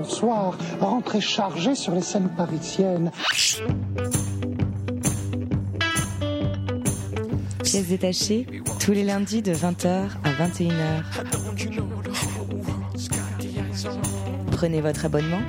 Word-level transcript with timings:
bonsoir, 0.00 0.56
rentrée 0.80 1.20
chargée 1.20 1.74
sur 1.74 1.94
les 1.94 2.00
scènes 2.00 2.30
parisiennes. 2.30 3.10
Pièces 7.62 7.88
détachées, 7.88 8.46
tous 8.80 8.92
les 8.92 9.04
lundis 9.04 9.42
de 9.42 9.52
20h 9.52 10.08
à 10.24 10.30
21h. 10.32 11.02
Prenez 14.52 14.80
votre 14.80 15.04
abonnement. 15.04 15.42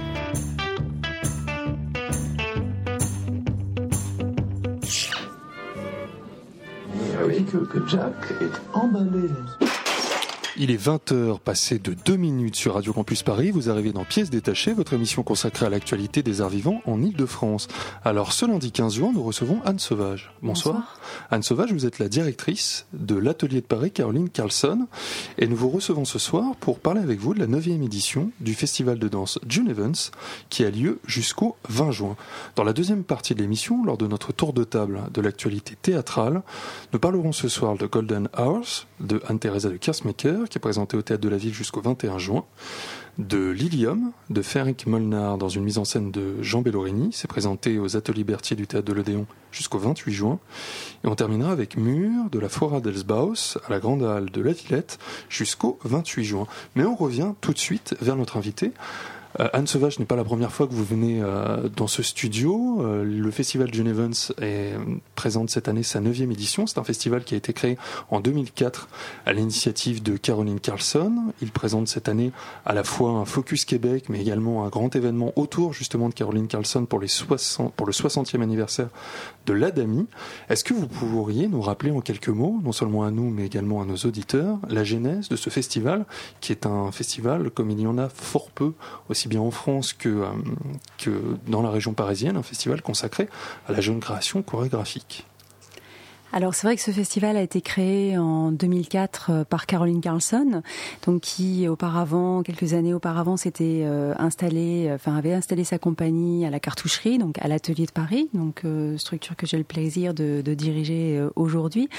Vous 6.89 7.23
voyez 7.23 7.43
que, 7.43 7.57
que 7.57 7.87
Jack 7.87 8.15
est 8.41 8.77
emballé. 8.77 9.29
Il 10.63 10.69
est 10.69 10.77
20h 10.79 11.39
passé 11.39 11.79
de 11.79 11.95
2 12.05 12.17
minutes 12.17 12.55
sur 12.55 12.75
Radio 12.75 12.93
Campus 12.93 13.23
Paris. 13.23 13.49
Vous 13.49 13.71
arrivez 13.71 13.93
dans 13.93 14.05
Pièces 14.05 14.29
détachées, 14.29 14.73
votre 14.73 14.93
émission 14.93 15.23
consacrée 15.23 15.65
à 15.65 15.71
l'actualité 15.71 16.21
des 16.21 16.39
arts 16.39 16.49
vivants 16.49 16.83
en 16.85 17.01
Ile-de-France. 17.01 17.67
Alors 18.05 18.31
ce 18.31 18.45
lundi 18.45 18.71
15 18.71 18.93
juin, 18.93 19.11
nous 19.11 19.23
recevons 19.23 19.59
Anne 19.65 19.79
Sauvage. 19.79 20.31
Bonsoir. 20.43 20.99
Anne 21.31 21.41
Sauvage, 21.41 21.73
vous 21.73 21.87
êtes 21.87 21.97
la 21.97 22.09
directrice 22.09 22.85
de 22.93 23.15
l'Atelier 23.15 23.61
de 23.61 23.65
Paris 23.65 23.89
Caroline 23.89 24.29
Carlson 24.29 24.85
et 25.39 25.47
nous 25.47 25.55
vous 25.55 25.71
recevons 25.71 26.05
ce 26.05 26.19
soir 26.19 26.55
pour 26.59 26.77
parler 26.77 27.01
avec 27.01 27.19
vous 27.19 27.33
de 27.33 27.39
la 27.39 27.47
9e 27.47 27.83
édition 27.83 28.29
du 28.39 28.53
festival 28.53 28.99
de 28.99 29.07
danse 29.07 29.39
June 29.47 29.67
Evans 29.67 29.95
qui 30.49 30.63
a 30.63 30.69
lieu 30.69 30.99
jusqu'au 31.07 31.57
20 31.69 31.89
juin. 31.89 32.15
Dans 32.55 32.63
la 32.63 32.73
deuxième 32.73 33.03
partie 33.03 33.33
de 33.33 33.41
l'émission, 33.41 33.83
lors 33.83 33.97
de 33.97 34.05
notre 34.05 34.31
tour 34.31 34.53
de 34.53 34.63
table 34.63 35.01
de 35.11 35.21
l'actualité 35.21 35.75
théâtrale, 35.81 36.43
nous 36.93 36.99
parlerons 36.99 37.31
ce 37.31 37.47
soir 37.47 37.77
de 37.77 37.87
Golden 37.87 38.29
Hours 38.37 38.85
de 39.01 39.21
Anne-Theresa 39.27 39.69
de 39.69 39.77
Kersmaker 39.77 40.47
qui 40.49 40.57
est 40.57 40.61
présenté 40.61 40.97
au 40.97 41.01
Théâtre 41.01 41.21
de 41.21 41.29
la 41.29 41.37
Ville 41.37 41.53
jusqu'au 41.53 41.81
21 41.81 42.17
juin, 42.17 42.45
de 43.17 43.49
Lilium, 43.49 44.11
de 44.29 44.41
Ferenc 44.41 44.85
Molnar 44.85 45.37
dans 45.37 45.49
une 45.49 45.63
mise 45.63 45.77
en 45.77 45.85
scène 45.85 46.11
de 46.11 46.41
Jean 46.41 46.61
Bellorini, 46.61 47.09
c'est 47.11 47.27
présenté 47.27 47.77
aux 47.77 47.97
Ateliers 47.97 48.23
Berthier 48.23 48.55
du 48.55 48.67
Théâtre 48.67 48.87
de 48.87 48.93
l'Odéon 48.93 49.25
jusqu'au 49.51 49.79
28 49.79 50.13
juin, 50.13 50.39
et 51.03 51.07
on 51.07 51.15
terminera 51.15 51.51
avec 51.51 51.77
Mur 51.77 52.29
de 52.31 52.39
la 52.39 52.49
Fora 52.49 52.79
d'Elsbaus 52.79 53.57
à 53.67 53.69
la 53.69 53.79
Grande 53.79 54.03
Halle 54.03 54.31
de 54.31 54.41
la 54.41 54.53
Villette 54.53 54.97
jusqu'au 55.29 55.77
28 55.83 56.23
juin. 56.23 56.47
Mais 56.75 56.85
on 56.85 56.95
revient 56.95 57.33
tout 57.41 57.53
de 57.53 57.59
suite 57.59 57.95
vers 58.01 58.15
notre 58.15 58.37
invité. 58.37 58.71
Euh, 59.39 59.47
Anne 59.53 59.67
Sauvage 59.67 59.99
n'est 59.99 60.05
pas 60.05 60.15
la 60.15 60.23
première 60.23 60.51
fois 60.51 60.67
que 60.67 60.73
vous 60.73 60.83
venez 60.83 61.21
euh, 61.21 61.69
dans 61.75 61.87
ce 61.87 62.03
studio. 62.03 62.81
Euh, 62.81 63.03
le 63.03 63.31
festival 63.31 63.73
June 63.73 63.87
Evans 63.87 64.13
est, 64.41 64.73
présente 65.15 65.49
cette 65.49 65.67
année 65.67 65.83
sa 65.83 65.99
neuvième 65.99 66.31
édition. 66.31 66.67
C'est 66.67 66.79
un 66.79 66.83
festival 66.83 67.23
qui 67.23 67.33
a 67.33 67.37
été 67.37 67.53
créé 67.53 67.77
en 68.09 68.19
2004 68.19 68.89
à 69.25 69.33
l'initiative 69.33 70.03
de 70.03 70.17
Caroline 70.17 70.59
Carlson. 70.59 71.13
Il 71.41 71.51
présente 71.51 71.87
cette 71.87 72.09
année 72.09 72.31
à 72.65 72.73
la 72.73 72.83
fois 72.83 73.11
un 73.11 73.25
Focus 73.25 73.65
Québec, 73.65 74.05
mais 74.09 74.21
également 74.21 74.65
un 74.65 74.69
grand 74.69 74.95
événement 74.95 75.31
autour 75.35 75.73
justement 75.73 76.09
de 76.09 76.13
Caroline 76.13 76.47
Carlson 76.47 76.85
pour, 76.85 76.99
les 76.99 77.07
60, 77.07 77.73
pour 77.73 77.87
le 77.87 77.93
60e 77.93 78.41
anniversaire 78.41 78.89
de 79.45 79.53
l'Adami. 79.53 80.07
Est-ce 80.49 80.63
que 80.63 80.73
vous 80.73 80.87
pourriez 80.87 81.47
nous 81.47 81.61
rappeler 81.61 81.91
en 81.91 82.01
quelques 82.01 82.29
mots, 82.29 82.59
non 82.63 82.71
seulement 82.71 83.03
à 83.03 83.11
nous, 83.11 83.29
mais 83.29 83.45
également 83.45 83.81
à 83.81 83.85
nos 83.85 83.95
auditeurs, 83.97 84.57
la 84.69 84.83
genèse 84.83 85.29
de 85.29 85.35
ce 85.35 85.49
festival, 85.49 86.05
qui 86.41 86.51
est 86.51 86.65
un 86.65 86.91
festival 86.91 87.49
comme 87.49 87.71
il 87.71 87.79
y 87.79 87.87
en 87.87 87.97
a 87.97 88.09
fort 88.09 88.51
peu, 88.51 88.73
aussi 89.09 89.20
bien 89.29 89.41
en 89.41 89.51
France 89.51 89.93
que, 89.93 90.09
euh, 90.09 90.25
que 90.97 91.37
dans 91.47 91.61
la 91.61 91.69
région 91.69 91.93
parisienne, 91.93 92.37
un 92.37 92.43
festival 92.43 92.81
consacré 92.81 93.29
à 93.67 93.71
la 93.71 93.81
jeune 93.81 93.99
création 93.99 94.41
chorégraphique 94.41 95.25
alors 96.33 96.55
c'est 96.55 96.65
vrai 96.65 96.77
que 96.77 96.81
ce 96.81 96.91
festival 96.91 97.35
a 97.35 97.41
été 97.41 97.59
créé 97.59 98.17
en 98.17 98.51
2004 98.51 99.29
euh, 99.29 99.43
par 99.43 99.65
Caroline 99.65 99.99
Carlson, 99.99 100.61
donc 101.05 101.21
qui 101.21 101.67
auparavant, 101.67 102.41
quelques 102.41 102.73
années 102.73 102.93
auparavant, 102.93 103.35
s'était 103.35 103.81
euh, 103.83 104.13
installé, 104.17 104.89
enfin 104.93 105.15
avait 105.17 105.33
installé 105.33 105.65
sa 105.65 105.77
compagnie 105.77 106.45
à 106.45 106.49
la 106.49 106.61
cartoucherie, 106.61 107.17
donc 107.17 107.35
à 107.41 107.49
l'atelier 107.49 107.85
de 107.85 107.91
Paris, 107.91 108.29
donc 108.33 108.61
euh, 108.63 108.97
structure 108.97 109.35
que 109.35 109.45
j'ai 109.45 109.57
le 109.57 109.65
plaisir 109.65 110.13
de, 110.13 110.41
de 110.41 110.53
diriger 110.53 111.21
aujourd'hui. 111.35 111.89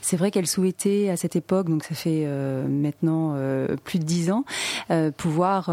C'est 0.00 0.16
vrai 0.16 0.30
qu'elle 0.30 0.46
souhaitait 0.46 1.10
à 1.10 1.16
cette 1.16 1.36
époque, 1.36 1.68
donc 1.68 1.84
ça 1.84 1.94
fait 1.94 2.26
maintenant 2.68 3.36
plus 3.84 3.98
de 3.98 4.04
dix 4.04 4.30
ans, 4.30 4.44
pouvoir 5.16 5.70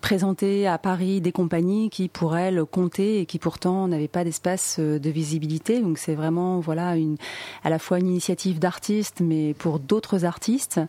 présenter 0.00 0.66
à 0.66 0.78
Paris 0.78 1.20
des 1.20 1.32
compagnies 1.32 1.90
qui 1.90 2.08
pour 2.08 2.36
elle 2.36 2.64
comptaient 2.64 3.20
et 3.20 3.26
qui 3.26 3.38
pourtant 3.38 3.88
n'avaient 3.88 4.08
pas 4.08 4.24
d'espace 4.24 4.78
de 4.78 5.10
visibilité. 5.10 5.80
Donc 5.80 5.98
c'est 5.98 6.14
vraiment 6.14 6.60
voilà 6.68 6.96
une 6.96 7.16
à 7.64 7.70
la 7.70 7.78
fois 7.78 7.98
une 7.98 8.08
initiative 8.08 8.58
d'artistes, 8.58 9.22
mais 9.22 9.54
pour 9.54 9.78
d'autres 9.78 10.26
artistes. 10.26 10.80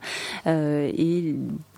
Euh, 0.45 0.91
et 0.93 1.35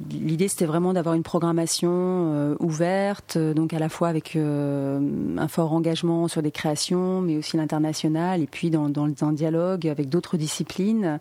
l'idée 0.09 0.47
c'était 0.47 0.65
vraiment 0.65 0.91
d'avoir 0.93 1.13
une 1.13 1.21
programmation 1.21 1.91
euh, 1.91 2.55
ouverte, 2.59 3.37
donc 3.37 3.75
à 3.75 3.79
la 3.79 3.89
fois 3.89 4.07
avec 4.07 4.35
euh, 4.35 4.99
un 5.37 5.47
fort 5.47 5.71
engagement 5.73 6.27
sur 6.27 6.41
des 6.41 6.49
créations, 6.49 7.21
mais 7.21 7.37
aussi 7.37 7.57
l'international, 7.57 8.41
et 8.41 8.47
puis 8.47 8.71
dans, 8.71 8.89
dans 8.89 9.07
un 9.21 9.33
dialogue 9.33 9.87
avec 9.87 10.09
d'autres 10.09 10.35
disciplines. 10.35 11.19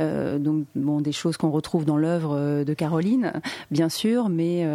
donc 0.00 0.64
bon, 0.74 1.02
des 1.02 1.12
choses 1.12 1.36
qu'on 1.36 1.50
retrouve 1.50 1.84
dans 1.84 1.98
l'œuvre 1.98 2.64
de 2.64 2.74
Caroline, 2.74 3.34
bien 3.70 3.90
sûr, 3.90 4.30
mais 4.30 4.66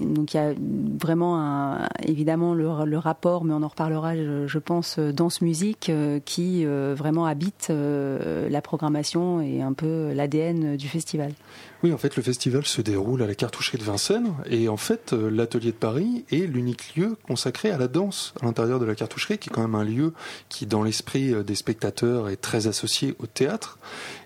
donc 0.00 0.32
il 0.32 0.36
y 0.36 0.40
a 0.40 0.54
vraiment 1.00 1.78
évidemment 2.02 2.54
le, 2.54 2.68
le, 2.86 2.98
rapport, 2.98 3.44
mais 3.44 3.52
on 3.52 3.62
en 3.62 3.68
reparlera, 3.68 4.16
je, 4.16 4.46
je 4.46 4.58
pense, 4.58 4.98
danse-musique 4.98 5.92
qui 6.24 6.61
euh, 6.64 6.94
vraiment 6.96 7.26
habite 7.26 7.68
euh, 7.70 8.48
la 8.48 8.60
programmation 8.60 9.40
et 9.40 9.62
un 9.62 9.72
peu 9.72 10.12
l'ADN 10.12 10.76
du 10.76 10.88
festival. 10.88 11.32
Oui, 11.82 11.92
en 11.92 11.98
fait, 11.98 12.14
le 12.14 12.22
festival 12.22 12.64
se 12.64 12.80
déroule 12.80 13.22
à 13.22 13.26
la 13.26 13.34
cartoucherie 13.34 13.76
de 13.76 13.82
Vincennes 13.82 14.32
et 14.48 14.68
en 14.68 14.76
fait, 14.76 15.12
euh, 15.12 15.28
l'atelier 15.30 15.72
de 15.72 15.76
Paris 15.76 16.24
est 16.30 16.46
l'unique 16.46 16.94
lieu 16.94 17.16
consacré 17.26 17.72
à 17.72 17.76
la 17.76 17.88
danse 17.88 18.34
à 18.40 18.44
l'intérieur 18.44 18.78
de 18.78 18.84
la 18.84 18.94
cartoucherie, 18.94 19.38
qui 19.38 19.48
est 19.48 19.52
quand 19.52 19.62
même 19.62 19.74
un 19.74 19.82
lieu 19.82 20.12
qui, 20.48 20.66
dans 20.66 20.84
l'esprit 20.84 21.34
des 21.44 21.56
spectateurs, 21.56 22.28
est 22.28 22.36
très 22.36 22.68
associé 22.68 23.16
au 23.18 23.26
théâtre. 23.26 23.78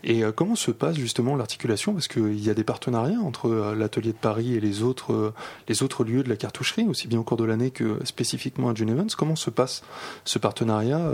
Et 0.05 0.23
comment 0.35 0.55
se 0.55 0.71
passe 0.71 0.97
justement 0.97 1.35
l'articulation? 1.35 1.95
Parce 1.95 2.09
qu'il 2.09 2.39
y 2.39 2.51
a 2.51 2.55
des 2.55 2.63
partenariats 2.63 3.21
entre 3.21 3.75
l'atelier 3.77 4.13
de 4.13 4.19
Paris 4.19 4.55
et 4.55 4.61
les 4.61 4.83
autres, 4.83 5.33
les 5.69 5.83
autres 5.83 6.05
lieux 6.05 6.23
de 6.23 6.29
la 6.29 6.37
cartoucherie, 6.37 6.87
aussi 6.87 7.09
bien 7.09 7.19
au 7.19 7.25
cours 7.25 7.37
de 7.37 7.45
l'année 7.45 7.71
que 7.71 8.05
spécifiquement 8.05 8.69
à 8.69 8.75
June 8.75 8.91
Evans. 8.91 9.09
Comment 9.17 9.37
se 9.37 9.51
passe 9.51 9.83
ce 10.25 10.39
partenariat 10.39 11.11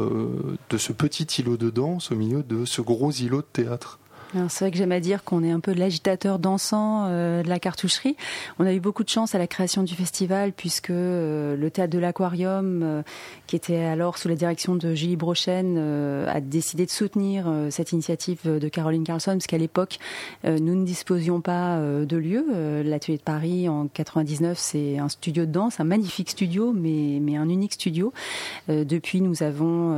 de 0.71 0.77
ce 0.77 0.93
petit 0.93 1.25
îlot 1.41 1.57
de 1.57 1.71
danse 1.71 2.11
au 2.11 2.17
milieu 2.17 2.43
de 2.43 2.65
ce 2.65 2.83
gros 2.83 3.13
îlot 3.13 3.43
de 3.43 3.47
théâtre? 3.53 4.01
C'est 4.49 4.65
vrai 4.65 4.71
que 4.71 4.79
j'aime 4.79 4.93
à 4.93 5.01
dire 5.01 5.25
qu'on 5.25 5.45
est 5.45 5.51
un 5.51 5.61
peu 5.61 5.73
l'agitateur 5.75 6.39
dansant 6.39 7.05
euh, 7.07 7.43
de 7.43 7.49
la 7.49 7.59
cartoucherie. 7.59 8.17
On 8.59 8.67
a 8.67 8.73
eu 8.73 8.81
beaucoup 8.81 9.05
de 9.05 9.09
chance 9.09 9.35
à 9.35 9.39
la 9.39 9.47
création 9.47 9.83
du 9.83 9.95
festival 9.95 10.53
puisque 10.53 10.91
euh, 10.91 11.55
le 11.57 11.71
théâtre 11.71 11.93
de 11.93 11.99
l'Aquarium, 11.99 12.81
euh, 12.83 13.03
qui 13.47 13.57
était 13.57 13.81
alors 13.81 14.17
sous 14.17 14.29
la 14.29 14.35
direction 14.35 14.75
de 14.75 14.95
Julie 14.95 15.17
Brochen, 15.17 15.77
a 16.27 16.41
décidé 16.41 16.87
de 16.87 16.91
soutenir 16.91 17.51
cette 17.71 17.93
initiative 17.93 18.41
de 18.45 18.69
Caroline 18.69 19.05
Carlson 19.05 19.33
puisqu'à 19.33 19.59
l'époque 19.59 19.99
nous 20.45 20.75
ne 20.75 20.85
disposions 20.85 21.41
pas 21.41 21.79
de 21.81 22.17
lieu. 22.17 22.83
L'atelier 22.85 23.19
de 23.19 23.23
Paris 23.23 23.69
en 23.69 23.89
99, 23.89 24.59
c'est 24.59 24.99
un 24.99 25.09
studio 25.09 25.45
de 25.45 25.51
danse, 25.51 25.81
un 25.81 25.85
magnifique 25.85 26.31
studio, 26.31 26.73
mais 26.73 27.37
un 27.37 27.49
unique 27.49 27.75
studio. 27.75 28.13
depuis, 28.69 29.21
nous 29.21 29.43
avons 29.43 29.93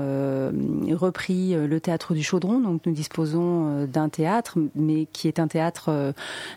repris 0.93 1.55
le 1.55 1.81
théâtre 1.81 2.15
du 2.15 2.23
Chaudron, 2.23 2.61
donc 2.61 2.83
nous 2.87 2.93
disposons 2.93 3.87
d'un 3.87 4.09
théâtre 4.09 4.24
mais 4.75 5.07
qui 5.13 5.29
est 5.29 5.39
un 5.39 5.49
théâtre 5.49 5.87
euh, 5.89 6.13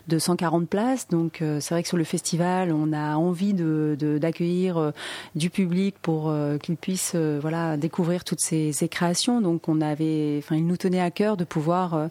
de 0.08 0.18
140 0.18 0.68
places. 0.68 1.08
Donc 1.08 1.42
euh, 1.42 1.60
c'est 1.60 1.74
vrai 1.74 1.82
que 1.82 1.88
sur 1.88 1.96
le 1.96 2.04
festival, 2.04 2.72
on 2.72 2.92
a 2.92 3.16
envie 3.16 3.54
de, 3.54 3.96
d'accueillir 4.20 4.78
euh, 4.78 4.90
du 5.34 5.50
public 5.50 5.96
pour 6.00 6.32
qu'il 6.62 6.76
puisse 6.76 7.14
voilà 7.14 7.76
découvrir 7.76 8.24
toutes 8.24 8.40
ces, 8.40 8.72
ces, 8.72 8.88
créations. 8.88 9.40
Donc 9.40 9.68
on 9.68 9.80
avait, 9.80 10.36
enfin, 10.38 10.56
il 10.56 10.66
nous 10.66 10.76
tenait 10.76 11.00
à 11.00 11.10
cœur 11.10 11.36
de 11.36 11.44
pouvoir 11.44 12.08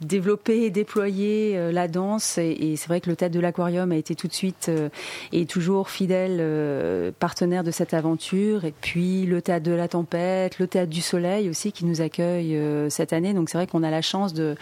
développer 0.00 0.62
et 0.62 0.70
déployer 0.70 1.56
euh, 1.56 1.72
la 1.72 1.88
danse. 1.88 2.38
Et, 2.38 2.74
c'est 2.76 2.88
vrai 2.88 3.00
que 3.00 3.10
le 3.10 3.16
théâtre 3.16 3.34
de 3.34 3.40
l'aquarium 3.40 3.92
a 3.92 3.96
été 3.96 4.14
tout 4.14 4.28
de 4.28 4.32
suite 4.32 4.66
euh, 4.68 4.88
et 5.32 5.46
toujours 5.46 5.90
fidèle 5.90 6.38
euh, 6.40 7.10
partenaire 7.18 7.64
de 7.64 7.70
cette 7.70 7.94
aventure. 7.94 8.64
Et 8.64 8.74
puis 8.80 9.26
le 9.26 9.42
théâtre 9.42 9.64
de 9.64 9.72
la 9.72 9.88
tempête, 9.88 10.58
le 10.58 10.66
théâtre 10.66 10.90
du 10.90 11.00
soleil 11.00 11.48
aussi 11.48 11.72
qui 11.72 11.84
nous 11.84 12.00
accueille 12.00 12.58
cette 12.88 13.12
année. 13.12 13.34
Donc 13.34 13.50
c'est 13.50 13.58
vrai 13.58 13.66
qu'on 13.66 13.82
a 13.82 13.90
la 13.90 14.02
chance 14.02 14.32
de, 14.32 14.56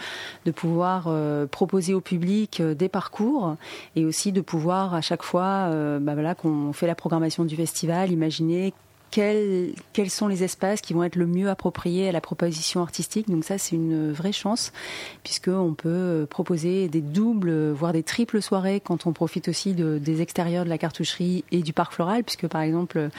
de 0.45 0.51
pouvoir 0.51 1.09
proposer 1.49 1.93
au 1.93 2.01
public 2.01 2.61
des 2.61 2.89
parcours 2.89 3.55
et 3.95 4.05
aussi 4.05 4.31
de 4.31 4.41
pouvoir 4.41 4.93
à 4.93 5.01
chaque 5.01 5.23
fois 5.23 5.69
bah 5.99 6.35
qu'on 6.35 6.73
fait 6.73 6.87
la 6.87 6.95
programmation 6.95 7.45
du 7.45 7.55
festival 7.55 8.11
imaginer 8.11 8.73
quels, 9.11 9.73
sont 10.09 10.27
les 10.27 10.43
espaces 10.43 10.81
qui 10.81 10.93
vont 10.93 11.03
être 11.03 11.15
le 11.15 11.27
mieux 11.27 11.49
appropriés 11.49 12.09
à 12.09 12.11
la 12.11 12.21
proposition 12.21 12.81
artistique. 12.81 13.29
Donc 13.29 13.43
ça, 13.43 13.57
c'est 13.57 13.75
une 13.75 14.11
vraie 14.11 14.31
chance, 14.31 14.71
puisqu'on 15.23 15.73
peut 15.73 16.25
proposer 16.29 16.87
des 16.87 17.01
doubles, 17.01 17.71
voire 17.71 17.93
des 17.93 18.03
triples 18.03 18.41
soirées 18.41 18.79
quand 18.79 19.05
on 19.05 19.13
profite 19.13 19.47
aussi 19.47 19.73
de, 19.73 19.97
des 19.97 20.21
extérieurs 20.21 20.65
de 20.65 20.69
la 20.69 20.77
cartoucherie 20.77 21.43
et 21.51 21.61
du 21.61 21.73
parc 21.73 21.93
floral, 21.93 22.23
puisque 22.23 22.47
par 22.47 22.61
exemple, 22.61 23.09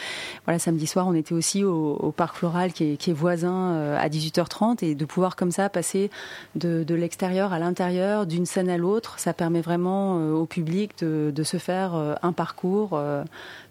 voilà, 0.45 0.59
samedi 0.59 0.87
soir, 0.87 1.07
on 1.07 1.15
était 1.15 1.35
aussi 1.35 1.65
au, 1.65 2.13
parc 2.17 2.37
floral 2.37 2.73
qui 2.73 2.85
est, 2.93 3.13
voisin 3.13 3.73
euh, 3.73 3.99
à 3.99 4.09
18h30 4.09 4.85
et 4.85 4.95
de 4.95 5.05
pouvoir 5.05 5.37
comme 5.37 5.51
ça 5.51 5.69
passer 5.69 6.11
de, 6.55 6.85
l'extérieur 6.95 7.53
à 7.53 7.59
l'intérieur, 7.59 8.27
d'une 8.27 8.47
scène 8.47 8.69
à 8.69 8.77
l'autre, 8.77 9.19
ça 9.19 9.33
permet 9.33 9.61
vraiment 9.61 10.19
euh, 10.19 10.33
au 10.33 10.47
public 10.47 10.93
de, 11.01 11.33
de 11.35 11.43
se 11.43 11.57
faire 11.57 11.95
euh, 11.95 12.15
un 12.23 12.33
parcours 12.33 13.01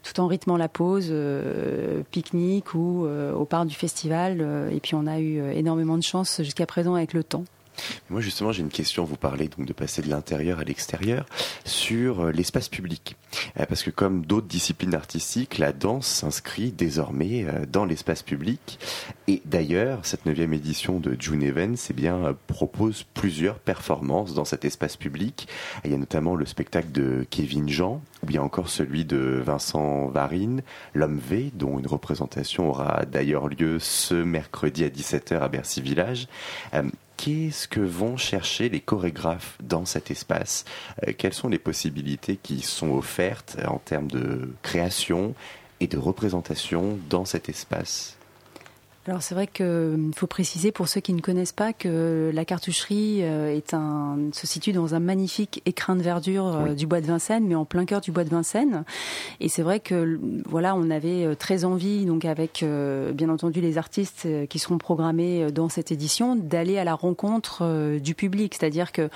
tout 0.02 0.20
en 0.20 0.26
rythmant 0.26 0.56
la 0.56 0.68
pause, 0.68 1.12
pique-nique 2.10 2.74
ou 2.74 3.06
au 3.06 3.44
parc 3.44 3.66
du 3.66 3.74
festival. 3.74 4.40
et 4.72 4.80
puis 4.80 4.94
on 4.94 5.06
a 5.06 5.20
eu 5.20 5.42
énormément 5.52 5.96
de 5.96 6.02
chance 6.02 6.42
jusqu'à 6.42 6.66
présent 6.66 6.94
avec 6.94 7.12
le 7.12 7.24
temps. 7.24 7.44
Moi 8.08 8.20
justement 8.20 8.52
j'ai 8.52 8.62
une 8.62 8.70
question, 8.70 9.04
vous 9.04 9.16
parlez 9.16 9.48
donc 9.48 9.66
de 9.66 9.72
passer 9.72 10.02
de 10.02 10.08
l'intérieur 10.08 10.58
à 10.58 10.64
l'extérieur 10.64 11.26
sur 11.64 12.20
euh, 12.20 12.32
l'espace 12.32 12.68
public. 12.68 13.16
Euh, 13.58 13.66
parce 13.66 13.82
que 13.82 13.90
comme 13.90 14.24
d'autres 14.24 14.46
disciplines 14.46 14.94
artistiques, 14.94 15.58
la 15.58 15.72
danse 15.72 16.06
s'inscrit 16.06 16.72
désormais 16.72 17.44
euh, 17.44 17.66
dans 17.66 17.84
l'espace 17.84 18.22
public. 18.22 18.78
Et 19.28 19.42
d'ailleurs, 19.44 20.00
cette 20.04 20.26
neuvième 20.26 20.52
édition 20.52 20.98
de 20.98 21.16
June 21.18 21.42
Events 21.42 21.86
eh 21.90 21.92
bien, 21.92 22.36
propose 22.46 23.04
plusieurs 23.14 23.58
performances 23.58 24.34
dans 24.34 24.44
cet 24.44 24.64
espace 24.64 24.96
public. 24.96 25.48
Il 25.84 25.90
y 25.90 25.94
a 25.94 25.98
notamment 25.98 26.34
le 26.34 26.46
spectacle 26.46 26.90
de 26.90 27.24
Kevin 27.30 27.68
Jean, 27.68 28.02
ou 28.22 28.26
bien 28.26 28.42
encore 28.42 28.68
celui 28.68 29.04
de 29.04 29.40
Vincent 29.44 30.08
Varine, 30.08 30.62
L'Homme 30.94 31.18
V, 31.18 31.52
dont 31.54 31.78
une 31.78 31.86
représentation 31.86 32.70
aura 32.70 33.04
d'ailleurs 33.04 33.48
lieu 33.48 33.78
ce 33.78 34.14
mercredi 34.14 34.84
à 34.84 34.88
17h 34.88 35.40
à 35.40 35.48
Bercy 35.48 35.80
Village 35.80 36.26
qu'est-ce 37.20 37.68
que 37.68 37.80
vont 37.80 38.16
chercher 38.16 38.70
les 38.70 38.80
chorégraphes 38.80 39.58
dans 39.62 39.84
cet 39.84 40.10
espace? 40.10 40.64
Euh, 41.06 41.12
Quelles 41.16 41.34
sont 41.34 41.48
les 41.48 41.58
possibilités 41.58 42.38
qui 42.42 42.62
sont 42.62 42.92
offertes 42.92 43.58
en 43.68 43.76
termes 43.76 44.10
de 44.10 44.54
création 44.62 45.34
et 45.80 45.86
de 45.86 45.98
représentation 45.98 46.98
dans 47.10 47.26
cet 47.26 47.50
espace? 47.50 48.16
Alors 49.06 49.22
c'est 49.22 49.34
vrai 49.34 49.46
qu'il 49.46 49.64
euh, 49.64 50.10
faut 50.14 50.26
préciser 50.26 50.72
pour 50.72 50.86
ceux 50.86 51.00
qui 51.00 51.14
ne 51.14 51.22
connaissent 51.22 51.54
pas 51.54 51.72
que 51.72 52.30
la 52.34 52.44
cartoucherie 52.44 53.20
euh, 53.22 53.56
est 53.56 53.72
un, 53.72 54.18
se 54.32 54.46
situe 54.46 54.72
dans 54.72 54.94
un 54.94 55.00
magnifique 55.00 55.62
écrin 55.64 55.96
de 55.96 56.02
verdure 56.02 56.54
euh, 56.54 56.74
du 56.74 56.86
bois 56.86 57.00
de 57.00 57.06
Vincennes, 57.06 57.46
mais 57.46 57.54
en 57.54 57.64
plein 57.64 57.86
cœur 57.86 58.02
du 58.02 58.12
bois 58.12 58.24
de 58.24 58.28
Vincennes. 58.28 58.84
Et 59.40 59.48
c'est 59.48 59.62
vrai 59.62 59.80
que 59.80 60.20
voilà, 60.46 60.74
on 60.74 60.90
avait 60.90 61.34
très 61.36 61.64
envie, 61.64 62.04
donc 62.04 62.26
avec 62.26 62.64
bien 63.14 63.28
entendu 63.30 63.60
les 63.60 63.78
artistes 63.78 64.28
qui 64.48 64.58
seront 64.58 64.76
programmés 64.76 65.50
dans 65.50 65.68
cette 65.68 65.92
édition, 65.92 66.36
d'aller 66.36 66.78
à 66.78 66.84
la 66.84 66.94
rencontre 66.94 67.98
du 67.98 68.14
public. 68.14 68.54
C'est-à-dire 68.58 68.92
que 68.92 69.08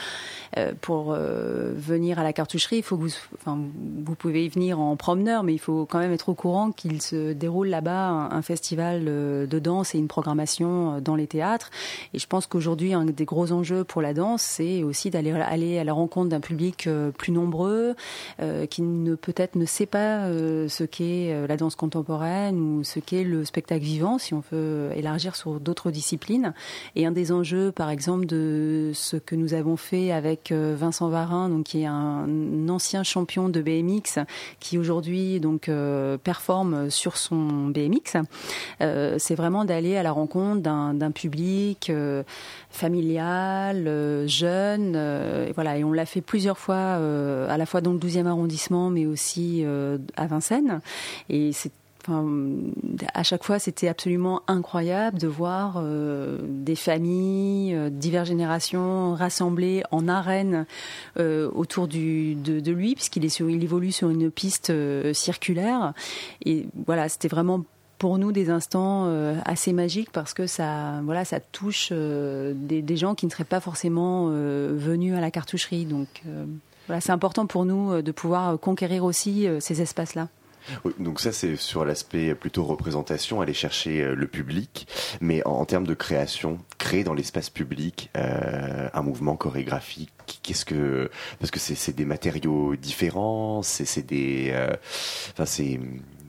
pour 0.80 1.14
venir 1.14 2.18
à 2.18 2.22
la 2.22 2.32
cartoucherie, 2.32 2.78
il 2.78 2.82
faut 2.82 2.96
que 2.96 3.02
vous, 3.02 3.14
enfin, 3.34 3.58
vous 4.04 4.14
pouvez 4.14 4.44
y 4.44 4.48
venir 4.48 4.80
en 4.80 4.96
promeneur, 4.96 5.42
mais 5.42 5.52
il 5.52 5.58
faut 5.58 5.86
quand 5.86 5.98
même 5.98 6.12
être 6.12 6.30
au 6.30 6.34
courant 6.34 6.72
qu'il 6.72 7.02
se 7.02 7.32
déroule 7.32 7.68
là-bas 7.68 8.08
un, 8.08 8.30
un 8.30 8.42
festival 8.42 9.04
de 9.04 9.58
danse 9.58 9.73
c'est 9.82 9.98
une 9.98 10.08
programmation 10.08 10.94
euh, 10.94 11.00
dans 11.00 11.16
les 11.16 11.26
théâtres. 11.26 11.70
Et 12.12 12.18
je 12.18 12.26
pense 12.26 12.46
qu'aujourd'hui, 12.46 12.94
un 12.94 13.04
des 13.04 13.24
gros 13.24 13.52
enjeux 13.52 13.84
pour 13.84 14.02
la 14.02 14.14
danse, 14.14 14.42
c'est 14.42 14.82
aussi 14.82 15.10
d'aller 15.10 15.32
aller 15.32 15.78
à 15.78 15.84
la 15.84 15.92
rencontre 15.92 16.28
d'un 16.28 16.40
public 16.40 16.86
euh, 16.86 17.10
plus 17.10 17.32
nombreux, 17.32 17.94
euh, 18.40 18.66
qui 18.66 18.82
ne 18.82 19.14
peut-être 19.14 19.56
ne 19.56 19.64
sait 19.64 19.86
pas 19.86 20.28
ce 20.68 20.84
qu'est 20.84 21.46
la 21.46 21.56
danse 21.56 21.74
contemporaine 21.76 22.58
ou 22.58 22.84
ce 22.84 23.00
qu'est 23.00 23.24
le 23.24 23.44
spectacle 23.44 23.82
vivant, 23.82 24.18
si 24.18 24.34
on 24.34 24.42
veut 24.52 24.90
élargir 24.94 25.36
sur 25.36 25.60
d'autres 25.60 25.90
disciplines. 25.90 26.52
Et 26.96 27.06
un 27.06 27.12
des 27.12 27.32
enjeux, 27.32 27.72
par 27.72 27.90
exemple, 27.90 28.26
de 28.26 28.90
ce 28.94 29.16
que 29.16 29.34
nous 29.34 29.54
avons 29.54 29.76
fait 29.76 30.12
avec 30.12 30.52
Vincent 30.52 31.08
Varin, 31.08 31.48
donc 31.48 31.64
qui 31.64 31.82
est 31.82 31.86
un 31.86 32.28
ancien 32.68 33.02
champion 33.02 33.48
de 33.48 33.62
BMX, 33.62 34.24
qui 34.60 34.78
aujourd'hui 34.78 35.40
donc 35.40 35.70
performe 36.22 36.90
sur 36.90 37.16
son 37.16 37.68
BMX, 37.68 38.16
c'est 38.80 39.34
vraiment 39.34 39.63
d'aller 39.64 39.96
à 39.96 40.02
la 40.02 40.12
rencontre 40.12 40.60
d'un 40.60 41.10
public 41.10 41.90
euh, 41.90 42.22
familial, 42.70 43.84
euh, 43.86 44.26
jeune. 44.26 44.94
Euh, 44.96 45.48
et 45.48 45.52
voilà, 45.52 45.78
et 45.78 45.84
on 45.84 45.92
l'a 45.92 46.06
fait 46.06 46.20
plusieurs 46.20 46.58
fois, 46.58 46.74
à 46.74 47.56
la 47.56 47.66
fois 47.66 47.80
dans 47.80 47.92
le 47.92 47.98
12e 47.98 48.26
arrondissement, 48.26 48.90
mais 48.90 49.06
aussi 49.06 49.64
à 50.16 50.26
Vincennes. 50.26 50.80
Et 51.28 51.50
à 53.14 53.22
chaque 53.22 53.44
fois, 53.44 53.58
c'était 53.58 53.88
absolument 53.88 54.42
incroyable 54.46 55.18
de 55.18 55.26
voir 55.26 55.82
des 56.42 56.76
familles, 56.76 57.76
diverses 57.90 58.28
générations 58.28 59.14
rassemblées 59.14 59.82
en 59.90 60.08
arène 60.08 60.66
autour 61.18 61.88
de, 61.88 62.70
lui, 62.70 62.94
puisqu'il 62.94 63.24
évolue 63.24 63.92
sur 63.92 64.10
une 64.10 64.30
piste 64.30 64.72
circulaire. 65.12 65.94
Et 66.44 66.66
voilà, 66.86 67.08
c'était 67.08 67.28
vraiment 67.28 67.64
pour 68.04 68.18
nous 68.18 68.32
des 68.32 68.50
instants 68.50 69.06
euh, 69.06 69.34
assez 69.46 69.72
magiques 69.72 70.10
parce 70.12 70.34
que 70.34 70.46
ça, 70.46 71.00
voilà, 71.04 71.24
ça 71.24 71.40
touche 71.40 71.88
euh, 71.90 72.52
des, 72.54 72.96
gens 72.98 73.14
qui 73.14 73.24
ne 73.24 73.30
seraient 73.30 73.44
pas 73.44 73.60
forcément 73.60 74.28
euh, 74.28 74.74
venus 74.76 75.14
à 75.14 75.22
la 75.22 75.30
cartoucherie. 75.30 75.86
Donc 75.86 76.22
voilà, 76.86 77.00
c'est 77.00 77.12
important 77.12 77.46
pour 77.46 77.64
nous 77.64 78.02
de 78.02 78.12
pouvoir 78.12 78.60
conquérir 78.60 79.04
aussi 79.04 79.48
ces 79.58 79.80
espaces-là. 79.80 80.28
donc 80.98 81.18
ça 81.18 81.32
c'est 81.32 81.56
sur 81.56 81.86
l'aspect 81.86 82.34
plutôt 82.34 82.64
représentation, 82.64 83.40
aller 83.40 83.54
chercher 83.54 84.14
le 84.14 84.26
public, 84.26 84.86
mais 85.22 85.40
en, 85.46 85.64
termes 85.64 85.86
de 85.86 85.94
création, 85.94 86.58
créer 86.76 87.04
dans 87.04 87.14
l'espace 87.14 87.48
public 87.48 88.10
un 88.12 89.02
mouvement 89.02 89.36
chorégraphique, 89.36 90.12
qu'est-ce 90.42 90.66
que 90.66 91.10
parce 91.38 91.50
que 91.50 91.58
c'est 91.58 91.96
des 91.96 92.04
matériaux 92.04 92.76
différents, 92.76 93.62
c'est 93.62 94.04
des, 94.04 94.54
enfin 95.32 95.46
c'est 95.46 95.80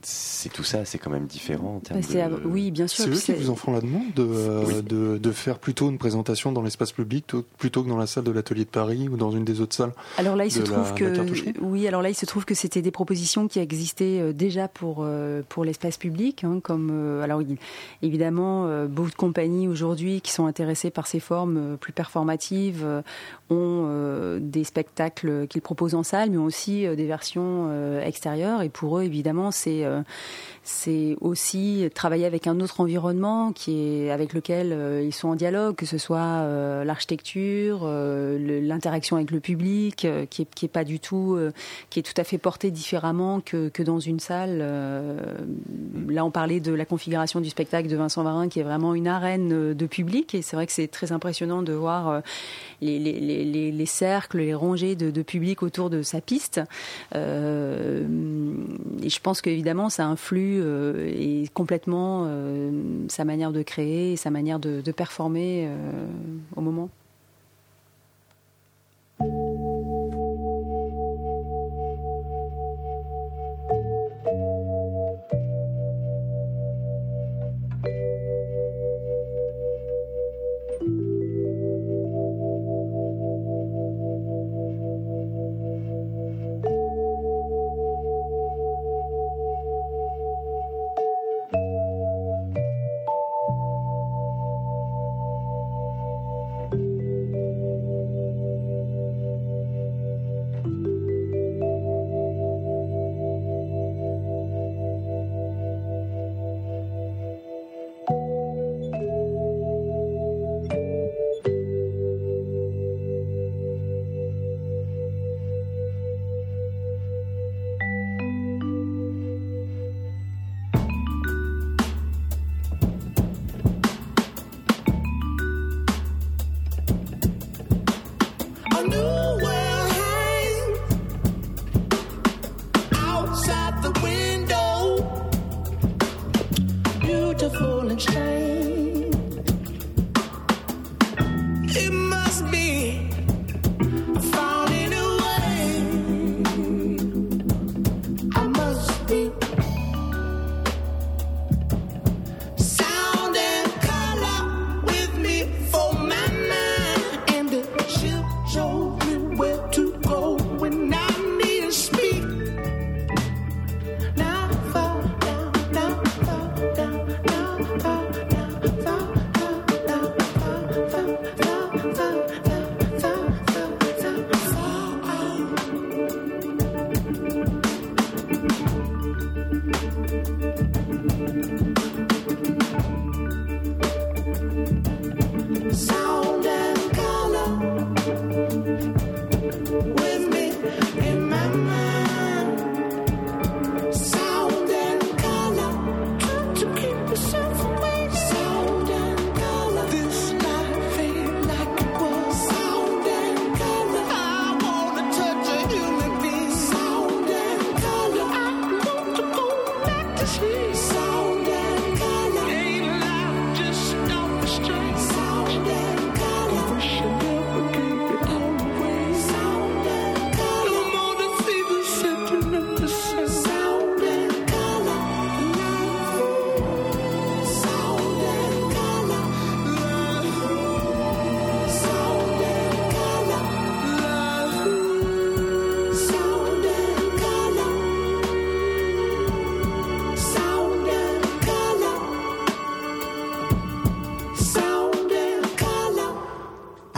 c'est 0.08 0.52
tout 0.52 0.62
ça, 0.62 0.84
c'est 0.84 0.98
quand 0.98 1.10
même 1.10 1.26
différent. 1.26 1.76
En 1.76 1.80
termes 1.80 2.00
bah, 2.00 2.28
de... 2.28 2.46
Oui, 2.46 2.70
bien 2.70 2.86
sûr. 2.86 3.04
C'est 3.16 3.32
eux 3.32 3.34
qui 3.34 3.42
vous 3.42 3.50
en 3.50 3.56
font 3.56 3.72
la 3.72 3.80
demande 3.80 4.12
de, 4.14 4.80
de, 4.82 5.18
de, 5.18 5.32
faire 5.32 5.58
plutôt 5.58 5.90
une 5.90 5.98
présentation 5.98 6.52
dans 6.52 6.62
l'espace 6.62 6.92
public 6.92 7.32
plutôt 7.58 7.82
que 7.82 7.88
dans 7.88 7.96
la 7.96 8.06
salle 8.06 8.22
de 8.22 8.30
l'atelier 8.30 8.64
de 8.64 8.70
Paris 8.70 9.08
ou 9.08 9.16
dans 9.16 9.32
une 9.32 9.44
des 9.44 9.60
autres 9.60 9.74
salles. 9.74 9.92
Alors 10.16 10.36
là, 10.36 10.44
il 10.44 10.52
se 10.52 10.60
trouve 10.60 10.94
que 10.94 11.60
oui, 11.60 11.88
alors 11.88 12.02
là, 12.02 12.10
il 12.10 12.14
se 12.14 12.24
trouve 12.24 12.44
que 12.44 12.54
c'était 12.54 12.82
des 12.82 12.92
propositions 12.92 13.48
qui 13.48 13.58
existaient 13.58 14.20
euh, 14.20 14.32
déjà 14.32 14.68
pour 14.68 14.98
euh, 15.00 15.42
pour 15.48 15.64
l'espace 15.64 15.96
public, 15.96 16.44
hein, 16.44 16.60
comme 16.62 16.90
euh, 16.92 17.22
alors 17.22 17.42
évidemment 18.00 18.86
beaucoup 18.86 19.10
de 19.10 19.16
compagnies 19.16 19.66
aujourd'hui 19.66 20.20
qui 20.20 20.30
sont 20.30 20.46
intéressées 20.46 20.90
par 20.90 21.08
ces 21.08 21.18
formes 21.18 21.76
plus 21.78 21.92
performatives 21.92 22.86
ont 23.50 24.38
des 24.40 24.62
spectacles 24.62 25.48
qu'ils 25.48 25.62
proposent 25.62 25.94
en 25.94 26.04
salle, 26.04 26.30
mais 26.30 26.36
ont 26.36 26.44
aussi 26.44 26.86
des 26.96 27.06
versions 27.06 28.00
extérieures. 28.00 28.62
Et 28.62 28.68
pour 28.68 28.98
eux, 28.98 29.02
évidemment, 29.02 29.50
c'est 29.50 29.84
c'est 30.66 31.16
aussi 31.20 31.88
travailler 31.94 32.26
avec 32.26 32.48
un 32.48 32.58
autre 32.58 32.80
environnement 32.80 33.52
qui 33.52 33.78
est 33.80 34.10
avec 34.10 34.32
lequel 34.32 34.72
euh, 34.72 35.00
ils 35.00 35.14
sont 35.14 35.28
en 35.28 35.36
dialogue, 35.36 35.76
que 35.76 35.86
ce 35.86 35.96
soit 35.96 36.18
euh, 36.18 36.82
l'architecture, 36.82 37.86
l'interaction 37.86 39.14
avec 39.14 39.30
le 39.30 39.38
public, 39.38 40.08
qui 40.28 40.42
est, 40.42 40.68
pas 40.68 40.82
du 40.82 40.98
tout, 40.98 41.38
qui 41.88 42.00
est 42.00 42.02
tout 42.02 42.20
à 42.20 42.24
fait 42.24 42.38
porté 42.38 42.72
différemment 42.72 43.40
que, 43.40 43.68
que 43.68 43.84
dans 43.84 44.00
une 44.00 44.18
salle. 44.18 44.58
là, 46.08 46.24
on 46.24 46.30
parlait 46.32 46.58
de 46.58 46.72
la 46.72 46.84
configuration 46.84 47.40
du 47.40 47.48
spectacle 47.48 47.88
de 47.88 47.96
Vincent 47.96 48.24
Varin, 48.24 48.48
qui 48.48 48.58
est 48.58 48.64
vraiment 48.64 48.94
une 48.94 49.06
arène 49.06 49.74
de 49.74 49.86
public, 49.86 50.34
et 50.34 50.42
c'est 50.42 50.56
vrai 50.56 50.66
que 50.66 50.72
c'est 50.72 50.88
très 50.88 51.12
impressionnant 51.12 51.62
de 51.62 51.72
voir 51.72 52.22
les, 52.80 52.98
les, 52.98 53.20
les, 53.20 53.70
les, 53.70 53.86
cercles, 53.86 54.38
les 54.38 54.54
rangées 54.54 54.96
de, 54.96 55.10
de, 55.10 55.22
public 55.22 55.62
autour 55.62 55.90
de 55.90 56.02
sa 56.02 56.20
piste. 56.20 56.60
et 57.14 57.18
je 59.08 59.20
pense 59.20 59.40
qu'évidemment 59.40 59.85
ça 59.88 60.06
influe 60.06 60.60
euh, 60.60 61.06
et 61.08 61.48
complètement 61.54 62.24
euh, 62.26 62.70
sa 63.08 63.24
manière 63.24 63.52
de 63.52 63.62
créer 63.62 64.16
sa 64.16 64.30
manière 64.30 64.58
de, 64.58 64.80
performer 64.92 65.66
euh, 65.68 66.06
au 66.56 66.60
moment. 66.60 66.88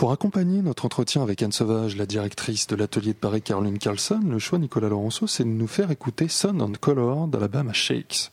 Pour 0.08 0.14
accompagner 0.14 0.62
notre 0.62 0.86
entretien 0.86 1.22
avec 1.22 1.42
Anne 1.42 1.52
Sauvage, 1.52 1.94
la 1.94 2.06
directrice 2.06 2.66
de 2.66 2.76
l'atelier 2.76 3.12
de 3.12 3.18
Paris 3.18 3.42
Caroline 3.42 3.76
Carlson, 3.76 4.22
le 4.26 4.38
choix 4.38 4.58
Nicolas 4.58 4.88
Laurenceau, 4.88 5.26
c'est 5.26 5.44
de 5.44 5.50
nous 5.50 5.66
faire 5.66 5.90
écouter 5.90 6.28
Sun 6.28 6.62
and 6.62 6.72
Color 6.80 7.28
d'Alabama 7.28 7.74
Shakes. 7.74 8.32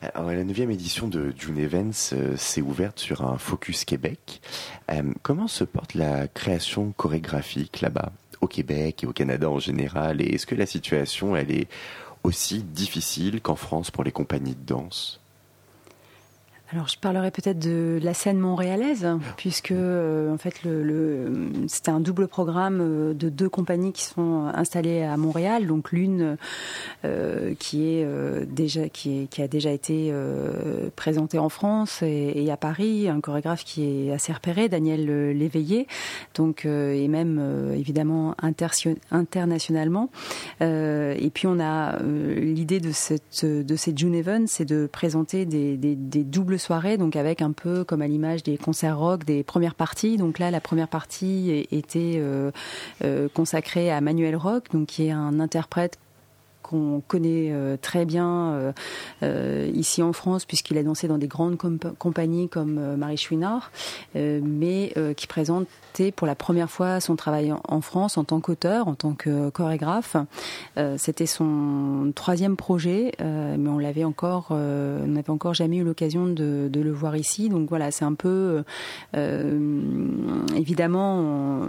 La 0.00 0.44
neuvième 0.44 0.70
édition 0.70 1.08
de 1.08 1.34
June 1.36 1.58
Events 1.58 2.12
euh, 2.12 2.36
s'est 2.36 2.60
ouverte 2.60 3.00
sur 3.00 3.24
un 3.24 3.36
focus 3.36 3.84
Québec. 3.84 4.40
Euh, 4.92 5.02
comment 5.22 5.48
se 5.48 5.64
porte 5.64 5.94
la 5.94 6.28
création 6.28 6.92
chorégraphique 6.96 7.80
là-bas, 7.80 8.12
au 8.40 8.46
Québec 8.46 9.02
et 9.02 9.08
au 9.08 9.12
Canada 9.12 9.50
en 9.50 9.58
général? 9.58 10.20
Et 10.20 10.36
est-ce 10.36 10.46
que 10.46 10.54
la 10.54 10.66
situation, 10.66 11.34
elle 11.34 11.50
est 11.50 11.66
aussi 12.22 12.62
difficile 12.62 13.40
qu'en 13.40 13.56
France 13.56 13.90
pour 13.90 14.04
les 14.04 14.12
compagnies 14.12 14.54
de 14.54 14.64
danse? 14.64 15.20
Alors, 16.72 16.88
je 16.88 16.98
parlerai 16.98 17.30
peut-être 17.30 17.60
de 17.60 18.00
la 18.02 18.12
scène 18.12 18.40
montréalaise, 18.40 19.06
puisque 19.36 19.70
euh, 19.70 20.34
en 20.34 20.36
fait, 20.36 20.64
le, 20.64 20.82
le 20.82 21.52
c'était 21.68 21.92
un 21.92 22.00
double 22.00 22.26
programme 22.26 22.80
euh, 22.80 23.14
de 23.14 23.28
deux 23.28 23.48
compagnies 23.48 23.92
qui 23.92 24.02
sont 24.02 24.50
installées 24.52 25.04
à 25.04 25.16
Montréal. 25.16 25.68
Donc, 25.68 25.92
l'une 25.92 26.36
euh, 27.04 27.54
qui 27.60 27.84
est 27.84 28.04
euh, 28.04 28.44
déjà 28.48 28.88
qui, 28.88 29.28
a 29.38 29.46
déjà 29.46 29.70
été 29.70 30.12
présentée 30.96 31.38
en 31.38 31.48
France 31.48 32.02
et, 32.02 32.50
à 32.50 32.56
Paris, 32.56 33.08
un 33.08 33.20
chorégraphe 33.20 33.62
qui 33.64 33.84
est 33.84 34.12
assez 34.12 34.32
repéré, 34.32 34.68
Daniel 34.68 35.06
Léveillé, 35.36 35.86
donc 36.34 36.64
et 36.64 37.06
même 37.08 37.72
évidemment 37.76 38.34
internationalement. 39.10 40.10
et 40.60 41.30
puis, 41.32 41.46
on 41.46 41.60
a 41.60 41.98
l'idée 42.02 42.80
de 42.80 42.92
cette 42.92 43.44
de 43.44 43.76
ces 43.76 43.92
June 43.94 44.14
Events, 44.14 44.46
c'est 44.46 44.64
de 44.64 44.88
présenter 44.90 45.44
des 45.44 45.96
doubles 46.24 46.55
soirée, 46.58 46.96
donc 46.96 47.16
avec 47.16 47.42
un 47.42 47.52
peu 47.52 47.84
comme 47.84 48.02
à 48.02 48.08
l'image 48.08 48.42
des 48.42 48.56
concerts 48.56 48.98
rock, 48.98 49.24
des 49.24 49.42
premières 49.42 49.74
parties. 49.74 50.16
Donc 50.16 50.38
là, 50.38 50.50
la 50.50 50.60
première 50.60 50.88
partie 50.88 51.66
était 51.70 52.16
euh, 52.16 52.50
euh, 53.04 53.28
consacrée 53.32 53.90
à 53.90 54.00
Manuel 54.00 54.36
Rock, 54.36 54.64
donc 54.72 54.88
qui 54.88 55.06
est 55.06 55.10
un 55.10 55.40
interprète 55.40 55.98
qu'on 56.66 57.00
connaît 57.06 57.50
euh, 57.52 57.76
très 57.80 58.04
bien 58.04 58.52
euh, 58.52 58.72
euh, 59.22 59.70
ici 59.72 60.02
en 60.02 60.12
France, 60.12 60.44
puisqu'il 60.44 60.76
a 60.78 60.82
dansé 60.82 61.06
dans 61.06 61.18
des 61.18 61.28
grandes 61.28 61.56
compagnies 61.98 62.48
comme 62.48 62.96
Marie 62.96 63.16
Chouinard, 63.16 63.70
mais 64.14 64.92
qui 65.16 65.26
présentait 65.26 66.12
pour 66.14 66.26
la 66.26 66.34
première 66.34 66.70
fois 66.70 67.00
son 67.00 67.16
travail 67.16 67.52
en, 67.68 67.80
France 67.80 68.18
en 68.18 68.24
tant 68.24 68.40
qu'auteur, 68.40 68.88
en 68.88 68.94
tant 68.94 69.12
que 69.12 69.50
chorégraphe. 69.50 70.16
C'était 70.96 71.26
son 71.26 72.12
troisième 72.14 72.56
projet, 72.56 73.12
mais 73.20 73.68
on 73.68 73.78
l'avait 73.78 74.04
encore, 74.04 74.48
on 74.50 75.06
n'avait 75.06 75.30
encore 75.30 75.54
jamais 75.54 75.78
eu 75.78 75.84
l'occasion 75.84 76.26
de, 76.26 76.70
le 76.72 76.92
voir 76.92 77.16
ici. 77.16 77.48
Donc 77.48 77.68
voilà, 77.68 77.90
c'est 77.90 78.04
un 78.04 78.14
peu 78.14 78.62
évidemment 80.56 81.66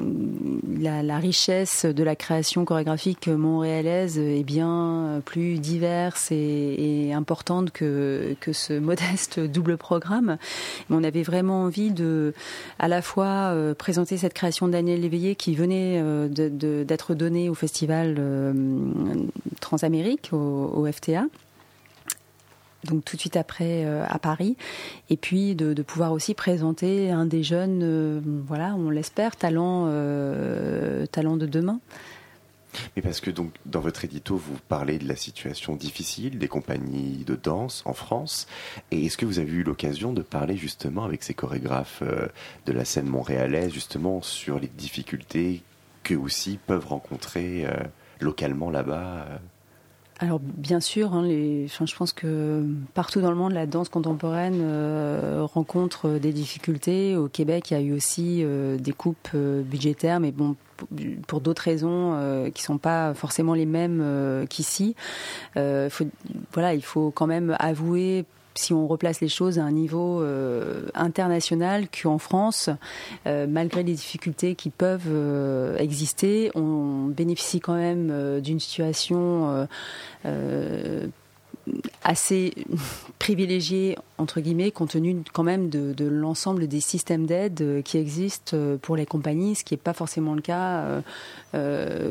la, 0.79 1.03
la 1.03 1.17
richesse 1.17 1.85
de 1.85 2.03
la 2.03 2.15
création 2.15 2.65
chorégraphique 2.65 3.27
montréalaise 3.27 4.17
est 4.17 4.43
bien 4.43 4.86
plus 5.25 5.59
diverse 5.59 6.31
et, 6.31 7.07
et 7.07 7.13
importante 7.13 7.71
que, 7.71 8.35
que 8.39 8.53
ce 8.53 8.73
modeste 8.79 9.39
double 9.39 9.77
programme. 9.77 10.37
On 10.89 11.03
avait 11.03 11.23
vraiment 11.23 11.63
envie 11.63 11.91
de, 11.91 12.33
à 12.79 12.87
la 12.87 13.01
fois 13.01 13.51
euh, 13.53 13.73
présenter 13.73 14.17
cette 14.17 14.33
création 14.33 14.67
de 14.67 14.73
Daniel 14.73 15.01
Léveillé 15.01 15.35
qui 15.35 15.55
venait 15.55 15.99
euh, 16.01 16.27
d'être 16.29 17.15
donnée 17.15 17.49
au 17.49 17.53
festival 17.53 18.15
euh, 18.19 18.53
Transamérique, 19.59 20.29
au, 20.31 20.87
FTA 20.91 21.25
donc 22.83 23.03
tout 23.03 23.17
de 23.17 23.19
suite 23.19 23.35
après 23.35 23.85
à 23.85 24.17
Paris, 24.17 24.55
et 25.09 25.17
puis 25.17 25.55
de, 25.55 25.73
de, 25.73 25.81
pouvoir 25.81 26.13
aussi 26.13 26.33
présenter 26.33 27.11
un 27.11 27.25
des 27.25 27.43
jeunes, 27.43 28.21
voilà, 28.47 28.75
on 28.75 28.89
l'espère, 28.89 29.35
talent, 29.35 29.87
talent 31.11 31.35
de 31.35 31.45
demain. 31.47 31.81
Mais 32.95 33.01
parce 33.01 33.19
que 33.19 33.31
donc 33.31 33.51
dans 33.65 33.79
votre 33.79 34.05
édito, 34.05 34.35
vous 34.37 34.57
parlez 34.67 34.97
de 34.99 35.07
la 35.07 35.15
situation 35.15 35.75
difficile 35.75 36.39
des 36.39 36.47
compagnies 36.47 37.23
de 37.25 37.35
danse 37.35 37.83
en 37.85 37.93
France. 37.93 38.47
Et 38.91 39.05
est-ce 39.05 39.17
que 39.17 39.25
vous 39.25 39.39
avez 39.39 39.51
eu 39.51 39.63
l'occasion 39.63 40.13
de 40.13 40.21
parler 40.21 40.57
justement 40.57 41.03
avec 41.03 41.23
ces 41.23 41.33
chorégraphes 41.33 42.01
euh, 42.01 42.27
de 42.65 42.73
la 42.73 42.85
scène 42.85 43.07
montréalaise, 43.07 43.71
justement 43.71 44.21
sur 44.21 44.59
les 44.59 44.67
difficultés 44.67 45.63
que 46.03 46.15
aussi 46.15 46.59
peuvent 46.65 46.87
rencontrer 46.87 47.65
euh, 47.65 47.73
localement 48.19 48.69
là-bas 48.69 49.25
euh 49.29 49.37
alors 50.19 50.39
bien 50.39 50.79
sûr, 50.79 51.13
hein, 51.13 51.21
les, 51.21 51.65
enfin, 51.65 51.85
je 51.85 51.95
pense 51.95 52.11
que 52.11 52.65
partout 52.95 53.21
dans 53.21 53.29
le 53.29 53.35
monde, 53.37 53.53
la 53.53 53.67
danse 53.67 53.89
contemporaine 53.89 54.59
euh, 54.61 55.43
rencontre 55.43 56.17
des 56.17 56.33
difficultés. 56.33 57.15
Au 57.15 57.27
Québec, 57.27 57.69
il 57.69 57.73
y 57.75 57.77
a 57.77 57.81
eu 57.81 57.93
aussi 57.93 58.41
euh, 58.43 58.77
des 58.77 58.93
coupes 58.93 59.29
euh, 59.35 59.61
budgétaires, 59.61 60.19
mais 60.19 60.31
bon, 60.31 60.55
pour 61.27 61.39
d'autres 61.39 61.61
raisons 61.61 62.15
euh, 62.15 62.49
qui 62.49 62.63
sont 62.63 62.79
pas 62.79 63.13
forcément 63.13 63.53
les 63.53 63.67
mêmes 63.67 63.99
euh, 64.01 64.47
qu'ici. 64.47 64.95
voilà, 65.53 66.73
il 66.73 66.83
faut 66.83 67.11
quand 67.11 67.27
même 67.27 67.55
avouer 67.59 68.25
si 68.57 68.73
on 68.73 68.87
replace 68.87 69.21
les 69.21 69.27
choses 69.27 69.59
à 69.59 69.63
un 69.63 69.71
niveau 69.71 70.21
euh, 70.21 70.87
international 70.93 71.87
qu'en 71.89 72.17
France, 72.17 72.69
euh, 73.25 73.47
malgré 73.47 73.83
les 73.83 73.93
difficultés 73.93 74.55
qui 74.55 74.69
peuvent 74.69 75.07
euh, 75.07 75.77
exister, 75.77 76.51
on 76.55 77.05
bénéficie 77.05 77.59
quand 77.59 77.75
même 77.75 78.41
d'une 78.41 78.59
situation 78.59 79.67
assez 82.03 82.53
privilégiée 83.19 83.97
entre 84.17 84.39
guillemets 84.39 84.71
compte 84.71 84.91
tenu 84.91 85.17
quand 85.33 85.43
même 85.43 85.69
de, 85.69 86.05
l'ensemble 86.05 86.67
des 86.67 86.79
systèmes 86.79 87.25
d'aide 87.25 87.81
qui 87.83 87.97
existent 87.97 88.57
pour 88.81 88.95
les 88.95 89.05
compagnies, 89.05 89.55
ce 89.55 89.63
qui 89.63 89.73
n'est 89.73 89.79
pas 89.79 89.93
forcément 89.93 90.33
le 90.33 90.41
cas 90.41 91.01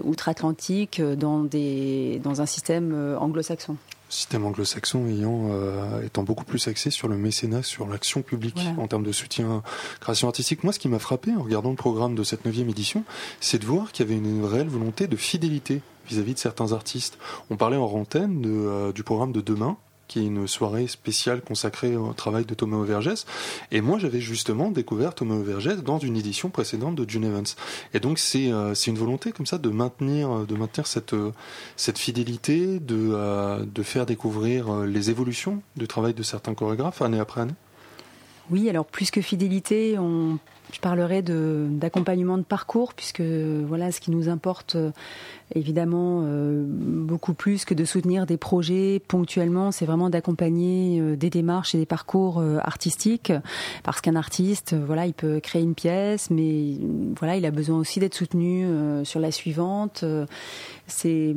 outre-Atlantique 0.04 1.00
dans 1.00 2.40
un 2.40 2.46
système 2.46 3.16
anglo-saxon 3.18 3.76
système 4.08 4.44
anglo-saxon 4.44 5.06
ayant 5.08 5.48
euh, 5.50 6.02
étant 6.02 6.22
beaucoup 6.22 6.44
plus 6.44 6.68
axé 6.68 6.90
sur 6.90 7.08
le 7.08 7.16
mécénat, 7.16 7.62
sur 7.62 7.86
l'action 7.86 8.22
publique 8.22 8.58
en 8.78 8.86
termes 8.86 9.02
de 9.02 9.12
soutien 9.12 9.62
création 10.00 10.28
artistique. 10.28 10.64
Moi, 10.64 10.72
ce 10.72 10.78
qui 10.78 10.88
m'a 10.88 10.98
frappé 10.98 11.32
en 11.32 11.42
regardant 11.42 11.70
le 11.70 11.76
programme 11.76 12.14
de 12.14 12.22
cette 12.22 12.44
neuvième 12.44 12.68
édition, 12.68 13.04
c'est 13.40 13.58
de 13.58 13.66
voir 13.66 13.92
qu'il 13.92 14.06
y 14.06 14.08
avait 14.08 14.18
une 14.18 14.44
réelle 14.44 14.68
volonté 14.68 15.06
de 15.06 15.16
fidélité 15.16 15.82
vis-à-vis 16.08 16.32
-vis 16.32 16.34
de 16.34 16.38
certains 16.38 16.72
artistes. 16.72 17.18
On 17.50 17.56
parlait 17.56 17.76
en 17.76 17.86
rantaine 17.86 18.40
de, 18.40 18.50
euh, 18.50 18.92
du 18.92 19.02
programme 19.02 19.32
de 19.32 19.40
demain, 19.40 19.76
qui 20.08 20.20
est 20.20 20.26
une 20.26 20.46
soirée 20.46 20.86
spéciale 20.86 21.40
consacrée 21.40 21.96
au 21.96 22.12
travail 22.12 22.44
de 22.44 22.54
Thomas 22.54 22.78
Overgès. 22.78 23.26
Et 23.70 23.80
moi, 23.80 23.98
j'avais 23.98 24.20
justement 24.20 24.70
découvert 24.70 25.14
Thomas 25.14 25.34
Overgès 25.34 25.82
dans 25.82 25.98
une 25.98 26.16
édition 26.16 26.50
précédente 26.50 26.94
de 26.94 27.08
June 27.08 27.24
Evans. 27.24 27.44
Et 27.94 28.00
donc, 28.00 28.18
c'est 28.18 28.52
euh, 28.52 28.74
une 28.86 28.98
volonté 28.98 29.32
comme 29.32 29.46
ça 29.46 29.58
de 29.58 29.68
maintenir, 29.68 30.46
de 30.46 30.54
maintenir 30.54 30.86
cette, 30.86 31.14
euh, 31.14 31.32
cette 31.76 31.98
fidélité, 31.98 32.78
de, 32.78 33.10
euh, 33.12 33.64
de 33.64 33.82
faire 33.82 34.06
découvrir 34.06 34.70
euh, 34.70 34.86
les 34.86 35.10
évolutions 35.10 35.62
du 35.76 35.86
travail 35.86 36.14
de 36.14 36.22
certains 36.22 36.54
chorégraphes 36.54 37.02
année 37.02 37.18
après 37.18 37.42
année. 37.42 37.54
Oui, 38.50 38.68
alors 38.70 38.84
plus 38.84 39.10
que 39.10 39.20
fidélité, 39.20 39.98
on 39.98 40.38
je 40.72 40.80
parlerai 40.80 41.22
d'accompagnement 41.22 42.38
de, 42.38 42.42
parcours, 42.42 42.94
puisque 42.94 43.20
voilà, 43.20 43.92
ce 43.92 44.00
qui 44.00 44.10
nous 44.10 44.28
importe 44.28 44.76
évidemment 45.54 46.22
euh, 46.24 46.64
beaucoup 46.66 47.34
plus 47.34 47.64
que 47.64 47.74
de 47.74 47.84
soutenir 47.84 48.26
des 48.26 48.36
projets 48.36 49.00
ponctuellement, 49.06 49.70
c'est 49.70 49.86
vraiment 49.86 50.10
d'accompagner 50.10 51.00
euh, 51.00 51.16
des 51.16 51.30
démarches 51.30 51.74
et 51.74 51.78
des 51.78 51.86
parcours 51.86 52.40
euh, 52.40 52.58
artistiques 52.62 53.32
parce 53.84 54.00
qu'un 54.00 54.16
artiste 54.16 54.74
voilà, 54.74 55.06
il 55.06 55.14
peut 55.14 55.38
créer 55.40 55.62
une 55.62 55.74
pièce 55.74 56.30
mais 56.30 56.74
voilà, 57.18 57.36
il 57.36 57.46
a 57.46 57.50
besoin 57.50 57.78
aussi 57.78 58.00
d'être 58.00 58.14
soutenu 58.14 58.66
sur 59.04 59.20
la 59.20 59.30
suivante. 59.30 60.04
C'est 60.86 61.34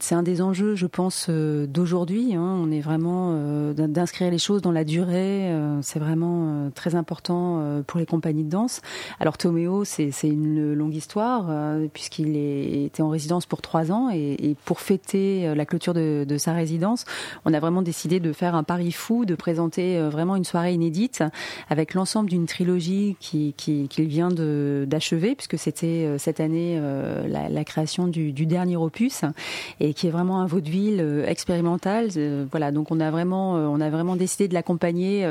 c'est 0.00 0.14
un 0.14 0.22
des 0.22 0.42
enjeux 0.42 0.74
je 0.74 0.86
pense 0.86 1.28
d'aujourd'hui, 1.28 2.34
hein. 2.34 2.58
on 2.60 2.70
est 2.70 2.80
vraiment 2.80 3.34
d'inscrire 3.74 4.30
les 4.30 4.38
choses 4.38 4.62
dans 4.62 4.72
la 4.72 4.84
durée, 4.84 5.52
c'est 5.82 5.98
vraiment 5.98 6.70
très 6.74 6.94
important 6.94 7.82
pour 7.86 7.98
les 7.98 8.06
compagnies 8.06 8.44
de 8.44 8.50
danse. 8.50 8.80
Alors 9.20 9.38
Toméo, 9.38 9.84
c'est 9.84 10.10
une 10.22 10.72
longue 10.74 10.94
histoire 10.94 11.46
puisqu'il 11.92 12.36
était 12.36 13.02
en 13.02 13.08
résidence 13.08 13.46
pour 13.46 13.62
trois 13.62 13.92
ans 13.92 14.10
et, 14.12 14.56
pour 14.64 14.80
fêter 14.80 15.46
euh, 15.46 15.54
la 15.54 15.66
clôture 15.66 15.94
de, 15.94 16.36
sa 16.38 16.52
résidence, 16.52 17.04
on 17.44 17.54
a 17.54 17.60
vraiment 17.60 17.82
décidé 17.82 18.20
de 18.20 18.32
faire 18.32 18.54
un 18.54 18.62
pari 18.62 18.92
fou, 18.92 19.24
de 19.24 19.34
présenter 19.34 19.96
euh, 19.96 20.10
vraiment 20.10 20.36
une 20.36 20.44
soirée 20.44 20.74
inédite 20.74 21.22
avec 21.68 21.94
l'ensemble 21.94 22.28
d'une 22.28 22.46
trilogie 22.46 23.16
qu'il 23.20 23.54
qui, 23.54 23.88
vient 23.98 24.28
d'achever 24.30 25.34
puisque 25.34 25.58
c'était 25.58 26.04
euh, 26.06 26.18
cette 26.18 26.40
année 26.40 26.80
la, 27.26 27.64
création 27.64 28.06
du, 28.06 28.32
dernier 28.46 28.75
opus 28.82 29.22
et 29.80 29.94
qui 29.94 30.06
est 30.06 30.10
vraiment 30.10 30.40
un 30.40 30.46
vaudeville 30.46 31.24
expérimental. 31.26 32.08
Voilà, 32.50 32.72
donc 32.72 32.90
on 32.90 33.00
a 33.00 33.10
vraiment, 33.10 33.54
on 33.54 33.80
a 33.80 33.90
vraiment 33.90 34.16
décidé 34.16 34.48
de 34.48 34.54
l'accompagner 34.54 35.26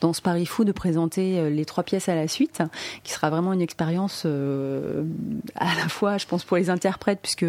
dans 0.00 0.12
ce 0.12 0.22
pari 0.22 0.46
fou 0.46 0.64
de 0.64 0.72
présenter 0.72 1.50
les 1.50 1.64
trois 1.64 1.84
pièces 1.84 2.08
à 2.08 2.14
la 2.14 2.28
suite, 2.28 2.62
qui 3.04 3.12
sera 3.12 3.30
vraiment 3.30 3.52
une 3.52 3.62
expérience 3.62 4.24
à 4.24 5.74
la 5.76 5.88
fois, 5.88 6.18
je 6.18 6.26
pense, 6.26 6.44
pour 6.44 6.56
les 6.56 6.70
interprètes 6.70 7.20
puisque 7.22 7.46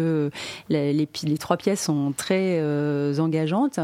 les, 0.68 0.92
les, 0.92 1.38
trois 1.38 1.56
pièces 1.56 1.82
sont 1.82 2.12
très 2.16 2.58
euh, 2.60 3.18
engageantes, 3.18 3.80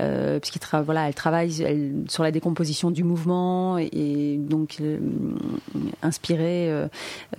euh, 0.00 0.38
puisqu'elle 0.40 0.82
voilà, 0.82 1.08
elle 1.08 1.14
travaille 1.14 2.04
sur 2.08 2.22
la 2.22 2.30
décomposition 2.30 2.90
du 2.90 3.04
mouvement 3.04 3.78
et, 3.78 4.36
donc 4.38 4.76
euh, 4.80 4.98
inspirée 6.02 6.72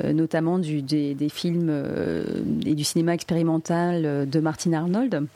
notamment 0.04 0.60
des, 0.60 1.16
des 1.16 1.30
films 1.30 1.72
et 2.66 2.76
du 2.76 2.84
cinéma 2.84 3.14
expérimental 3.14 3.65
de 3.72 4.40
Martin 4.40 4.74
Arnold 4.74 5.28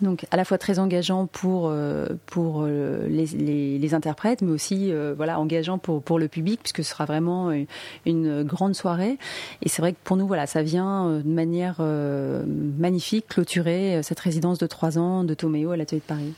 donc 0.00 0.26
à 0.30 0.36
la 0.36 0.44
fois 0.44 0.58
très 0.58 0.78
engageant 0.78 1.26
pour 1.26 1.68
euh, 1.68 2.06
pour 2.26 2.62
euh, 2.62 3.06
les, 3.08 3.94
interprètes, 3.94 4.42
mais 4.42 4.50
aussi 4.50 4.92
euh, 4.92 5.14
voilà 5.16 5.38
engageant 5.40 5.78
pour 5.78 6.02
pour 6.02 6.18
le 6.18 6.28
public 6.28 6.60
puisque 6.62 6.84
ce 6.84 6.90
sera 6.90 7.04
vraiment 7.04 7.52
une, 8.04 8.42
grande 8.42 8.74
soirée. 8.74 9.18
Et 9.62 9.68
c'est 9.68 9.80
vrai 9.80 9.92
que 9.92 9.98
pour 10.02 10.16
nous 10.16 10.26
voilà 10.26 10.46
ça 10.46 10.62
vient 10.62 11.20
de 11.24 11.28
manière 11.28 11.80
magnifique 11.80 13.28
clôturer 13.28 14.02
cette 14.02 14.20
résidence 14.20 14.58
de 14.58 14.66
trois 14.66 14.98
ans 14.98 15.24
de 15.24 15.34
Toméo 15.34 15.70
à 15.70 15.76
l'atelier 15.76 16.00
de 16.00 16.06
Paris. 16.06 16.34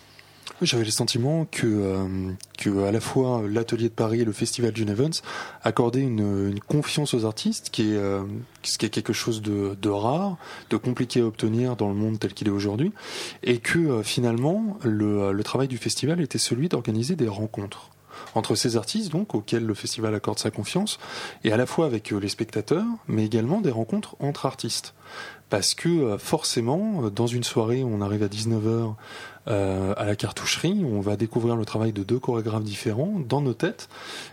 J'avais 0.61 0.85
le 0.85 0.91
sentiment 0.91 1.45
que, 1.45 1.67
euh, 1.67 2.33
que 2.59 2.83
à 2.83 2.91
la 2.91 2.99
fois 2.99 3.45
l'atelier 3.49 3.89
de 3.89 3.95
Paris 3.95 4.23
et 4.23 4.25
le 4.25 4.33
festival 4.33 4.75
June 4.75 4.89
Evans 4.89 5.13
accordaient 5.63 6.01
une, 6.01 6.49
une 6.49 6.59
confiance 6.59 7.15
aux 7.15 7.25
artistes 7.25 7.71
qui 7.71 7.93
est, 7.93 7.97
euh, 7.97 8.25
ce 8.65 8.77
qui 8.77 8.85
est 8.85 8.91
quelque 8.91 9.13
chose 9.13 9.41
de, 9.41 9.77
de, 9.81 9.89
rare, 9.89 10.37
de 10.71 10.77
compliqué 10.77 11.21
à 11.21 11.27
obtenir 11.27 11.77
dans 11.77 11.89
le 11.89 11.95
monde 11.95 12.19
tel 12.19 12.35
qu'il 12.35 12.49
est 12.49 12.53
aujourd'hui, 12.53 12.93
et 13.45 13.59
que 13.59 13.79
euh, 13.79 14.03
finalement 14.03 14.79
le, 14.83 15.31
le 15.31 15.45
travail 15.45 15.69
du 15.69 15.79
festival 15.79 16.21
était 16.21 16.39
celui 16.39 16.69
d'organiser 16.69 17.15
des 17.15 17.29
rencontres 17.29 17.91
entre 18.35 18.57
ces 18.57 18.77
artistes 18.77 19.13
donc 19.13 19.37
auxquels 19.37 19.65
le 19.65 19.75
festival 19.75 20.13
accorde 20.13 20.41
sa 20.41 20.51
confiance 20.51 20.99
et 21.45 21.53
à 21.53 21.57
la 21.57 21.67
fois 21.67 21.87
avec 21.87 22.11
les 22.11 22.29
spectateurs 22.29 22.85
mais 23.07 23.25
également 23.25 23.61
des 23.61 23.71
rencontres 23.71 24.17
entre 24.19 24.45
artistes. 24.45 24.95
Parce 25.51 25.73
que 25.73 26.19
forcément 26.19 27.09
dans 27.11 27.29
une 27.29 27.45
soirée 27.45 27.85
on 27.85 28.01
arrive 28.01 28.25
à 28.25 28.27
19h 28.27 28.97
euh, 29.49 29.95
à 29.97 30.05
la 30.05 30.17
cartoucherie, 30.17 30.85
on 30.85 31.01
va 31.01 31.17
découvrir 31.17 31.57
le 31.57 31.65
travail 31.65 31.93
de 31.93 32.03
deux 32.03 32.19
chorégraphes 32.19 32.65
différents 32.65 33.15
dans 33.29 33.41
nos 33.41 33.55
têtes. 33.55 33.89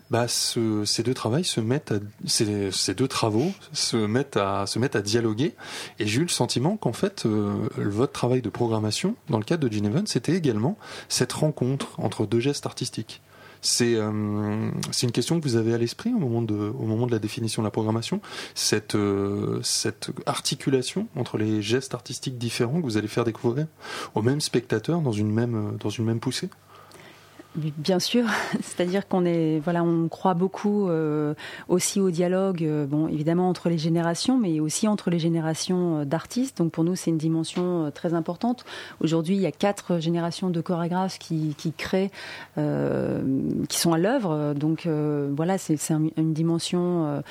Bah, 0.09 0.27
ce, 0.27 0.83
ces 0.85 1.03
deux 1.03 1.13
travails 1.13 1.45
se 1.45 1.61
mettent, 1.61 1.91
à, 1.91 1.99
ces, 2.25 2.93
deux 2.93 3.07
travaux 3.07 3.51
se 3.71 3.97
mettent 3.97 4.37
à 4.37 4.65
se 4.67 4.77
mettent 4.79 4.95
à 4.95 5.01
dialoguer. 5.01 5.55
Et 5.99 6.07
j'ai 6.07 6.19
eu 6.19 6.23
le 6.23 6.29
sentiment 6.29 6.77
qu'en 6.77 6.93
fait, 6.93 7.25
euh, 7.25 7.69
votre 7.77 8.13
travail 8.13 8.41
de 8.41 8.49
programmation 8.49 9.15
dans 9.29 9.37
le 9.37 9.45
cadre 9.45 9.67
de 9.67 9.73
Gene 9.73 10.05
c'était 10.05 10.33
également 10.33 10.77
cette 11.09 11.33
rencontre 11.33 11.99
entre 11.99 12.25
deux 12.25 12.39
gestes 12.39 12.65
artistiques. 12.65 13.21
C'est 13.65 13.95
euh, 13.95 14.69
c'est 14.91 15.07
une 15.07 15.11
question 15.11 15.39
que 15.39 15.43
vous 15.43 15.55
avez 15.55 15.73
à 15.73 15.79
l'esprit 15.79 16.13
au 16.13 16.19
moment 16.19 16.43
de 16.43 17.11
la 17.11 17.17
définition 17.17 17.63
de 17.63 17.65
la 17.67 17.71
programmation, 17.71 18.21
cette 18.53 18.93
euh, 18.93 19.59
cette 19.63 20.11
articulation 20.27 21.07
entre 21.15 21.39
les 21.39 21.63
gestes 21.63 21.95
artistiques 21.95 22.37
différents 22.37 22.79
que 22.79 22.85
vous 22.85 22.97
allez 22.97 23.07
faire 23.07 23.23
découvrir 23.23 23.65
au 24.13 24.21
même 24.21 24.39
spectateur 24.39 25.01
dans 25.01 25.11
une 25.11 25.31
même 25.31 25.77
dans 25.79 25.89
une 25.89 26.05
même 26.05 26.19
poussée? 26.19 26.49
Bien 27.55 27.99
sûr, 27.99 28.25
c'est-à-dire 28.61 29.07
qu'on 29.07 29.23
est, 29.25 29.59
voilà, 29.59 29.81
on 29.81 30.09
croit 30.09 30.33
beaucoup 30.33 30.89
euh, 30.89 31.33
aussi 31.69 32.01
au 32.01 32.11
dialogue, 32.11 32.63
euh, 32.63 32.85
bon, 32.85 33.07
évidemment 33.07 33.47
entre 33.47 33.69
les 33.69 33.77
générations, 33.77 34.37
mais 34.37 34.59
aussi 34.59 34.89
entre 34.89 35.09
les 35.09 35.19
générations 35.19 35.99
euh, 35.99 36.05
d'artistes. 36.05 36.57
Donc 36.57 36.73
pour 36.73 36.83
nous, 36.83 36.95
c'est 36.95 37.11
une 37.11 37.17
dimension 37.17 37.91
très 37.93 38.13
importante. 38.13 38.65
Aujourd'hui, 38.99 39.35
il 39.35 39.41
y 39.41 39.45
a 39.45 39.53
quatre 39.53 39.99
générations 39.99 40.49
de 40.49 40.59
chorégraphes 40.59 41.17
qui, 41.17 41.55
créent, 41.77 42.11
qui 42.55 43.79
sont 43.79 43.93
à 43.93 43.97
l'œuvre. 43.97 44.53
Donc 44.53 44.87
voilà, 44.87 45.57
c'est 45.57 45.77
une 45.89 46.33
dimension 46.33 47.21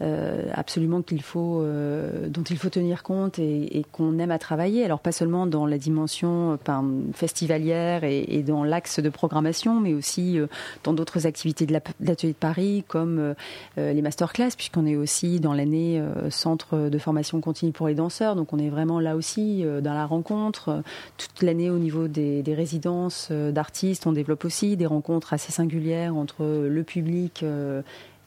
absolument 0.00 1.02
qu'il 1.02 1.22
faut, 1.22 1.64
dont 2.28 2.42
il 2.42 2.58
faut 2.58 2.68
tenir 2.68 3.02
compte 3.02 3.38
et, 3.38 3.84
qu'on 3.92 4.18
aime 4.18 4.30
à 4.30 4.38
travailler. 4.38 4.84
Alors 4.84 5.00
pas 5.00 5.12
seulement 5.12 5.46
dans 5.46 5.66
la 5.66 5.78
dimension 5.78 6.58
festivalière 7.12 8.04
et 8.04 8.42
dans 8.46 8.64
l'axe 8.64 9.00
de 9.00 9.08
programmation 9.08 9.69
mais 9.78 9.94
aussi 9.94 10.38
euh, 10.38 10.46
dans 10.84 10.92
d'autres 10.92 11.26
activités 11.26 11.66
de 11.66 11.72
l'atelier 12.00 12.32
de 12.32 12.38
Paris, 12.38 12.84
comme 12.88 13.18
euh, 13.18 13.34
euh, 13.78 13.92
les 13.92 14.02
masterclass, 14.02 14.50
puisqu'on 14.56 14.86
est 14.86 14.96
aussi 14.96 15.38
dans 15.38 15.52
l'année 15.52 16.02
centre 16.30 16.88
de 16.88 16.98
formation 16.98 17.40
continue 17.40 17.72
pour 17.72 17.88
les 17.88 17.94
danseurs. 17.94 18.34
Donc 18.36 18.52
on 18.52 18.58
est 18.58 18.70
vraiment 18.70 19.00
là 19.00 19.16
aussi 19.16 19.64
dans 19.82 19.94
la 19.94 20.06
rencontre. 20.06 20.82
Toute 21.18 21.42
l'année 21.42 21.70
au 21.70 21.78
niveau 21.78 22.08
des, 22.08 22.42
des 22.42 22.54
résidences 22.54 23.30
d'artistes, 23.30 24.06
on 24.06 24.12
développe 24.12 24.44
aussi 24.44 24.76
des 24.76 24.86
rencontres 24.86 25.32
assez 25.32 25.52
singulières 25.52 26.16
entre 26.16 26.44
le 26.44 26.82
public 26.82 27.44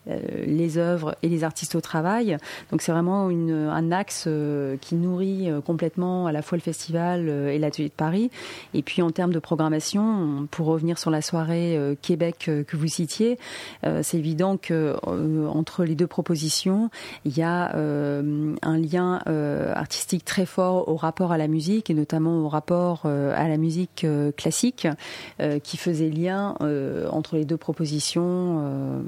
les 0.06 0.78
œuvres 0.78 1.16
et 1.22 1.28
les 1.28 1.44
artistes 1.44 1.74
au 1.74 1.80
travail. 1.80 2.36
Donc 2.70 2.82
c'est 2.82 2.92
vraiment 2.92 3.30
une, 3.30 3.52
un 3.52 3.92
axe 3.92 4.24
euh, 4.26 4.76
qui 4.80 4.94
nourrit 4.94 5.50
euh, 5.50 5.60
complètement 5.60 6.26
à 6.26 6.32
la 6.32 6.42
fois 6.42 6.56
le 6.58 6.62
festival 6.62 7.28
et 7.28 7.58
l'atelier 7.58 7.88
de 7.88 7.94
Paris. 7.94 8.30
Et 8.74 8.82
puis 8.82 9.02
en 9.02 9.10
termes 9.10 9.32
de 9.32 9.38
programmation, 9.38 10.46
pour 10.50 10.66
revenir 10.66 10.98
sur 10.98 11.10
la 11.10 11.22
soirée 11.22 11.78
Québec 12.02 12.50
que 12.66 12.76
vous 12.76 12.86
citiez, 12.86 13.38
c'est 14.02 14.18
évident 14.18 14.56
que 14.56 14.96
entre 15.46 15.84
les 15.84 15.94
deux 15.94 16.06
propositions, 16.06 16.90
il 17.24 17.36
y 17.36 17.42
a 17.42 17.74
un 17.74 18.78
lien 18.78 19.20
artistique 19.74 20.24
très 20.24 20.46
fort 20.46 20.88
au 20.88 20.96
rapport 20.96 21.32
à 21.32 21.38
la 21.38 21.48
musique 21.48 21.90
et 21.90 21.94
notamment 21.94 22.38
au 22.38 22.48
rapport 22.48 23.06
à 23.06 23.48
la 23.48 23.56
musique 23.56 24.06
classique 24.36 24.88
qui 25.62 25.76
faisait 25.76 26.10
lien 26.10 26.56
entre 27.10 27.36
les 27.36 27.44
deux 27.44 27.56
propositions 27.56 29.04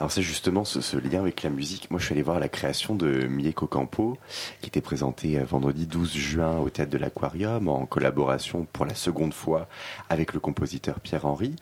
alors 0.00 0.10
c'est 0.10 0.22
justement 0.22 0.64
ce, 0.64 0.96
lien 0.96 1.20
avec 1.20 1.42
la 1.42 1.50
musique. 1.50 1.90
Moi, 1.90 2.00
je 2.00 2.06
suis 2.06 2.14
allé 2.14 2.22
voir 2.22 2.40
la 2.40 2.48
création 2.48 2.94
de 2.94 3.26
Mieko 3.26 3.66
Campo, 3.66 4.16
qui 4.62 4.68
était 4.68 4.80
présentée 4.80 5.38
euh, 5.38 5.44
vendredi 5.44 5.86
12 5.86 6.14
juin 6.14 6.58
au 6.58 6.70
Théâtre 6.70 6.90
de 6.90 6.98
l'Aquarium, 6.98 7.68
en 7.68 7.84
collaboration 7.84 8.66
pour 8.72 8.86
la 8.86 8.94
seconde 8.94 9.34
fois 9.34 9.68
avec 10.08 10.32
le 10.32 10.40
compositeur 10.40 11.00
Pierre-Henri. 11.00 11.54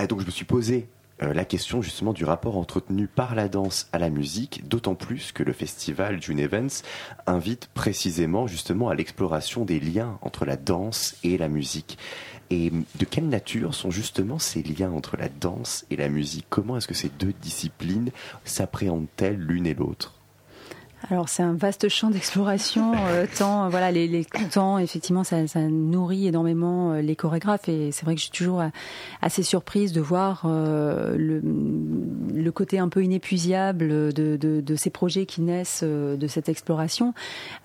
Euh, 0.00 0.06
donc 0.08 0.20
je 0.20 0.26
me 0.26 0.30
suis 0.32 0.44
posé 0.44 0.88
euh, 1.22 1.32
la 1.32 1.46
question 1.46 1.80
justement 1.80 2.12
du 2.12 2.24
rapport 2.24 2.58
entretenu 2.58 3.06
par 3.06 3.34
la 3.34 3.48
danse 3.48 3.88
à 3.92 3.98
la 3.98 4.10
musique, 4.10 4.68
d'autant 4.68 4.94
plus 4.94 5.32
que 5.32 5.42
le 5.42 5.54
festival 5.54 6.20
June 6.20 6.40
Events 6.40 6.82
invite 7.26 7.68
précisément 7.68 8.46
justement 8.46 8.90
à 8.90 8.94
l'exploration 8.94 9.64
des 9.64 9.80
liens 9.80 10.18
entre 10.20 10.44
la 10.44 10.56
danse 10.56 11.16
et 11.24 11.38
la 11.38 11.48
musique. 11.48 11.96
Et 12.50 12.70
de 12.70 13.04
quelle 13.04 13.28
nature 13.28 13.74
sont 13.74 13.90
justement 13.90 14.38
ces 14.38 14.62
liens 14.62 14.92
entre 14.92 15.16
la 15.16 15.28
danse 15.28 15.84
et 15.90 15.96
la 15.96 16.08
musique? 16.08 16.46
Comment 16.48 16.76
est-ce 16.76 16.88
que 16.88 16.94
ces 16.94 17.08
deux 17.08 17.32
disciplines 17.42 18.10
s'appréhendent-elles 18.44 19.38
l'une 19.38 19.66
et 19.66 19.74
l'autre? 19.74 20.15
Alors 21.10 21.28
c'est 21.28 21.42
un 21.42 21.52
vaste 21.52 21.88
champ 21.88 22.10
d'exploration. 22.10 22.92
Euh, 23.08 23.26
tant 23.38 23.68
voilà 23.68 23.92
les, 23.92 24.24
temps 24.52 24.78
effectivement 24.78 25.24
ça, 25.24 25.42
nourrit 25.68 26.26
énormément 26.26 26.92
euh, 26.92 27.00
les 27.00 27.16
chorégraphes 27.16 27.68
et 27.68 27.92
c'est 27.92 28.04
vrai 28.04 28.14
que 28.14 28.20
je 28.20 28.24
suis 28.24 28.32
toujours 28.32 28.60
euh, 28.60 28.68
assez 29.22 29.42
surprise 29.42 29.92
de 29.92 30.00
voir 30.00 30.42
euh, 30.46 31.16
le, 31.16 32.50
côté 32.52 32.78
un 32.78 32.88
peu 32.88 33.04
inépuisable 33.04 34.12
de, 34.14 34.76
ces 34.76 34.88
projets 34.88 35.26
qui 35.26 35.42
naissent 35.42 35.82
de 35.82 36.26
cette 36.26 36.48
exploration. 36.48 37.12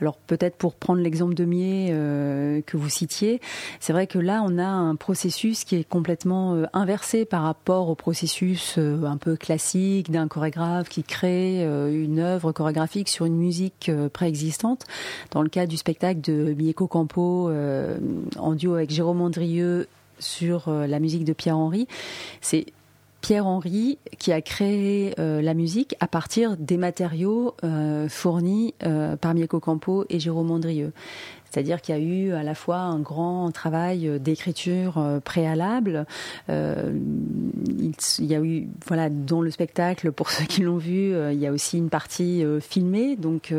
Alors 0.01 0.17
peut-être 0.17 0.57
pour 0.57 0.75
prendre 0.75 1.01
l'exemple 1.01 1.33
de 1.33 1.45
Mier 1.45 1.89
euh, 1.91 2.61
que 2.65 2.75
vous 2.75 2.89
citiez, 2.89 3.39
c'est 3.79 3.93
vrai 3.93 4.07
que 4.07 4.19
là 4.19 4.43
on 4.45 4.57
a 4.57 4.65
un 4.65 4.95
processus 4.95 5.63
qui 5.63 5.77
est 5.77 5.87
complètement 5.87 6.61
inversé 6.73 7.23
par 7.23 7.43
rapport 7.43 7.89
au 7.89 7.95
processus 7.95 8.77
un 8.77 9.17
peu 9.17 9.37
classique 9.37 10.11
d'un 10.11 10.27
chorégraphe 10.27 10.89
qui 10.89 11.03
crée 11.03 11.63
une 11.63 12.19
œuvre 12.19 12.51
chorégraphique 12.51 13.07
sur 13.07 13.20
une 13.25 13.37
musique 13.37 13.89
euh, 13.89 14.09
préexistante. 14.09 14.85
Dans 15.31 15.41
le 15.41 15.49
cas 15.49 15.65
du 15.65 15.77
spectacle 15.77 16.21
de 16.21 16.53
Mieko 16.57 16.87
Campo 16.87 17.49
euh, 17.49 17.97
en 18.37 18.53
duo 18.53 18.75
avec 18.75 18.89
Jérôme 18.89 19.21
Andrieux 19.21 19.87
sur 20.19 20.67
euh, 20.67 20.87
la 20.87 20.99
musique 20.99 21.25
de 21.25 21.33
Pierre-Henri, 21.33 21.87
c'est 22.41 22.65
Pierre-Henri 23.21 23.99
qui 24.17 24.31
a 24.31 24.41
créé 24.41 25.13
la 25.17 25.53
musique 25.53 25.95
à 25.99 26.07
partir 26.07 26.57
des 26.57 26.77
matériaux 26.77 27.55
fournis 28.09 28.73
par 28.79 29.35
Mieko 29.35 29.59
Campo 29.59 30.05
et 30.09 30.19
Jérôme 30.19 30.49
Andrieux. 30.49 30.91
C'est-à-dire 31.51 31.81
qu'il 31.81 31.95
y 31.95 31.97
a 31.97 32.01
eu 32.01 32.31
à 32.33 32.43
la 32.43 32.55
fois 32.55 32.77
un 32.77 32.99
grand 32.99 33.51
travail 33.51 34.07
euh, 34.07 34.19
d'écriture 34.19 34.97
euh, 34.97 35.19
préalable. 35.19 36.05
Euh, 36.49 36.93
il 38.19 38.25
y 38.25 38.35
a 38.35 38.39
eu, 38.39 38.67
voilà, 38.87 39.09
dans 39.09 39.41
le 39.41 39.51
spectacle, 39.51 40.11
pour 40.11 40.31
ceux 40.31 40.45
qui 40.45 40.61
l'ont 40.61 40.77
vu, 40.77 41.13
il 41.31 41.39
y 41.39 41.45
a 41.45 41.51
aussi 41.51 41.77
une 41.77 41.89
partie 41.89 42.43
filmée, 42.61 43.15
donc 43.15 43.53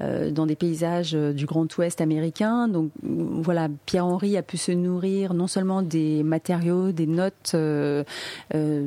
dans 0.00 0.46
des 0.46 0.56
paysages 0.56 1.12
du 1.12 1.46
Grand 1.46 1.66
Ouest 1.78 2.00
américain. 2.00 2.68
Donc 2.68 2.90
voilà, 3.02 3.68
Pierre-Henri 3.86 4.36
a 4.36 4.42
pu 4.42 4.56
se 4.56 4.72
nourrir 4.72 5.34
non 5.34 5.46
seulement 5.46 5.82
des 5.82 6.22
matériaux, 6.22 6.92
des 6.92 7.06
notes 7.06 7.56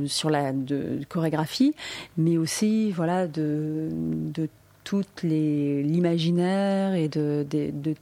sur 0.06 0.30
la 0.30 0.52
de, 0.54 1.00
chorégraphie, 1.10 1.74
mais 2.18 2.38
aussi 2.38 2.92
voilà 2.92 3.28
de, 3.28 3.90
de 3.92 4.50
tout 4.88 5.04
l'imaginaire 5.22 6.94
et 6.94 7.10
de, 7.10 7.46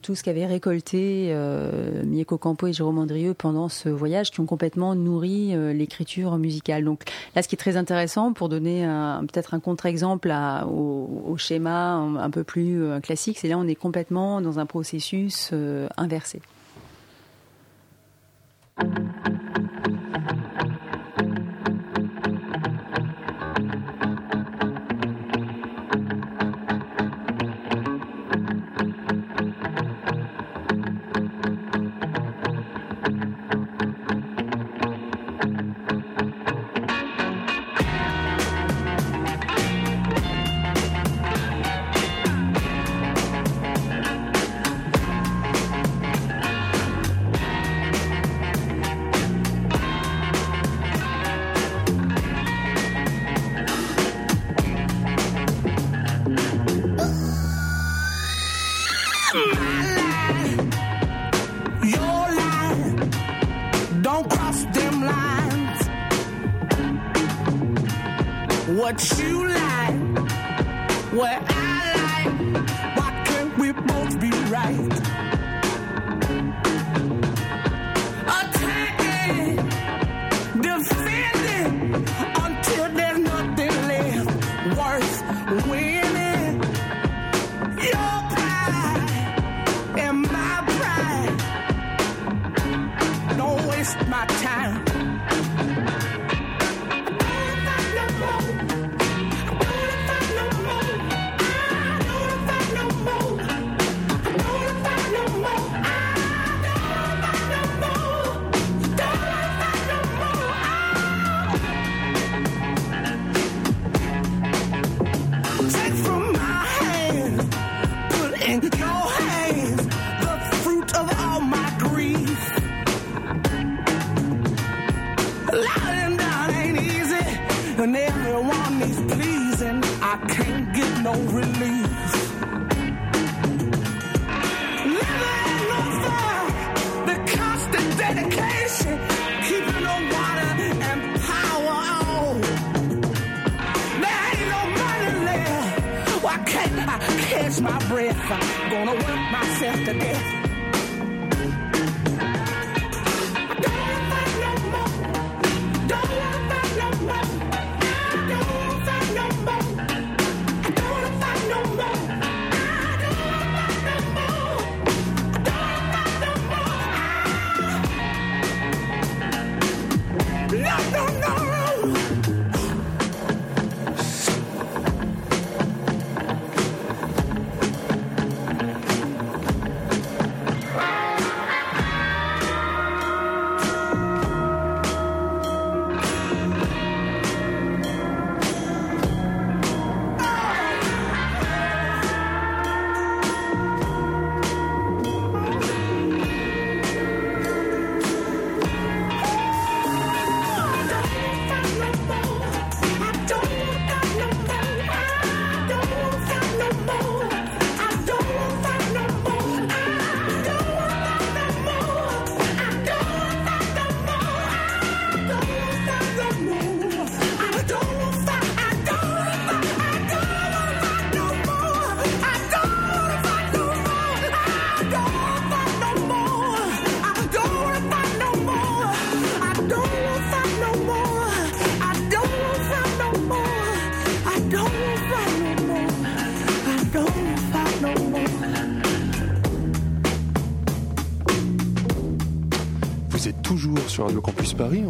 tout 0.03 0.13
ce 0.13 0.21
qu'avait 0.21 0.45
récolté 0.45 1.29
euh, 1.31 2.03
Mieko 2.03 2.37
Campo 2.37 2.67
et 2.67 2.73
Jérôme 2.73 2.99
Andrieux 2.99 3.33
pendant 3.33 3.69
ce 3.69 3.89
voyage 3.89 4.29
qui 4.29 4.39
ont 4.39 4.45
complètement 4.45 4.93
nourri 4.93 5.55
euh, 5.55 5.73
l'écriture 5.73 6.37
musicale. 6.37 6.83
Donc 6.83 7.01
là, 7.35 7.41
ce 7.41 7.47
qui 7.47 7.55
est 7.55 7.57
très 7.57 7.75
intéressant 7.75 8.33
pour 8.33 8.49
donner 8.49 8.85
peut-être 9.21 9.55
un 9.55 9.59
contre-exemple 9.59 10.31
au, 10.69 11.35
schéma 11.37 11.93
un, 11.95 12.29
peu 12.29 12.43
plus 12.43 12.83
euh, 12.83 12.99
classique, 12.99 13.39
c'est 13.39 13.47
là 13.47 13.57
on 13.57 13.67
est 13.67 13.73
complètement 13.73 14.39
dans 14.39 14.59
un 14.59 14.67
processus 14.67 15.51
inversé. 15.97 16.39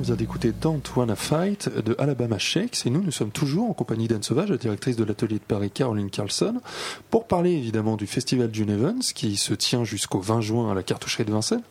Vient 0.06 0.16
d'écouter 0.16 0.52
Don't 0.52 0.84
Wanna 0.96 1.16
Fight 1.16 1.68
de 1.68 1.96
Alabama 1.98 2.38
Shakes. 2.38 2.86
Et 2.86 2.92
nous, 2.92 3.02
nous 3.02 3.12
sommes 3.12 3.32
toujours 3.32 3.68
en 3.68 3.74
compagnie 3.74 4.08
d'Anne 4.08 4.22
Sauvage, 4.22 4.50
la 4.50 4.58
directrice 4.58 4.96
de 4.96 5.04
l'atelier 5.04 5.40
de 5.40 5.44
Paris, 5.44 5.72
Caroline 5.72 6.12
Carlson, 6.12 6.62
pour 7.10 7.26
parler 7.26 7.54
évidemment 7.54 7.98
du 7.98 8.06
festival 8.06 8.52
June 8.54 8.70
Evans 8.70 9.00
qui 9.00 9.36
se 9.36 9.56
tient 9.56 9.84
jusqu'au 9.84 10.20
20 10.20 10.42
juin 10.42 10.72
à 10.72 10.76
la 10.76 10.84
cartoucherie 10.84 11.26
de 11.26 11.32
Vincennes, 11.32 11.64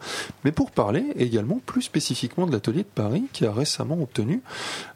mais 0.43 0.51
pour 0.51 0.73
parler 0.73 1.05
également 1.17 1.61
plus 1.65 1.83
spécifiquement 1.83 2.49
de 2.49 2.53
l'atelier 2.53 2.83
de 2.83 2.89
Paris 2.93 3.25
qui 3.33 3.47
a 3.47 3.53
récemment 3.53 4.03
obtenu 4.03 4.43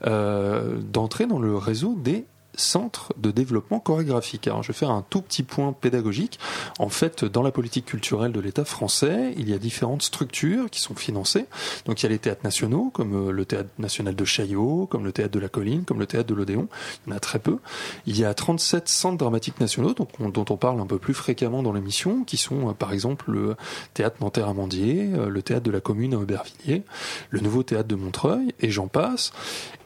euh, 0.05 0.79
d'entrer 0.81 1.27
dans 1.27 1.39
le 1.39 1.57
réseau 1.57 1.95
des 1.97 2.25
centre 2.61 3.13
de 3.17 3.31
développement 3.31 3.81
chorégraphique. 3.81 4.47
Alors 4.47 4.63
je 4.63 4.69
vais 4.69 4.79
faire 4.79 4.91
un 4.91 5.05
tout 5.09 5.23
petit 5.23 5.43
point 5.43 5.73
pédagogique. 5.73 6.39
En 6.79 6.89
fait, 6.89 7.25
dans 7.25 7.43
la 7.43 7.51
politique 7.51 7.87
culturelle 7.87 8.33
de 8.33 8.41
l'État 8.41 8.65
français, 8.65 9.35
il 9.37 9.49
y 9.49 9.55
a 9.55 9.59
différentes 9.59 10.03
structures 10.03 10.71
qui 10.71 10.81
sont 10.81 10.95
financées. 10.95 11.47
Donc 11.87 12.01
il 12.01 12.05
y 12.05 12.07
a 12.07 12.11
les 12.11 12.19
théâtres 12.19 12.45
nationaux, 12.45 12.91
comme 12.93 13.29
euh, 13.29 13.33
le 13.33 13.45
théâtre 13.45 13.71
national 13.79 14.15
de 14.15 14.25
Chaillot, 14.25 14.87
comme 14.87 15.05
le 15.05 15.13
théâtre 15.13 15.33
de 15.33 15.39
la 15.39 15.49
Colline, 15.49 15.85
comme 15.85 15.99
le 15.99 16.07
théâtre 16.07 16.29
de 16.29 16.35
l'Odéon. 16.35 16.69
Il 17.07 17.11
y 17.11 17.13
en 17.13 17.17
a 17.17 17.21
très 17.21 17.39
peu. 17.39 17.59
Il 18.07 18.19
y 18.19 18.25
a 18.25 18.35
37 18.35 18.89
centres 18.89 19.19
dramatiques 19.19 19.61
nationaux, 19.61 19.95
dont 19.95 20.45
on 20.49 20.57
parle 20.57 20.81
un 20.81 20.87
peu 20.87 20.99
plus 20.99 21.15
fréquemment 21.15 21.63
dans 21.63 21.73
l'émission, 21.73 22.25
qui 22.25 22.37
sont 22.37 22.71
euh, 22.71 22.73
par 22.73 22.93
exemple 22.93 23.31
le 23.31 23.57
théâtre 23.95 24.17
Nanterre-Amandier, 24.21 25.11
euh, 25.15 25.29
le 25.29 25.43
théâtre 25.43 25.65
de 25.65 25.71
la 25.71 25.81
Commune 25.81 26.15
à 26.15 26.19
Aubervilliers, 26.19 26.83
le 27.31 27.41
nouveau 27.41 27.63
théâtre 27.63 27.89
de 27.89 27.97
Montreuil, 27.97 28.55
et 28.61 28.71
j'en 28.71 28.89
passe. 28.89 29.33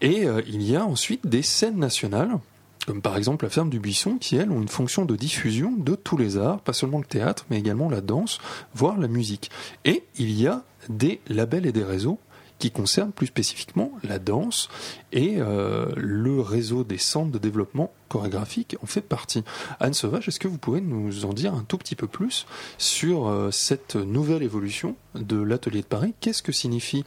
Et 0.00 0.26
il 0.48 0.62
y 0.62 0.74
a 0.74 0.85
ensuite 0.85 1.26
des 1.26 1.42
scènes 1.42 1.78
nationales 1.78 2.38
comme 2.86 3.02
par 3.02 3.16
exemple 3.16 3.44
la 3.44 3.50
ferme 3.50 3.70
du 3.70 3.80
Buisson, 3.80 4.18
qui 4.18 4.36
elles 4.36 4.50
ont 4.50 4.60
une 4.60 4.68
fonction 4.68 5.04
de 5.04 5.16
diffusion 5.16 5.72
de 5.72 5.94
tous 5.94 6.16
les 6.16 6.36
arts, 6.36 6.60
pas 6.60 6.72
seulement 6.72 6.98
le 6.98 7.04
théâtre, 7.04 7.46
mais 7.50 7.58
également 7.58 7.88
la 7.88 8.00
danse, 8.00 8.38
voire 8.74 8.98
la 8.98 9.08
musique. 9.08 9.50
Et 9.84 10.04
il 10.18 10.30
y 10.32 10.46
a 10.46 10.62
des 10.88 11.20
labels 11.28 11.66
et 11.66 11.72
des 11.72 11.84
réseaux 11.84 12.18
qui 12.62 12.70
concernent 12.70 13.10
plus 13.10 13.26
spécifiquement 13.26 13.90
la 14.04 14.20
danse 14.20 14.68
et 15.10 15.38
euh, 15.38 15.86
le 15.96 16.40
réseau 16.40 16.84
des 16.84 16.96
centres 16.96 17.32
de 17.32 17.38
développement 17.38 17.92
chorégraphique 18.08 18.76
en 18.84 18.86
fait 18.86 19.00
partie. 19.00 19.42
Anne 19.80 19.94
Sauvage, 19.94 20.28
est-ce 20.28 20.38
que 20.38 20.46
vous 20.46 20.58
pouvez 20.58 20.80
nous 20.80 21.24
en 21.24 21.32
dire 21.32 21.54
un 21.54 21.64
tout 21.64 21.76
petit 21.76 21.96
peu 21.96 22.06
plus 22.06 22.46
sur 22.78 23.26
euh, 23.26 23.50
cette 23.50 23.96
nouvelle 23.96 24.44
évolution 24.44 24.94
de 25.16 25.42
l'atelier 25.42 25.80
de 25.80 25.86
Paris? 25.86 26.14
Qu'est-ce 26.20 26.42
que 26.44 26.52
signifie 26.52 27.04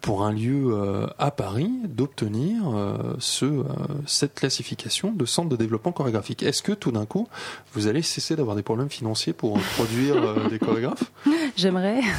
pour 0.00 0.24
un 0.24 0.32
lieu 0.32 0.68
euh, 0.72 1.06
à 1.18 1.30
Paris 1.30 1.72
d'obtenir 1.88 2.62
euh, 2.68 3.14
ce, 3.18 3.44
euh, 3.44 3.64
cette 4.06 4.34
classification 4.34 5.10
de 5.10 5.24
centre 5.24 5.48
de 5.48 5.56
développement 5.56 5.92
chorégraphique. 5.92 6.42
Est-ce 6.42 6.62
que 6.62 6.72
tout 6.72 6.92
d'un 6.92 7.06
coup, 7.06 7.28
vous 7.72 7.88
allez 7.88 8.02
cesser 8.02 8.36
d'avoir 8.36 8.56
des 8.56 8.62
problèmes 8.62 8.88
financiers 8.88 9.32
pour 9.32 9.58
produire 9.76 10.48
des 10.48 10.58
chorégraphes? 10.58 11.10
J'aimerais. 11.56 12.00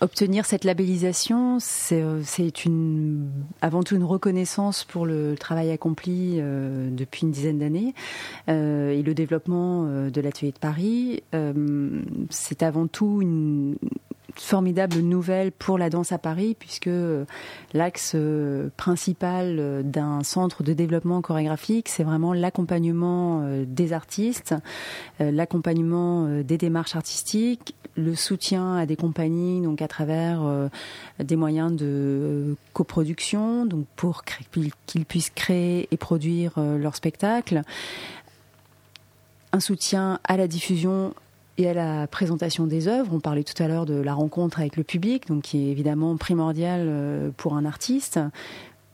obtenir 0.00 0.46
cette 0.46 0.64
labellisation, 0.64 1.58
c'est 1.60 2.64
une, 2.64 3.30
avant 3.60 3.82
tout 3.82 3.96
une 3.96 4.04
reconnaissance 4.04 4.84
pour 4.84 5.04
le 5.04 5.34
travail 5.36 5.70
accompli 5.70 6.36
depuis 6.36 7.22
une 7.22 7.32
dizaine 7.32 7.58
d'années 7.58 7.92
et 8.46 9.02
le 9.02 9.12
développement 9.14 9.84
de 9.84 10.20
l'atelier 10.20 10.52
de 10.52 10.58
Paris. 10.58 11.22
c'est 12.30 12.62
avant 12.62 12.86
tout 12.86 13.18
une, 13.20 13.76
formidable 14.36 14.98
nouvelle 14.98 15.52
pour 15.52 15.78
la 15.78 15.90
danse 15.90 16.12
à 16.12 16.18
Paris, 16.18 16.56
puisque 16.58 16.86
euh, 16.86 17.24
l'axe 17.74 18.12
euh, 18.14 18.68
principal 18.76 19.56
euh, 19.58 19.82
d'un 19.82 20.22
centre 20.22 20.62
de 20.62 20.72
développement 20.72 21.20
chorégraphique, 21.22 21.88
c'est 21.88 22.04
vraiment 22.04 22.32
l'accompagnement 22.32 23.42
des 23.66 23.92
artistes, 23.92 24.54
l'accompagnement 25.18 26.42
des 26.42 26.58
démarches 26.58 26.96
artistiques, 26.96 27.74
le 27.96 28.14
soutien 28.14 28.76
à 28.76 28.86
des 28.86 28.96
compagnies, 28.96 29.60
donc 29.60 29.82
à 29.82 29.88
travers 29.88 30.40
des 31.18 31.36
moyens 31.36 31.74
de 31.74 32.56
coproduction, 32.72 33.68
pour 33.96 34.24
qu'ils 34.24 35.04
puissent 35.04 35.30
créer 35.30 35.88
et 35.90 35.96
produire 35.96 36.54
leur 36.56 36.94
spectacle. 36.94 37.62
Un 39.52 39.60
soutien 39.60 40.20
à 40.24 40.36
la 40.36 40.46
diffusion 40.46 41.14
à 41.68 41.74
la 41.74 42.06
présentation 42.06 42.66
des 42.66 42.88
œuvres. 42.88 43.12
On 43.14 43.20
parlait 43.20 43.44
tout 43.44 43.60
à 43.62 43.68
l'heure 43.68 43.86
de 43.86 43.94
la 43.94 44.14
rencontre 44.14 44.60
avec 44.60 44.76
le 44.76 44.84
public, 44.84 45.28
donc 45.28 45.42
qui 45.42 45.66
est 45.66 45.70
évidemment 45.70 46.16
primordiale 46.16 46.86
euh, 46.86 47.30
pour 47.36 47.54
un 47.54 47.64
artiste 47.64 48.18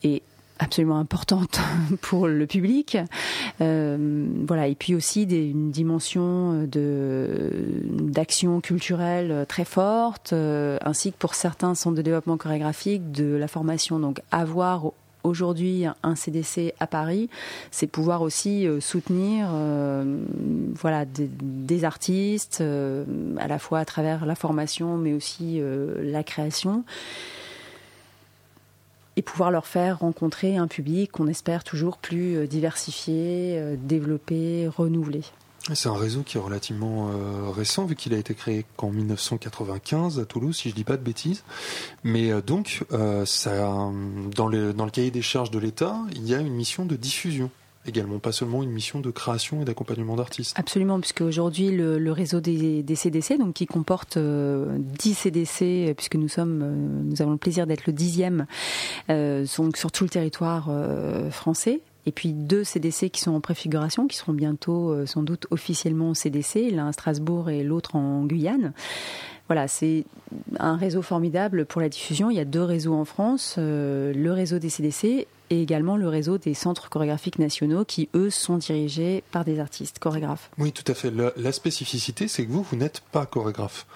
et 0.02 0.22
absolument 0.58 0.98
importante 0.98 1.60
pour 2.00 2.28
le 2.28 2.46
public. 2.46 2.96
Euh, 3.60 4.26
voilà, 4.46 4.68
et 4.68 4.74
puis 4.74 4.94
aussi 4.94 5.22
une 5.22 5.70
dimension 5.70 6.64
de 6.64 7.50
d'action 7.84 8.60
culturelle 8.60 9.44
très 9.48 9.64
forte, 9.64 10.32
euh, 10.32 10.78
ainsi 10.82 11.12
que 11.12 11.16
pour 11.18 11.34
certains 11.34 11.74
centres 11.74 11.96
de 11.96 12.02
développement 12.02 12.36
chorégraphique 12.36 13.12
de 13.12 13.36
la 13.36 13.48
formation. 13.48 13.98
Donc 13.98 14.20
avoir 14.30 14.92
aujourd'hui 15.26 15.84
un 16.02 16.14
CDC 16.14 16.74
à 16.80 16.86
Paris, 16.86 17.28
c'est 17.70 17.86
pouvoir 17.86 18.22
aussi 18.22 18.66
euh, 18.66 18.80
soutenir 18.80 19.48
euh, 19.52 20.18
des, 21.06 21.84
artistes, 21.84 22.58
euh, 22.60 23.04
à 23.38 23.48
la 23.48 23.58
fois 23.58 23.80
à 23.80 23.84
travers 23.84 24.26
la 24.26 24.34
formation, 24.34 24.96
mais 24.96 25.12
aussi 25.12 25.60
la 26.02 26.22
création 26.22 26.84
et 29.18 29.22
pouvoir 29.22 29.50
leur 29.50 29.66
faire 29.66 30.00
rencontrer 30.00 30.56
un 30.56 30.66
public 30.66 31.12
qu'on 31.12 31.26
espère 31.26 31.64
toujours 31.64 31.96
plus 31.96 32.46
diversifié, 32.46 33.76
développé, 33.78 34.68
renouvelé. 34.68 35.22
C'est 35.74 35.88
un 35.88 35.96
réseau 35.96 36.22
qui 36.22 36.36
est 36.36 36.40
relativement 36.40 37.08
euh, 37.08 37.50
récent, 37.50 37.86
vu 37.86 37.96
qu'il 37.96 38.14
a 38.14 38.18
été 38.18 38.34
créé 38.34 38.64
qu'en 38.76 38.90
1995 38.90 40.20
à 40.20 40.24
Toulouse, 40.24 40.56
si 40.56 40.70
je 40.70 40.74
dis 40.74 40.84
pas 40.84 40.96
de 40.96 41.02
bêtises. 41.02 41.42
Mais 42.04 42.30
euh, 42.30 42.40
donc, 42.40 42.84
euh, 42.92 43.24
ça, 43.26 43.90
dans, 44.34 44.48
le, 44.48 44.72
dans 44.72 44.84
le 44.84 44.90
cahier 44.90 45.10
des 45.10 45.22
charges 45.22 45.50
de 45.50 45.58
l'État, 45.58 45.96
il 46.14 46.26
y 46.26 46.34
a 46.34 46.40
une 46.40 46.54
mission 46.54 46.84
de 46.86 46.94
diffusion 46.94 47.50
également, 47.88 48.18
pas 48.18 48.32
seulement 48.32 48.64
une 48.64 48.70
mission 48.70 48.98
de 48.98 49.12
création 49.12 49.62
et 49.62 49.64
d'accompagnement 49.64 50.16
d'artistes. 50.16 50.56
Absolument, 50.58 50.98
puisque 50.98 51.20
aujourd'hui 51.20 51.70
le, 51.70 52.10
réseau 52.10 52.40
des, 52.40 52.82
des, 52.82 52.96
CDC, 52.96 53.38
donc 53.38 53.54
qui 53.54 53.66
comporte 53.66 54.18
10 54.18 55.14
CDC, 55.14 55.94
puisque 55.96 56.16
nous 56.16 56.26
sommes, 56.26 57.04
nous 57.04 57.22
avons 57.22 57.30
le 57.30 57.36
plaisir 57.36 57.64
d'être 57.64 57.86
le 57.86 57.92
dixième, 57.92 58.46
sont 59.08 59.70
sur 59.76 59.92
tout 59.92 60.02
le 60.02 60.10
territoire 60.10 60.68
français 61.30 61.80
et 62.06 62.12
puis 62.12 62.32
deux 62.32 62.64
CDC 62.64 63.10
qui 63.10 63.20
sont 63.20 63.32
en 63.32 63.40
préfiguration, 63.40 64.06
qui 64.06 64.16
seront 64.16 64.32
bientôt 64.32 64.92
euh, 64.92 65.06
sans 65.06 65.22
doute 65.22 65.46
officiellement 65.50 66.14
CDC, 66.14 66.70
l'un 66.70 66.88
à 66.88 66.92
Strasbourg 66.92 67.50
et 67.50 67.62
l'autre 67.62 67.96
en 67.96 68.24
Guyane. 68.24 68.72
Voilà, 69.48 69.68
c'est 69.68 70.04
un 70.58 70.76
réseau 70.76 71.02
formidable 71.02 71.66
pour 71.66 71.80
la 71.80 71.88
diffusion. 71.88 72.30
Il 72.30 72.36
y 72.36 72.40
a 72.40 72.44
deux 72.44 72.62
réseaux 72.62 72.94
en 72.94 73.04
France, 73.04 73.56
euh, 73.58 74.12
le 74.12 74.32
réseau 74.32 74.58
des 74.58 74.68
CDC 74.68 75.28
et 75.50 75.62
également 75.62 75.96
le 75.96 76.08
réseau 76.08 76.38
des 76.38 76.54
centres 76.54 76.88
chorégraphiques 76.88 77.38
nationaux 77.38 77.84
qui, 77.84 78.08
eux, 78.14 78.30
sont 78.30 78.56
dirigés 78.56 79.22
par 79.30 79.44
des 79.44 79.60
artistes 79.60 80.00
chorégraphes. 80.00 80.50
Oui, 80.58 80.72
tout 80.72 80.90
à 80.90 80.94
fait. 80.94 81.12
La, 81.36 81.52
spécificité, 81.52 82.26
c'est 82.26 82.44
que 82.44 82.50
vous, 82.50 82.62
vous 82.62 82.76
n'êtes 82.76 83.00
pas 83.12 83.26
chorégraphe. 83.26 83.86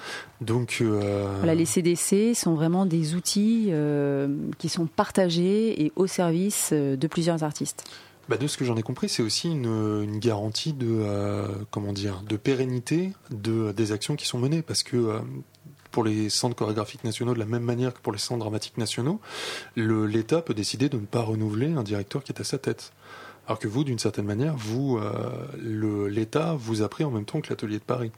Donc, 0.40 0.78
euh... 0.80 1.34
voilà, 1.38 1.56
les 1.56 1.64
CDC 1.64 2.34
sont 2.34 2.54
vraiment 2.54 2.86
des 2.86 3.16
outils 3.16 3.66
euh, 3.70 4.28
qui 4.58 4.68
sont 4.68 4.86
partagés 4.86 5.84
et 5.84 5.92
au 5.96 6.06
service 6.06 6.72
de 6.72 7.06
plusieurs 7.08 7.42
artistes. 7.42 7.84
Bah 8.28 8.37
de 8.37 8.46
ce 8.46 8.56
que 8.56 8.64
j'en 8.64 8.76
ai 8.76 8.83
compris, 8.83 9.09
c'est 9.09 9.22
aussi 9.22 9.50
une, 9.50 10.18
garantie 10.20 10.72
de 10.72 10.87
euh, 10.88 11.48
comment 11.70 11.92
dire 11.92 12.22
de 12.22 12.37
pérennité 12.37 13.12
de 13.30 13.72
des 13.72 13.90
actions 13.90 14.14
qui 14.14 14.26
sont 14.26 14.38
menées 14.38 14.62
parce 14.62 14.83
que 14.83 15.20
pour 15.90 16.04
les 16.04 16.30
centres 16.30 16.54
chorégraphiques 16.54 17.04
nationaux 17.04 17.35
de 17.35 17.38
la 17.38 17.46
même 17.46 17.64
manière 17.64 17.92
que 17.92 18.00
pour 18.00 18.12
les 18.12 18.18
centres 18.18 18.40
dramatiques 18.40 18.78
nationaux, 18.78 19.20
l'État 19.76 20.42
peut 20.42 20.54
décider 20.54 20.88
de 20.88 20.98
ne 20.98 21.06
pas 21.06 21.22
renouveler 21.22 21.72
un 21.72 21.83
directeur 21.83 22.22
qui 22.22 22.33
est 22.33 22.40
à 22.40 22.44
sa 22.44 22.59
tête. 22.59 22.92
Alors 23.46 23.59
que 23.59 23.68
vous, 23.68 23.83
d'une 23.83 23.98
certaine 23.98 24.26
manière, 24.26 24.54
vous, 24.56 24.98
euh, 24.98 26.09
l'État 26.09 26.54
vous 26.56 26.83
a 26.83 26.88
pris 26.88 27.04
en 27.04 27.11
même 27.11 27.24
temps 27.24 27.40
que 27.40 27.50
l'atelier 27.50 27.78
de 27.78 27.85
Paris. 27.85 28.12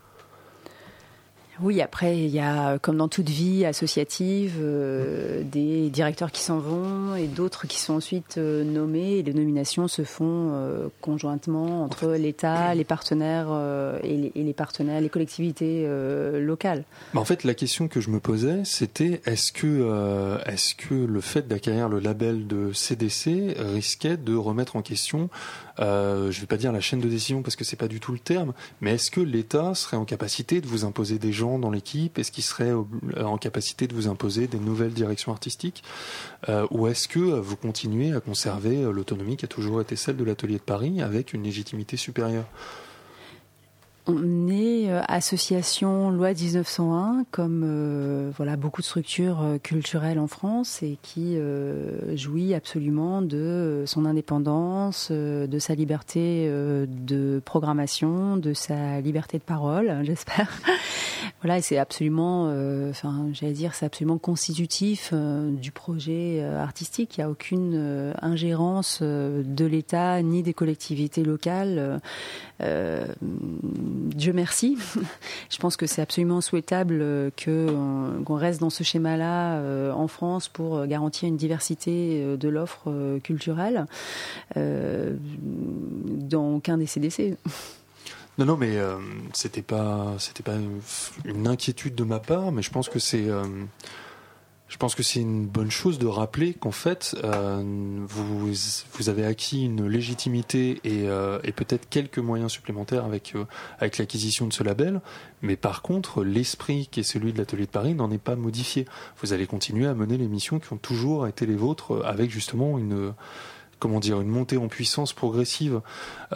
Oui, 1.63 1.81
après, 1.81 2.19
il 2.19 2.31
y 2.31 2.41
a, 2.41 2.81
comme 2.81 2.97
dans 2.97 3.07
toute 3.07 3.29
vie 3.29 3.65
associative, 3.65 4.57
euh, 4.61 5.45
des 5.45 5.91
directeurs 5.91 6.33
qui 6.33 6.43
s'en 6.43 6.59
vont 6.59 7.15
et 7.15 7.29
d'autres 7.29 7.69
qui 7.69 7.79
sont 7.79 7.95
ensuite 7.95 8.37
euh, 8.39 8.65
nommés. 8.65 9.19
Et 9.19 9.23
les 9.23 9.33
nominations 9.33 9.87
se 9.87 10.03
font 10.03 10.51
euh, 10.53 10.89
conjointement 11.01 11.85
entre 11.85 12.15
l'État, 12.15 12.75
les 12.75 12.83
partenaires 12.83 13.49
et 14.03 14.33
les, 14.35 14.53
partenaires, 14.53 15.01
les 15.01 15.09
collectivités 15.09 15.87
locales. 16.41 16.85
en 17.15 17.25
fait, 17.25 17.45
la 17.45 17.55
question 17.55 17.87
que 17.87 18.01
je 18.01 18.11
me 18.11 18.19
posais, 18.19 18.63
c'était 18.65 19.21
est-ce 19.25 19.53
que, 19.53 20.39
est-ce 20.47 20.75
que 20.75 20.95
le 20.95 21.21
fait 21.21 21.47
d'acquérir 21.47 21.89
le 21.89 22.01
label 22.01 22.47
de 22.47 22.73
CDC 22.73 23.57
risquait 23.59 24.17
de 24.17 24.35
remettre 24.35 24.77
en 24.77 24.83
question 24.83 25.31
euh, 25.81 26.31
je 26.31 26.37
ne 26.37 26.41
vais 26.43 26.47
pas 26.47 26.57
dire 26.57 26.73
la 26.73 26.81
chaîne 26.81 27.01
de 27.01 27.09
décision 27.09 27.43
parce 27.43 27.57
que 27.57 27.65
c'est 27.65 27.77
pas 27.77 27.89
du 27.89 28.01
tout 28.01 28.13
le 28.13 28.19
terme, 28.19 28.53
mais 28.81 28.95
est-ce 28.95 29.11
que 29.11 29.21
l'État 29.21 29.75
serait 29.75 29.97
en 29.97 30.05
capacité 30.05 30.61
de 30.61 30.67
vous 30.67 30.85
imposer 30.85 31.19
des 31.19 31.33
gens 31.33 31.59
dans 31.59 31.71
l'équipe? 31.71 32.19
Est-ce 32.19 32.33
qu'il 32.33 32.45
serait 32.45 32.73
en 32.73 33.39
capacité 33.39 33.87
de 33.87 33.95
vous 33.95 34.09
imposer 34.09 34.47
des 34.47 34.59
nouvelles 34.59 34.93
directions 34.93 35.33
artistiques? 35.33 35.83
Euh, 36.49 36.67
Ou 36.71 36.87
est-ce 36.89 37.09
que 37.09 37.19
vous 37.19 37.57
continuez 37.57 38.13
à 38.13 38.21
conserver 38.21 38.83
euh, 38.83 38.93
l'autonomie 38.93 39.37
qui 39.37 39.45
a 39.45 39.49
toujours 39.49 39.81
été 39.81 39.97
celle 39.97 40.17
de 40.17 40.25
l'atelier 40.25 40.57
de 40.57 40.63
Paris 40.63 41.03
avec 41.03 41.33
une 41.33 41.43
légitimité 41.43 41.97
supérieure? 41.97 42.47
On 44.07 44.49
est 44.49 44.91
euh, 44.91 45.01
association 45.07 46.11
loi 46.11 46.33
1901 46.33 47.25
comme 47.31 47.63
euh, 47.65 48.31
voilà 48.37 48.57
beaucoup 48.57 48.81
de 48.81 48.87
structures 48.87 49.41
euh, 49.43 49.59
culturelles 49.59 50.19
en 50.19 50.27
France 50.27 50.83
et 50.83 50.99
qui 51.03 51.37
jouit 52.15 52.55
absolument 52.55 53.23
de 53.23 53.85
son 53.87 54.05
indépendance, 54.05 55.11
de 55.11 55.59
sa 55.59 55.75
liberté 55.75 56.49
de 56.49 57.41
programmation, 57.45 58.37
de 58.37 58.53
sa 58.53 59.01
liberté 59.01 59.39
de 59.39 59.43
parole, 59.43 60.01
j'espère. 60.03 60.51
voilà, 61.41 61.59
et 61.59 61.63
c'est 61.63 61.79
absolument, 61.79 62.45
enfin, 62.91 63.29
j'allais 63.33 63.53
dire, 63.53 63.75
c'est 63.75 63.87
absolument 63.87 64.19
constitutif 64.19 65.13
du 65.13 65.71
projet 65.71 66.43
artistique. 66.43 67.17
Il 67.17 67.21
n'y 67.21 67.25
a 67.25 67.31
aucune 67.31 68.13
ingérence 68.21 69.03
de 69.03 69.65
l'État 69.65 70.21
ni 70.23 70.43
des 70.43 70.55
collectivités 70.55 71.25
locales. 71.25 72.01
Dieu 73.93 74.33
merci. 74.33 74.79
Je 75.51 75.59
pense 75.59 75.77
que 75.77 75.87
c'est 75.87 76.03
absolument 76.03 76.41
souhaitable 76.41 76.99
euh, 77.01 77.31
euh, 77.49 78.23
qu'on 78.25 78.35
reste 78.35 78.61
dans 78.61 78.71
ce 78.71 78.85
schéma-là 78.85 79.57
euh, 79.57 79.93
en 79.93 80.09
France 80.09 80.49
pour 80.49 80.87
garantir 80.87 81.29
une 81.29 81.37
diversité 81.37 82.37
de 82.37 82.49
l'offre 82.49 83.19
culturelle 83.23 83.87
dans 84.57 86.55
aucun 86.55 86.79
des 86.79 86.87
CDC. 86.87 87.37
Non, 88.39 88.47
non, 88.47 88.57
mais 88.57 88.79
pas, 89.67 90.15
c'était 90.17 90.43
pas 90.43 90.55
une 91.27 91.47
inquiétude 91.47 91.95
de 91.95 92.03
ma 92.03 92.19
part, 92.19 92.51
mais 92.51 92.63
je 92.63 92.71
pense 92.71 92.89
que 92.89 92.99
c'est, 92.99 93.29
je 94.73 94.79
pense 94.79 94.95
que 94.95 95.03
c'est 95.03 95.21
une 95.21 95.45
bonne 95.47 95.71
chose 95.71 95.99
de 95.99 96.07
rappeler 96.07 96.55
qu'en 96.55 96.71
fait, 96.71 97.15
euh, 97.25 97.63
vous, 98.09 98.49
vous 98.95 99.09
avez 99.11 99.27
acquis 99.27 99.67
une 99.67 99.87
légitimité 99.87 100.81
et, 100.83 101.07
euh, 101.09 101.39
peut-être 101.55 101.91
quelques 101.91 102.19
moyens 102.19 102.51
supplémentaires 102.51 103.05
avec, 103.05 103.35
euh, 103.37 103.45
avec 103.81 103.99
l'acquisition 103.99 104.47
de 104.47 104.53
ce 104.55 104.63
label, 104.63 105.03
mais 105.43 105.57
par 105.57 105.83
contre, 105.83 106.25
l'esprit 106.25 106.89
qui 106.91 107.01
est 107.01 107.03
celui 107.03 107.35
de 107.35 107.39
l'Atelier 107.39 107.67
de 107.67 107.71
Paris 107.71 107.95
n'en 107.95 108.11
est 108.11 108.17
pas 108.17 108.35
modifié. 108.35 108.87
Vous 109.21 109.35
allez 109.35 109.47
continuer 109.47 109.87
à 109.87 109.93
mener 109.93 110.17
les 110.17 110.27
missions 110.27 110.59
qui 110.59 110.73
ont 110.73 110.79
toujours 110.79 111.27
été 111.27 111.45
les 111.45 111.55
vôtres 111.55 112.03
avec 112.07 112.31
justement 112.31 112.79
une 112.79 113.13
comment 113.83 113.99
dire, 113.99 114.21
une 114.21 114.29
montée 114.29 114.59
en 114.59 114.69
puissance 114.69 115.13
progressive. 115.13 115.81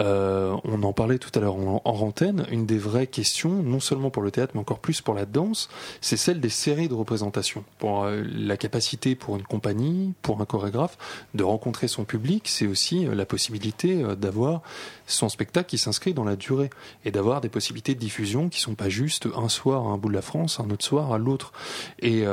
Euh, 0.00 0.56
on 0.64 0.82
en 0.82 0.92
parlait 0.92 1.18
tout 1.18 1.30
à 1.37 1.38
l'heure 1.38 1.54
en, 1.54 1.80
en 1.85 2.12
Une 2.50 2.66
des 2.66 2.76
vraies 2.76 3.06
questions, 3.06 3.62
non 3.62 3.78
seulement 3.78 4.11
pour 4.11 4.24
le 4.24 4.32
théâtre, 4.32 4.50
mais 4.54 4.61
encore 4.61 4.80
plus 4.80 5.00
pour 5.00 5.14
la 5.14 5.26
danse, 5.26 5.68
c'est 6.00 6.16
celle 6.16 6.40
des 6.40 6.48
séries 6.48 6.88
de 6.88 6.94
représentation. 6.94 7.62
Pour 7.78 8.02
euh, 8.02 8.24
la 8.26 8.56
capacité 8.56 9.14
pour 9.14 9.37
une 9.37 9.44
compagnie, 9.44 10.12
pour 10.22 10.40
un 10.40 10.44
chorégraphe, 10.44 10.98
de 11.35 11.44
rencontrer 11.44 11.87
son 11.87 12.04
public, 12.04 12.48
c'est 12.48 12.66
aussi 12.66 13.06
euh, 13.06 13.14
la 13.14 13.26
possibilité 13.26 14.02
d'avoir 14.18 14.62
son 15.06 15.28
spectacle 15.28 15.68
qui 15.68 15.78
s'inscrit 15.78 16.14
dans 16.14 16.24
la 16.24 16.35
durée 16.35 16.70
et 17.04 17.12
d'avoir 17.12 17.40
des 17.40 17.48
possibilités 17.48 17.94
de 17.94 18.00
diffusion 18.00 18.48
qui 18.48 18.61
sont 18.61 18.74
pas 18.74 18.88
juste 18.88 19.28
un 19.37 19.48
soir 19.48 19.87
à 19.87 19.90
un 19.90 19.98
bout 19.98 20.09
de 20.09 20.14
la 20.14 20.22
France, 20.22 20.59
un 20.59 20.68
autre 20.70 20.85
soir 20.85 21.12
à 21.12 21.18
l'autre. 21.18 21.52
Et 22.00 22.24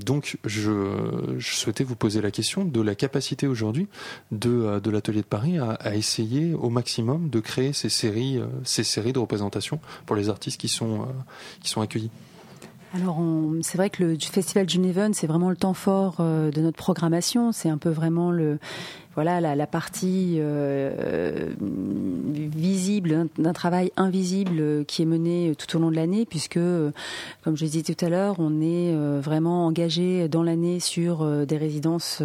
donc, 0.00 0.38
je 0.44 1.38
souhaitais 1.38 1.84
vous 1.84 1.94
poser 1.94 2.20
la 2.20 2.32
question 2.32 2.64
de 2.64 2.80
la 2.80 2.96
capacité 2.96 3.46
aujourd'hui 3.46 3.86
de 4.32 4.55
euh, 4.64 4.80
de, 4.80 4.90
l'atelier 4.90 5.20
de 5.20 5.26
Paris 5.26 5.58
a, 5.58 5.94
essayé 5.94 6.54
au 6.54 6.70
maximum 6.70 7.28
de 7.28 7.40
créer 7.40 7.72
ces 7.72 7.88
séries, 7.88 8.38
euh, 8.38 8.46
ces 8.64 8.84
séries 8.84 9.12
de 9.12 9.18
représentation 9.18 9.80
pour 10.06 10.16
les 10.16 10.28
artistes 10.28 10.60
qui 10.60 10.68
sont, 10.68 11.02
euh, 11.02 11.06
qui 11.62 11.70
sont 11.70 11.80
accueillis. 11.80 12.10
Alors, 12.94 13.20
c'est 13.60 13.76
vrai 13.76 13.90
que 13.90 14.02
le 14.02 14.16
Festival 14.18 14.68
Geneven, 14.68 15.12
c'est 15.12 15.26
vraiment 15.26 15.50
le 15.50 15.56
temps 15.56 15.74
fort 15.74 16.16
de 16.18 16.60
notre 16.60 16.78
programmation. 16.78 17.52
C'est 17.52 17.68
un 17.68 17.76
peu 17.76 17.90
vraiment 17.90 18.30
le, 18.30 18.58
voilà 19.16 19.40
la, 19.40 19.66
partie 19.66 20.36
euh, 20.38 21.48
visible 21.58 23.28
d'un 23.38 23.52
travail 23.54 23.90
invisible 23.96 24.84
qui 24.84 25.00
est 25.00 25.06
mené 25.06 25.54
tout 25.56 25.74
au 25.74 25.80
long 25.80 25.90
de 25.90 25.96
l'année, 25.96 26.26
puisque, 26.26 26.60
comme 27.42 27.56
je 27.56 27.64
disais 27.64 27.94
tout 27.94 28.04
à 28.04 28.10
l'heure, 28.10 28.36
on 28.38 28.60
est 28.60 28.92
euh, 28.92 29.18
vraiment 29.22 29.64
engagé 29.64 30.28
dans 30.28 30.42
l'année 30.42 30.80
sur 30.80 31.22
euh, 31.22 31.46
des 31.46 31.56
résidences 31.56 32.22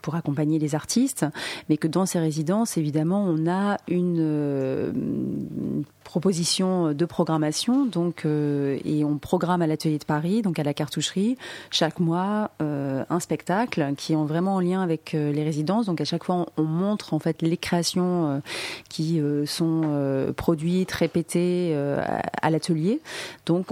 pour 0.00 0.14
accompagner 0.14 0.58
les 0.58 0.74
artistes, 0.74 1.26
mais 1.68 1.76
que 1.76 1.86
dans 1.86 2.06
ces 2.06 2.18
résidences, 2.18 2.78
évidemment, 2.78 3.22
on 3.28 3.46
a 3.46 3.76
une 3.86 5.84
proposition 6.04 6.94
de 6.94 7.04
programmation, 7.04 7.84
donc 7.84 8.24
et 8.24 9.04
on 9.04 9.18
programme 9.18 9.60
à 9.60 9.66
l'atelier 9.66 9.98
de 9.98 10.04
Paris, 10.04 10.40
donc 10.40 10.58
à 10.58 10.62
la 10.62 10.72
cartoucherie, 10.72 11.36
chaque 11.70 12.00
mois 12.00 12.50
un 12.58 13.20
spectacle 13.20 13.92
qui 13.96 14.14
est 14.14 14.16
vraiment 14.16 14.56
en 14.56 14.60
lien 14.60 14.82
avec 14.82 15.12
les 15.12 15.44
résidences. 15.44 15.89
Donc 15.90 16.00
à 16.00 16.04
chaque 16.04 16.22
fois, 16.22 16.46
on, 16.56 16.62
montre 16.62 17.14
en 17.14 17.18
fait 17.18 17.42
les 17.42 17.56
créations 17.56 18.30
euh, 18.30 18.38
qui 18.88 19.20
euh, 19.20 19.44
sont 19.44 19.80
euh, 19.86 20.32
produites, 20.32 20.92
répétées 20.92 21.74
à, 21.74 22.50
l'atelier. 22.50 23.00
Donc 23.44 23.66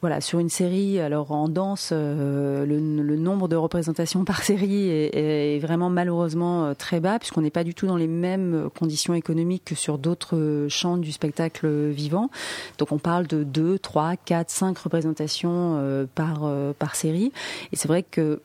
voilà, 0.00 0.20
sur 0.20 0.40
une 0.40 0.48
série, 0.48 0.98
alors 0.98 1.30
en 1.30 1.48
danse, 1.48 1.92
le, 1.92 2.80
nombre 3.16 3.46
de 3.46 3.54
représentations 3.54 4.24
par 4.24 4.42
série 4.42 4.88
est, 4.88 5.60
vraiment 5.60 5.90
malheureusement 5.90 6.74
très 6.74 6.98
bas, 6.98 7.20
puisqu'on 7.20 7.42
n'est 7.42 7.50
pas 7.50 7.62
du 7.62 7.74
tout 7.74 7.86
dans 7.86 7.96
les 7.96 8.08
mêmes 8.08 8.68
conditions 8.76 9.14
économiques 9.14 9.64
que 9.66 9.74
sur 9.76 9.98
d'autres 9.98 10.66
champs 10.68 10.96
du 10.96 11.12
spectacle 11.12 11.68
vivant. 11.90 12.30
Donc 12.78 12.90
on 12.90 12.98
parle 12.98 13.28
de 13.28 13.44
2, 13.44 13.78
3, 13.78 14.16
4, 14.16 14.50
5 14.50 14.78
représentations 14.78 16.08
par, 16.16 16.50
par 16.78 16.96
série. 16.96 17.30
Et 17.72 17.76
c'est 17.76 17.88
vrai 17.88 18.02
que 18.02 18.40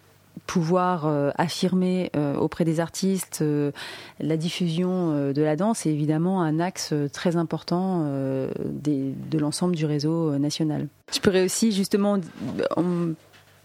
pouvoir 0.47 1.05
euh, 1.05 1.31
affirmer 1.35 2.11
euh, 2.15 2.35
auprès 2.35 2.65
des 2.65 2.79
artistes 2.79 3.39
euh, 3.41 3.71
la 4.19 4.37
diffusion 4.37 5.31
de 5.33 5.41
la 5.41 5.55
danse 5.55 5.85
est 5.85 5.91
évidemment 5.91 6.41
un 6.41 6.59
axe 6.59 6.93
très 7.11 7.35
important 7.35 8.05
de 8.05 9.37
l'ensemble 9.37 9.75
du 9.75 9.85
réseau 9.85 10.37
national. 10.37 10.87
Je 11.13 11.19
pourrais 11.19 11.43
aussi 11.43 11.71
justement 11.71 12.17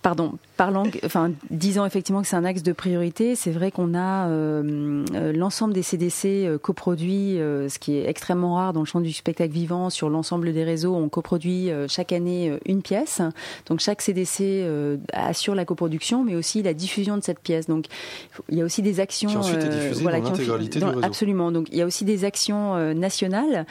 pardon, 0.03 0.33
parlant, 0.57 0.85
enfin, 1.05 1.31
disant 1.51 1.85
effectivement 1.85 2.23
que 2.23 2.29
c'est 2.29 2.37
un 2.37 2.45
axe 2.45 2.63
de 2.63 2.73
priorité, 2.73 3.35
c'est 3.37 3.51
vrai 3.51 3.71
qu'on 3.71 3.95
a 3.95 4.29
euh, 4.29 5.05
euh, 5.15 5.33
l'ensemble 5.33 5.75
des 5.75 5.83
CDC 5.83 6.47
euh, 6.47 6.59
coproduits, 6.59 7.37
ce 7.37 7.79
qui 7.79 7.97
est 7.97 8.09
extrêmement 8.09 8.55
rare 8.55 8.73
dans 8.73 8.81
le 8.81 8.87
champ 8.87 9.01
du 9.01 9.13
spectacle 9.13 9.53
vivant. 9.53 9.91
Sur 9.91 10.09
l'ensemble 10.09 10.53
des 10.53 10.65
réseaux, 10.65 10.95
on 10.95 11.09
coproduit 11.09 11.71
chaque 11.89 12.13
année 12.13 12.59
une 12.65 12.83
pièce. 12.83 13.21
Donc 13.67 13.81
chaque 13.81 14.01
CDC 14.01 14.65
assure 15.13 15.55
la 15.55 15.65
coproduction, 15.65 16.25
mais 16.25 16.35
aussi 16.35 16.63
la 16.63 16.75
diffusion 16.75 17.17
de 17.17 17.23
cette 17.23 17.41
pièce. 17.41 17.67
Donc 17.67 17.87
il 18.49 18.59
y 18.59 18.63
a 18.63 18.65
aussi 18.65 18.83
des 18.83 19.01
actions. 19.01 19.29
Qui 19.29 19.37
ensuite 19.37 19.63
est 19.63 19.69
diffusée 19.69 20.05
dans 20.05 20.11
l'intégralité 20.11 20.79
du 20.79 20.85
réseau. 20.85 21.01
Absolument. 21.03 21.53
Donc 21.53 21.69
il 21.71 21.79
y 21.79 21.83
a 21.83 21.87
aussi 21.87 22.05
des 22.05 22.25
actions 22.25 22.95
nationales 22.95 23.67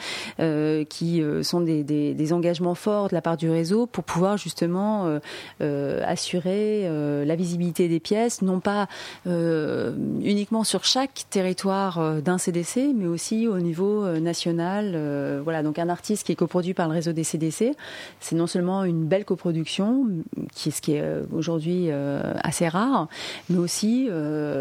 qui 0.88 1.22
sont 1.42 1.60
des, 1.60 1.82
des, 1.82 2.14
des, 2.14 2.32
engagements 2.32 2.74
forts 2.74 3.08
de 3.08 3.14
la 3.14 3.22
part 3.22 3.36
du 3.36 3.50
réseau 3.50 3.86
pour 3.86 4.04
pouvoir 4.04 4.36
justement 4.36 5.18
assurer 5.58 6.19
assurer 6.20 6.82
euh, 6.84 7.24
la 7.24 7.34
visibilité 7.34 7.88
des 7.88 7.98
pièces, 7.98 8.42
non 8.42 8.60
pas 8.60 8.88
euh, 9.26 9.94
uniquement 10.22 10.64
sur 10.64 10.84
chaque 10.84 11.24
territoire 11.30 11.98
euh, 11.98 12.20
d'un 12.20 12.36
CDC, 12.36 12.92
mais 12.94 13.06
aussi 13.06 13.48
au 13.48 13.58
niveau 13.58 14.06
national. 14.20 15.40
voilà, 15.42 15.62
donc 15.62 15.78
un 15.78 15.88
artiste 15.88 16.26
qui 16.26 16.32
est 16.32 16.36
coproduit 16.36 16.74
par 16.74 16.88
le 16.88 16.94
réseau 16.94 17.12
des 17.12 17.24
CDC, 17.24 17.74
c'est 18.20 18.36
non 18.36 18.46
seulement 18.46 18.84
une 18.84 19.04
belle 19.04 19.24
coproduction, 19.24 20.06
qui 20.54 20.68
est 20.68 20.72
ce 20.72 20.82
qui 20.82 20.94
est 20.94 21.04
aujourd'hui 21.32 21.90
assez 21.90 22.68
rare, 22.68 23.08
mais 23.48 23.58
aussi 23.58 24.08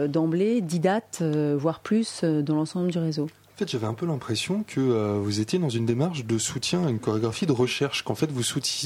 d'emblée 0.07 0.61
10 0.61 0.79
dates, 0.79 1.21
voire 1.57 1.79
plus, 1.79 2.23
dans 2.23 2.55
l'ensemble 2.55 2.91
du 2.91 2.99
réseau 2.99 3.27
fait, 3.59 3.69
j'avais 3.69 3.87
un 3.87 3.93
peu 3.93 4.05
l'impression 4.05 4.63
que 4.63 4.79
euh, 4.79 5.19
vous 5.21 5.41
étiez 5.41 5.59
dans 5.59 5.69
une 5.69 5.85
démarche 5.85 6.23
de 6.23 6.37
soutien 6.37 6.85
à 6.85 6.89
une 6.89 6.99
chorégraphie 6.99 7.45
de 7.45 7.51
recherche, 7.51 8.03
qu'en 8.03 8.15
fait 8.15 8.31
vous, 8.31 8.43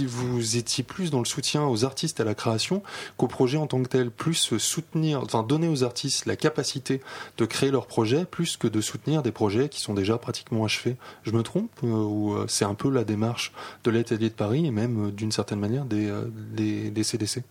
vous 0.07 0.57
étiez 0.57 0.83
plus 0.83 1.11
dans 1.11 1.19
le 1.19 1.25
soutien 1.25 1.65
aux 1.67 1.85
artistes 1.85 2.19
à 2.19 2.23
la 2.23 2.33
création 2.33 2.81
qu'au 3.17 3.27
projet 3.27 3.57
en 3.57 3.67
tant 3.67 3.83
que 3.83 3.87
tel, 3.87 4.09
plus 4.09 4.57
soutenir, 4.57 5.21
enfin 5.21 5.43
donner 5.43 5.67
aux 5.67 5.83
artistes 5.83 6.25
la 6.25 6.35
capacité 6.35 7.01
de 7.37 7.45
créer 7.45 7.69
leurs 7.69 7.85
projets, 7.85 8.25
plus 8.25 8.57
que 8.57 8.67
de 8.67 8.81
soutenir 8.81 9.21
des 9.21 9.31
projets 9.31 9.69
qui 9.69 9.79
sont 9.79 9.93
déjà 9.93 10.17
pratiquement 10.17 10.65
achevés. 10.65 10.97
Je 11.21 11.31
me 11.31 11.43
trompe 11.43 11.71
euh, 11.83 11.87
ou 11.87 12.33
euh, 12.33 12.45
c'est 12.47 12.65
un 12.65 12.75
peu 12.75 12.89
la 12.89 13.03
démarche 13.03 13.53
de 13.83 13.91
l'Atelier 13.91 14.29
de 14.29 14.35
Paris 14.35 14.65
et 14.65 14.71
même 14.71 15.11
d'une 15.11 15.31
certaine 15.31 15.59
manière 15.59 15.85
des 15.85 17.03
CDC 17.03 17.43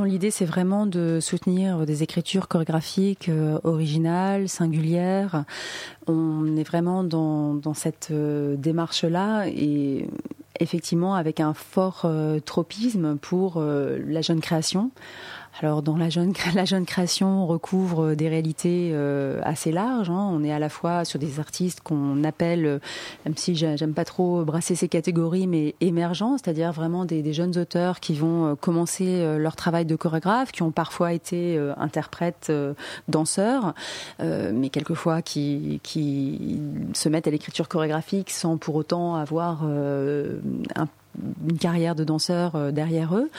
l'idée 0.00 0.30
c'est 0.30 0.44
vraiment 0.44 0.86
de 0.86 1.18
soutenir 1.20 1.84
des 1.84 2.02
écritures 2.02 2.48
chorégraphiques 2.48 3.28
euh, 3.28 3.58
originales, 3.64 4.48
singulières. 4.48 5.44
On 6.06 6.56
est 6.56 6.64
vraiment 6.64 7.04
dans, 7.04 7.54
dans 7.54 7.74
cette 7.74 8.08
euh, 8.10 8.56
démarche-là 8.56 9.46
et 9.48 10.08
effectivement 10.60 11.14
avec 11.14 11.40
un 11.40 11.54
fort 11.54 12.02
euh, 12.04 12.40
tropisme 12.40 13.16
pour 13.18 13.60
la 13.60 14.22
jeune 14.22 14.40
création. 14.40 14.90
Alors 15.60 15.82
dans 15.82 15.96
la 15.96 16.08
jeune, 16.08 16.32
la 16.54 16.64
jeune 16.64 16.86
création, 16.86 17.44
on 17.44 17.46
recouvre 17.46 18.14
des 18.14 18.28
réalités 18.28 18.90
euh, 18.92 19.40
assez 19.44 19.70
larges. 19.70 20.10
Hein. 20.10 20.30
On 20.32 20.42
est 20.44 20.52
à 20.52 20.58
la 20.58 20.68
fois 20.68 21.04
sur 21.04 21.18
des 21.18 21.40
artistes 21.40 21.80
qu'on 21.82 22.24
appelle, 22.24 22.64
euh, 22.64 22.78
même 23.24 23.36
si 23.36 23.54
j'aime 23.54 23.92
pas 23.92 24.04
trop 24.04 24.44
brasser 24.44 24.74
ces 24.74 24.88
catégories, 24.88 25.46
mais 25.46 25.74
émergents, 25.80 26.38
c'est-à-dire 26.38 26.72
vraiment 26.72 27.04
des, 27.04 27.32
jeunes 27.32 27.56
auteurs 27.58 28.00
qui 28.00 28.14
vont 28.14 28.46
euh, 28.46 28.54
commencer 28.54 29.24
leur 29.38 29.56
travail 29.56 29.84
de 29.84 29.96
chorégraphe, 29.96 30.52
qui 30.52 30.62
ont 30.62 30.70
parfois 30.70 31.12
été 31.12 31.58
interprètes, 31.78 32.52
danseurs, 33.08 33.74
mais 34.20 34.68
quelquefois 34.68 35.22
qui, 35.22 35.80
qui 35.82 36.60
se 36.92 37.08
mettent 37.08 37.26
à 37.26 37.30
l'écriture 37.30 37.68
chorégraphique 37.68 38.30
sans 38.30 38.58
pour 38.58 38.74
autant 38.74 39.16
avoir 39.16 39.64
un 39.64 40.88
une 41.48 41.58
carrière 41.58 41.94
de 41.94 42.04
danseur 42.04 42.54
euh, 42.54 42.70
derrière 42.70 43.14
eux. 43.16 43.30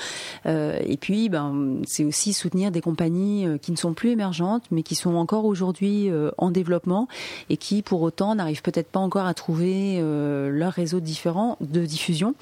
Euh, 0.46 0.78
et 0.86 0.98
puis, 0.98 1.30
ben, 1.30 1.78
c'est 1.86 2.04
aussi 2.04 2.34
soutenir 2.34 2.72
des 2.72 2.82
compagnies 2.82 3.48
euh, 3.48 3.58
qui 3.58 3.72
ne 3.72 3.78
sont 3.78 3.94
plus 3.94 4.12
émergentes, 4.12 4.64
mais 4.72 4.84
qui 4.84 4.96
sont 4.96 5.16
encore 5.16 5.46
aujourd'hui 5.46 6.10
en 6.38 6.52
développement 6.52 7.08
et 7.50 7.58
qui, 7.58 7.82
pour 7.82 8.02
autant, 8.02 8.36
n'arrivent 8.36 8.62
peut-être 8.62 8.90
pas 8.90 9.00
encore 9.00 9.26
à 9.26 9.34
trouver 9.34 10.02
leur 10.02 10.72
réseau 10.74 11.00
différent 11.00 11.58
de 11.62 11.86
diffusion. 11.86 12.36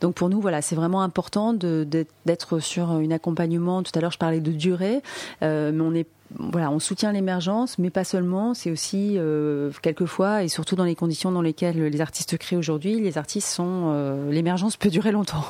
Donc, 0.00 0.14
pour 0.14 0.28
nous, 0.28 0.40
voilà, 0.40 0.62
c'est 0.62 0.76
vraiment 0.76 1.02
important 1.02 1.52
d'être 1.52 2.58
sur 2.60 2.90
un 2.90 3.10
accompagnement. 3.10 3.82
Tout 3.82 3.92
à 3.94 4.00
l'heure, 4.00 4.12
je 4.12 4.18
parlais 4.18 4.40
de 4.40 4.52
durée, 4.52 5.02
mais 5.42 5.80
on 5.80 5.94
est 5.94 6.06
voilà, 6.34 6.70
on 6.70 6.78
soutient 6.78 7.12
l'émergence, 7.12 7.78
mais 7.78 7.90
pas 7.90 8.04
seulement. 8.04 8.54
C'est 8.54 8.70
aussi 8.70 9.14
euh, 9.16 9.70
quelquefois, 9.82 10.42
et 10.42 10.48
surtout 10.48 10.76
dans 10.76 10.84
les 10.84 10.94
conditions 10.94 11.30
dans 11.30 11.42
lesquelles 11.42 11.82
les 11.82 12.00
artistes 12.00 12.36
créent 12.36 12.56
aujourd'hui, 12.56 13.00
les 13.00 13.18
artistes 13.18 13.48
sont, 13.48 13.92
euh, 13.92 14.30
l'émergence 14.30 14.76
peut 14.76 14.90
durer 14.90 15.12
longtemps. 15.12 15.44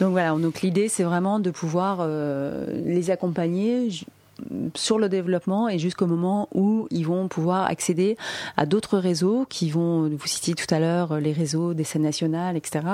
Donc 0.00 0.10
voilà, 0.12 0.30
donc 0.32 0.62
l'idée 0.62 0.88
c'est 0.88 1.04
vraiment 1.04 1.40
de 1.40 1.50
pouvoir 1.50 1.98
euh, 2.00 2.66
les 2.84 3.10
accompagner 3.10 3.90
sur 4.74 4.98
le 4.98 5.08
développement 5.08 5.68
et 5.68 5.78
jusqu'au 5.78 6.06
moment 6.06 6.48
où 6.54 6.86
ils 6.90 7.06
vont 7.06 7.28
pouvoir 7.28 7.66
accéder 7.66 8.16
à 8.56 8.66
d'autres 8.66 8.98
réseaux 8.98 9.46
qui 9.48 9.70
vont, 9.70 10.08
vous 10.08 10.26
citiez 10.26 10.54
tout 10.54 10.72
à 10.74 10.80
l'heure 10.80 11.20
les 11.20 11.32
réseaux 11.32 11.74
des 11.74 11.84
scènes 11.84 12.02
nationales, 12.02 12.56
etc. 12.56 12.84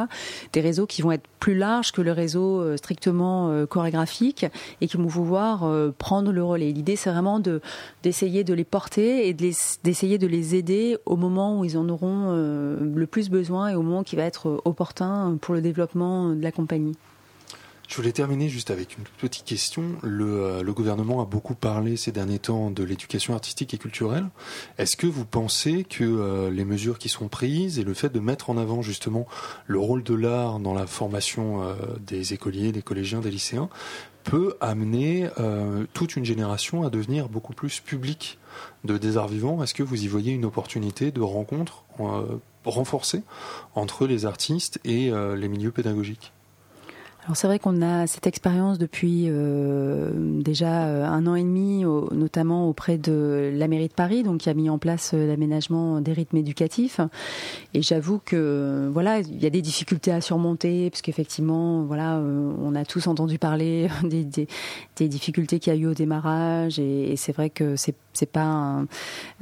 Des 0.53 0.61
réseaux 0.61 0.86
qui 0.86 1.03
vont 1.03 1.12
être 1.12 1.26
plus 1.41 1.57
larges 1.57 1.93
que 1.93 2.03
le 2.03 2.12
réseau 2.12 2.61
euh, 2.61 2.76
strictement 2.76 3.49
euh, 3.51 3.66
chorégraphique 3.66 4.47
et 4.80 4.86
qui 4.86 4.97
vont 4.97 5.07
pouvoir 5.07 5.64
euh, 5.64 5.91
prendre 5.97 6.30
le 6.30 6.45
relais. 6.45 6.70
L'idée, 6.70 6.97
c'est 6.97 7.11
vraiment 7.11 7.41
de 7.41 7.61
d'essayer 8.03 8.45
de 8.45 8.55
les 8.55 8.64
porter 8.64 9.28
et 9.28 9.34
d'essayer 9.34 10.18
de, 10.18 10.26
de, 10.26 10.30
les 10.30 10.55
aider 10.55 10.99
au 11.07 11.16
moment 11.16 11.59
où 11.59 11.64
ils 11.64 11.76
en 11.76 11.88
auront 11.88 12.30
le 12.30 13.07
plus 13.07 13.30
besoin 13.30 13.68
et 13.68 13.74
au 13.74 13.82
moment 13.82 14.03
qui 14.03 14.16
va 14.16 14.24
être 14.24 14.62
opportun 14.64 15.36
pour 15.41 15.55
le 15.55 15.61
développement 15.61 16.30
de 16.30 16.43
la 16.43 16.53
compagnie. 16.53 16.97
Je 17.91 17.97
voulais 17.97 18.12
terminer 18.12 18.49
juste 18.49 18.70
avec 18.70 18.97
une 18.97 19.03
petite 19.18 19.45
question. 19.45 19.82
Euh, 20.05 20.62
le, 20.62 20.72
gouvernement 20.72 21.20
a 21.20 21.24
beaucoup 21.24 21.57
parlé 21.57 21.97
ces 21.97 22.12
derniers 22.12 22.38
temps 22.38 22.70
de 22.70 22.84
l'éducation 22.84 23.34
artistique 23.34 23.74
et 23.74 23.78
culturelle. 23.78 24.26
Est-ce 24.78 24.97
que 24.97 25.09
vous 25.09 25.24
pensez 25.24 25.82
que 25.82 26.05
euh, 26.05 26.51
les 26.51 26.64
mesures 26.64 27.01
qui 27.01 27.09
sont 27.09 27.26
prises 27.26 27.80
et 27.80 27.82
le 27.82 27.93
fait 27.93 28.11
de 28.11 28.20
mettre 28.20 28.49
en 28.49 28.59
avant 28.59 28.80
justement 28.80 29.26
le 29.66 29.80
rôle 29.80 30.05
de 30.05 30.14
l'art 30.14 30.61
dans 30.61 30.72
la 30.72 30.86
formation 30.86 31.64
euh, 31.64 31.74
des 32.07 32.32
écoliers, 32.32 32.70
des 32.70 32.80
collégiens, 32.80 33.18
des 33.18 33.30
lycéens 33.32 33.68
peut 34.22 34.55
amener 34.61 35.28
toute 35.95 36.14
une 36.14 36.26
génération 36.26 36.84
à 36.84 36.91
devenir 36.91 37.30
beaucoup 37.30 37.55
plus 37.55 37.80
public 37.80 38.38
de 38.84 38.99
des 38.99 39.16
arts 39.16 39.28
vivants? 39.28 39.62
Est-ce 39.62 39.72
que 39.72 39.82
vous 39.82 40.05
y 40.05 40.09
voyez 40.09 40.32
une 40.32 40.45
opportunité 40.45 41.11
de 41.11 41.22
rencontre 41.22 41.84
renforcée 42.66 43.22
entre 43.74 44.07
les 44.07 44.26
artistes 44.26 44.78
et 44.84 45.11
les 45.11 45.49
milieux 45.49 45.70
pédagogiques? 45.70 46.34
Alors 47.24 47.36
c'est 47.36 47.46
vrai 47.46 47.58
qu'on 47.58 47.82
a 47.82 48.06
cette 48.06 48.26
expérience 48.26 48.78
depuis 48.78 49.26
euh, 49.28 50.10
déjà 50.40 50.86
euh, 50.86 51.04
un 51.04 51.26
an 51.26 51.34
et 51.34 51.42
demi, 51.42 51.84
notamment 52.12 52.68
auprès 52.68 52.96
de 52.96 53.52
la 53.54 53.68
mairie 53.68 53.88
de 53.88 53.92
Paris, 53.92 54.22
donc 54.22 54.40
qui 54.40 54.48
a 54.48 54.54
mis 54.54 54.70
en 54.70 54.78
place 54.78 55.12
euh, 55.12 55.26
l'aménagement 55.26 56.00
des 56.00 56.14
rythmes 56.14 56.38
éducatifs. 56.38 57.00
Et 57.74 57.82
j'avoue 57.82 58.20
que 58.24 58.88
voilà, 58.90 59.20
il 59.20 59.40
y 59.40 59.46
a 59.46 59.50
des 59.50 59.60
difficultés 59.60 60.12
à 60.12 60.20
surmonter, 60.22 60.88
parce 60.88 61.02
qu'effectivement, 61.02 61.82
voilà, 61.82 62.18
on 62.20 62.74
a 62.74 62.84
tous 62.84 63.06
entendu 63.06 63.38
parler 63.38 63.88
des, 64.02 64.24
des, 64.24 64.48
des 64.96 65.08
difficultés 65.08 65.58
qu'il 65.58 65.74
y 65.74 65.76
a 65.76 65.78
eu 65.78 65.86
au 65.86 65.94
démarrage, 65.94 66.78
et 66.78 67.14
c'est 67.16 67.32
vrai 67.32 67.50
que 67.50 67.76
c'est 67.76 67.94
c'est 68.12 68.30
pas 68.30 68.82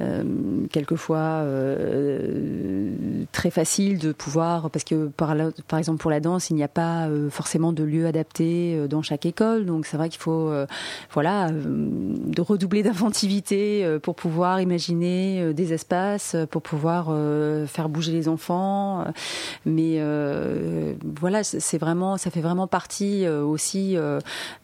euh, 0.01 0.23
quelquefois 0.71 1.17
euh, 1.17 2.91
très 3.31 3.49
facile 3.49 3.97
de 3.97 4.11
pouvoir 4.11 4.69
parce 4.69 4.85
que 4.85 5.07
par, 5.07 5.33
exemple 5.77 5.99
pour 5.99 6.11
la 6.11 6.19
danse 6.19 6.49
il 6.49 6.55
n'y 6.55 6.63
a 6.63 6.67
pas 6.67 7.07
euh, 7.07 7.29
forcément 7.29 7.73
de 7.73 7.83
lieu 7.83 8.05
adapté 8.05 8.87
dans 8.87 9.01
chaque 9.01 9.25
école. 9.25 9.65
Donc 9.65 9.85
c'est 9.85 9.97
vrai 9.97 10.09
qu'il 10.09 10.21
faut 10.21 10.51
voilà 11.13 11.51
redoubler 12.37 12.83
d'inventivité 12.83 13.97
pour 14.01 14.15
pouvoir 14.15 14.61
imaginer 14.61 15.53
des 15.53 15.73
espaces 15.73 16.35
pour 16.51 16.61
pouvoir 16.61 17.13
faire 17.67 17.89
bouger 17.89 18.11
les 18.11 18.27
enfants. 18.27 19.05
Mais 19.65 20.01
voilà 21.19 21.43
c'est 21.43 21.77
vraiment 21.77 22.17
ça 22.17 22.29
fait 22.29 22.41
vraiment 22.41 22.67
partie 22.67 23.27
aussi 23.27 23.97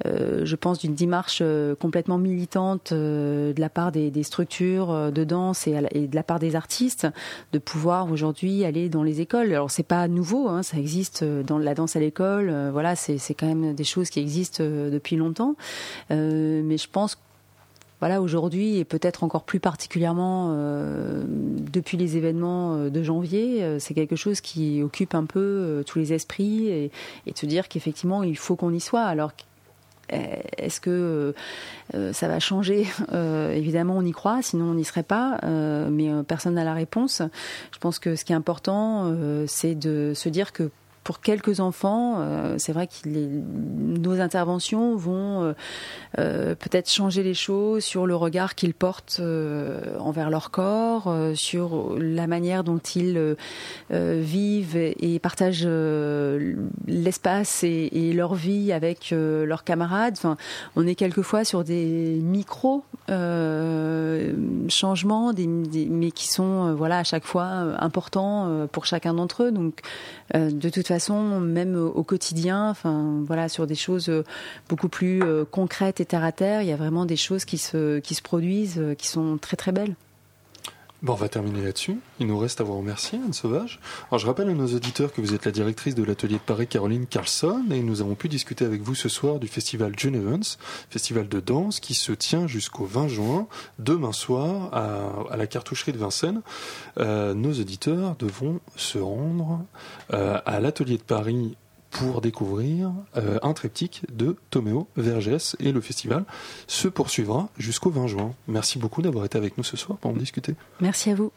je 0.03 0.55
pense 0.55 0.79
d'une 0.79 0.95
démarche 0.95 1.43
complètement 1.79 2.17
militante 2.17 2.93
de 2.93 3.53
la 3.57 3.69
part 3.69 3.91
des, 3.95 4.23
structures 4.23 4.91
euh, 4.91 5.11
de 5.11 5.23
danse 5.23 5.67
et, 5.67 5.73
de 6.07 6.15
la 6.15 6.23
part 6.23 6.39
des 6.39 6.55
artistes 6.55 7.07
de 7.53 7.59
pouvoir 7.59 8.11
aujourd'hui 8.11 8.65
aller 8.65 8.89
dans 8.89 9.03
les 9.03 9.21
écoles. 9.21 9.51
Alors 9.51 9.71
c'est 9.71 9.83
pas 9.83 10.07
nouveau, 10.07 10.47
hein, 10.47 10.63
ça 10.63 10.77
existe 10.77 11.23
euh, 11.23 11.43
dans 11.43 11.57
la 11.57 11.73
danse 11.73 11.95
à 11.95 11.99
l'école. 11.99 12.49
Euh, 12.49 12.69
voilà, 12.71 12.95
c'est 12.95 13.33
quand 13.33 13.47
même 13.47 13.73
des 13.73 13.83
choses 13.83 14.09
qui 14.09 14.19
existent 14.19 14.63
depuis 14.63 15.15
longtemps. 15.15 15.55
mais 16.09 16.77
je 16.77 16.87
pense 16.91 17.17
voilà, 18.01 18.21
aujourd'hui 18.21 18.77
et 18.77 18.85
peut-être 18.85 19.23
encore 19.23 19.43
plus 19.43 19.59
particulièrement 19.59 20.53
depuis 21.25 21.97
les 21.97 22.17
événements 22.17 22.89
de 22.89 23.03
janvier, 23.03 23.79
c'est 23.79 23.93
quelque 23.93 24.17
chose 24.17 24.41
qui 24.41 24.83
occupe 24.83 25.15
un 25.15 25.25
peu 25.25 25.83
tous 25.87 25.97
les 25.97 26.13
esprits 26.13 26.67
et, 26.67 26.91
et 27.25 27.31
de 27.31 27.37
se 27.37 27.45
dire 27.45 27.67
qu'effectivement 27.69 28.21
il 28.21 28.37
faut 28.37 28.55
qu'on 28.55 28.73
y 28.73 28.81
soit. 28.81 29.03
Alors 29.03 29.31
est-ce 30.09 30.79
que 30.79 31.33
euh, 31.93 32.13
ça 32.13 32.27
va 32.27 32.39
changer 32.39 32.87
euh, 33.13 33.53
Évidemment, 33.53 33.95
on 33.97 34.05
y 34.05 34.11
croit, 34.11 34.41
sinon 34.41 34.65
on 34.65 34.73
n'y 34.75 34.85
serait 34.85 35.03
pas, 35.03 35.39
mais 35.89 36.09
personne 36.27 36.55
n'a 36.55 36.63
la 36.63 36.73
réponse. 36.73 37.21
Je 37.71 37.79
pense 37.79 37.99
que 37.99 38.15
ce 38.15 38.25
qui 38.25 38.33
est 38.33 38.35
important, 38.35 39.13
c'est 39.47 39.75
de 39.75 40.13
se 40.15 40.29
dire 40.29 40.53
que 40.53 40.69
pour 41.05 41.21
quelques 41.21 41.59
enfants, 41.59 42.15
euh, 42.17 42.55
c'est 42.57 42.73
vrai 42.73 42.87
que 42.87 43.07
nos 43.07 44.19
interventions 44.19 44.95
vont 44.95 45.43
euh, 45.43 45.53
euh, 46.17 46.55
peut-être 46.55 46.89
changer 46.89 47.21
les 47.21 47.35
choses 47.35 47.83
sur 47.83 48.07
le 48.07 48.15
regard 48.15 48.55
qu'ils 48.55 48.73
portent 48.73 49.21
envers 49.99 50.31
leur 50.31 50.49
corps, 50.49 51.15
sur 51.35 51.95
la 51.99 52.25
manière 52.25 52.63
dont 52.63 52.79
ils 52.79 53.35
vivent 53.91 54.75
et 54.75 55.19
partagent 55.19 55.67
l'espace 56.87 57.63
et, 57.63 58.11
leur 58.13 58.33
vie 58.33 58.71
avec 58.71 59.11
leurs 59.11 59.63
camarades. 59.63 60.15
Enfin, 60.17 60.37
on 60.75 60.87
est 60.87 60.95
quelquefois 60.95 61.43
sur 61.43 61.63
des 61.63 62.19
micros 62.23 62.83
changements, 64.69 65.33
mais 65.35 66.11
qui 66.11 66.27
sont 66.27 66.73
voilà 66.73 66.97
à 66.99 67.03
chaque 67.03 67.25
fois 67.25 67.45
importants 67.79 68.67
pour 68.71 68.87
chacun 68.87 69.13
d'entre 69.13 69.43
eux. 69.43 69.51
Donc, 69.51 69.81
de 70.33 70.69
toute 70.69 70.87
façon 70.87 70.94
façon, 70.95 71.39
même 71.39 71.75
au 71.75 72.03
quotidien, 72.03 72.73
voilà, 72.83 73.49
sur 73.49 73.67
des 73.67 73.75
choses 73.75 74.09
euh, 74.09 74.23
beaucoup 74.69 74.89
plus 74.89 75.21
euh, 75.23 75.45
concrètes 75.45 75.99
et 75.99 76.05
terre 76.05 76.23
à 76.23 76.31
terre, 76.31 76.61
il 76.61 76.67
y 76.67 76.71
a 76.71 76.75
vraiment 76.75 77.05
des 77.05 77.15
choses 77.15 77.45
qui 77.45 77.57
se 77.57 77.99
qui 77.99 78.15
se 78.15 78.21
produisent, 78.21 78.79
euh, 78.79 78.95
qui 78.95 79.07
sont 79.07 79.37
très 79.37 79.57
très 79.57 79.71
belles. 79.71 79.95
Bon, 81.01 81.13
on 81.13 81.17
va 81.17 81.27
terminer 81.27 81.61
là-dessus. 81.61 81.99
Il 82.19 82.27
nous 82.27 82.37
reste 82.37 82.61
à 82.61 82.63
vous 82.63 82.77
remercier, 82.77 83.19
Anne 83.23 83.33
Sauvage. 83.33 83.79
Alors, 84.09 84.17
je 84.17 84.25
rappelle 84.25 84.49
à 84.49 84.53
nos 84.53 84.67
auditeurs 84.67 85.11
que 85.11 85.19
vous 85.19 85.33
êtes 85.33 85.45
la 85.45 85.51
directrice 85.51 85.93
de 85.93 86.03
l'atelier 86.03 86.35
de 86.35 86.39
Paris, 86.39 86.67
Caroline 86.67 87.05
Carlson, 87.05 87.65
et 87.69 87.81
nous 87.81 88.01
avons 88.01 88.15
pu 88.15 88.29
discuter 88.29 88.63
avec 88.63 88.81
vous 88.81 88.95
ce 88.95 89.09
soir 89.09 89.39
du 89.39 89.47
festival 89.47 89.93
June 89.97 90.15
Events, 90.15 90.57
festival 90.89 91.27
de 91.27 91.41
danse 91.41 91.81
qui 91.81 91.95
se 91.95 92.13
tient 92.13 92.47
jusqu'au 92.47 92.85
20 92.85 93.09
juin, 93.09 93.47
demain 93.77 94.13
soir, 94.13 94.73
à, 94.73 95.35
la 95.35 95.47
cartoucherie 95.47 95.91
de 95.91 95.97
Vincennes. 95.97 96.41
Euh, 96.97 97.33
nos 97.33 97.51
auditeurs 97.51 98.15
devront 98.17 98.61
se 98.77 98.97
rendre 98.97 99.65
euh, 100.13 100.39
à 100.45 100.61
l'atelier 100.61 100.97
de 100.97 101.03
Paris 101.03 101.57
pour 101.95 102.19
découvrir 102.19 102.91
euh, 103.15 103.39
un 103.41 103.53
triptyque 103.53 104.03
de 104.13 104.35
Toméo 104.49 104.89
Vergès 104.97 105.55
et 105.61 105.71
le 105.71 105.79
festival 105.79 106.25
se 106.67 106.89
poursuivra 106.89 107.47
jusqu'au 107.57 107.89
20 107.89 108.07
juin. 108.07 108.33
Merci 108.49 108.79
beaucoup 108.79 109.01
d'avoir 109.01 109.23
été 109.23 109.37
avec 109.37 109.57
nous 109.57 109.63
ce 109.63 109.77
soir 109.77 109.97
pour 109.97 110.11
en 110.11 110.13
discuter. 110.13 110.55
Merci 110.81 111.11
à 111.11 111.15
vous. 111.15 111.31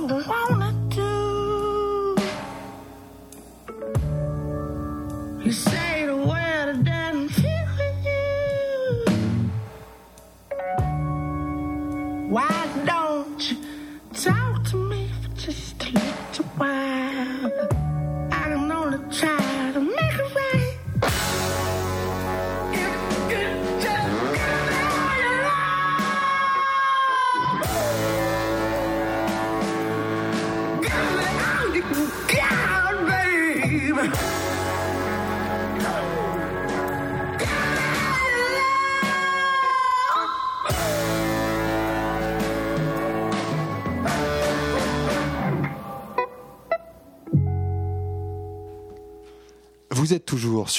You 0.00 0.24
wanna 0.26 0.72
do. 0.88 2.16
You 5.44 5.52
say 5.52 5.79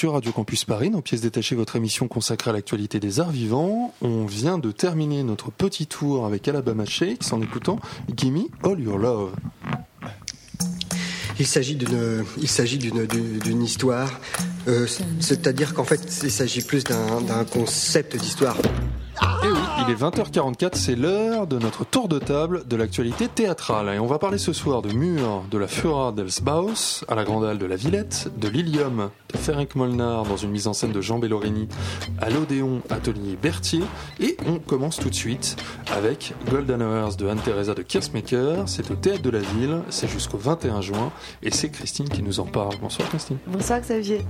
sur 0.02 0.14
Radio 0.14 0.32
Campus 0.32 0.64
Paris, 0.64 0.90
dans 0.90 1.00
Pièces 1.00 1.20
détachées, 1.20 1.54
votre 1.54 1.76
émission 1.76 2.08
consacrée 2.08 2.50
à 2.50 2.52
l'actualité 2.52 2.98
des 2.98 3.20
arts 3.20 3.30
vivants. 3.30 3.94
On 4.02 4.26
vient 4.26 4.58
de 4.58 4.72
terminer 4.72 5.22
notre 5.22 5.52
petit 5.52 5.86
tour 5.86 6.26
avec 6.26 6.48
Alabama 6.48 6.84
Shakes 6.84 7.32
en 7.32 7.40
écoutant 7.40 7.78
Gimme 8.16 8.46
All 8.64 8.80
Your 8.80 8.98
Love. 8.98 9.30
Il 11.38 11.46
s'agit 11.46 11.76
d'une, 11.76 12.24
il 12.40 12.48
s'agit 12.48 12.78
d'une, 12.78 13.06
d'une, 13.06 13.38
d'une 13.38 13.62
histoire. 13.62 14.10
euh, 14.66 14.88
c'est-à-dire 15.20 15.72
qu'en 15.72 15.84
fait, 15.84 16.00
il 16.24 16.32
s'agit 16.32 16.62
plus 16.62 16.82
d'un, 16.82 17.20
d'un 17.20 17.44
concept 17.44 18.16
d'histoire. 18.16 18.56
Oui, 19.44 19.51
il 19.86 19.90
est 19.90 20.00
20h44, 20.00 20.74
c'est 20.74 20.94
l'heure 20.94 21.46
de 21.46 21.58
notre 21.58 21.84
tour 21.84 22.06
de 22.08 22.18
table 22.18 22.62
de 22.68 22.76
l'actualité 22.76 23.26
théâtrale. 23.26 23.88
Et 23.94 23.98
on 23.98 24.06
va 24.06 24.18
parler 24.18 24.38
ce 24.38 24.52
soir 24.52 24.82
de 24.82 24.92
Mur, 24.92 25.44
de 25.50 25.58
la 25.58 25.66
Fura 25.66 26.12
d'Elsbaus, 26.12 27.04
à 27.08 27.14
la 27.14 27.24
Grande 27.24 27.44
Halle 27.44 27.58
de 27.58 27.66
la 27.66 27.76
Villette, 27.76 28.30
de 28.36 28.48
Lilium, 28.48 29.10
de 29.32 29.38
Ferenc 29.38 29.74
Molnar, 29.74 30.24
dans 30.24 30.36
une 30.36 30.50
mise 30.50 30.66
en 30.66 30.72
scène 30.72 30.92
de 30.92 31.00
Jean 31.00 31.18
Bellorini, 31.18 31.68
à 32.20 32.30
l'Odéon 32.30 32.80
Atelier 32.90 33.36
Berthier. 33.40 33.82
Et 34.20 34.36
on 34.46 34.58
commence 34.58 34.98
tout 34.98 35.10
de 35.10 35.14
suite 35.14 35.56
avec 35.92 36.34
Golden 36.50 36.82
Hours 36.82 37.16
de 37.16 37.26
Anne-Theresa 37.26 37.74
de 37.74 37.82
Kirsmaker. 37.82 38.68
C'est 38.68 38.90
au 38.90 38.94
Théâtre 38.94 39.22
de 39.22 39.30
la 39.30 39.40
Ville, 39.40 39.80
c'est 39.88 40.08
jusqu'au 40.08 40.38
21 40.38 40.80
juin. 40.80 41.12
Et 41.42 41.50
c'est 41.50 41.70
Christine 41.70 42.08
qui 42.08 42.22
nous 42.22 42.40
en 42.40 42.46
parle. 42.46 42.76
Bonsoir 42.80 43.08
Christine. 43.08 43.38
Bonsoir 43.46 43.80
Xavier. 43.80 44.20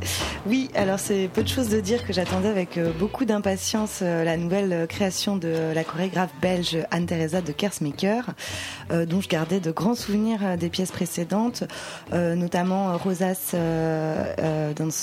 Oui, 0.46 0.70
alors 0.74 0.98
c'est 0.98 1.28
peu 1.32 1.42
de 1.42 1.48
choses 1.48 1.68
de 1.68 1.80
dire 1.80 2.06
que 2.06 2.12
j'attendais 2.12 2.48
avec 2.48 2.78
euh, 2.78 2.90
beaucoup 2.98 3.24
d'impatience 3.24 4.00
euh, 4.02 4.24
la 4.24 4.36
nouvelle 4.36 4.72
euh, 4.72 4.86
création 4.86 5.36
de 5.42 5.72
la 5.74 5.82
chorégraphe 5.82 6.30
belge 6.40 6.78
Anne-Theresa 6.90 7.40
de 7.40 7.52
Kersmaker, 7.52 8.30
euh, 8.90 9.06
dont 9.06 9.20
je 9.20 9.28
gardais 9.28 9.58
de 9.58 9.72
grands 9.72 9.96
souvenirs 9.96 10.40
euh, 10.44 10.56
des 10.56 10.68
pièces 10.68 10.92
précédentes, 10.92 11.64
euh, 12.12 12.36
notamment 12.36 12.96
Rosas, 12.96 13.54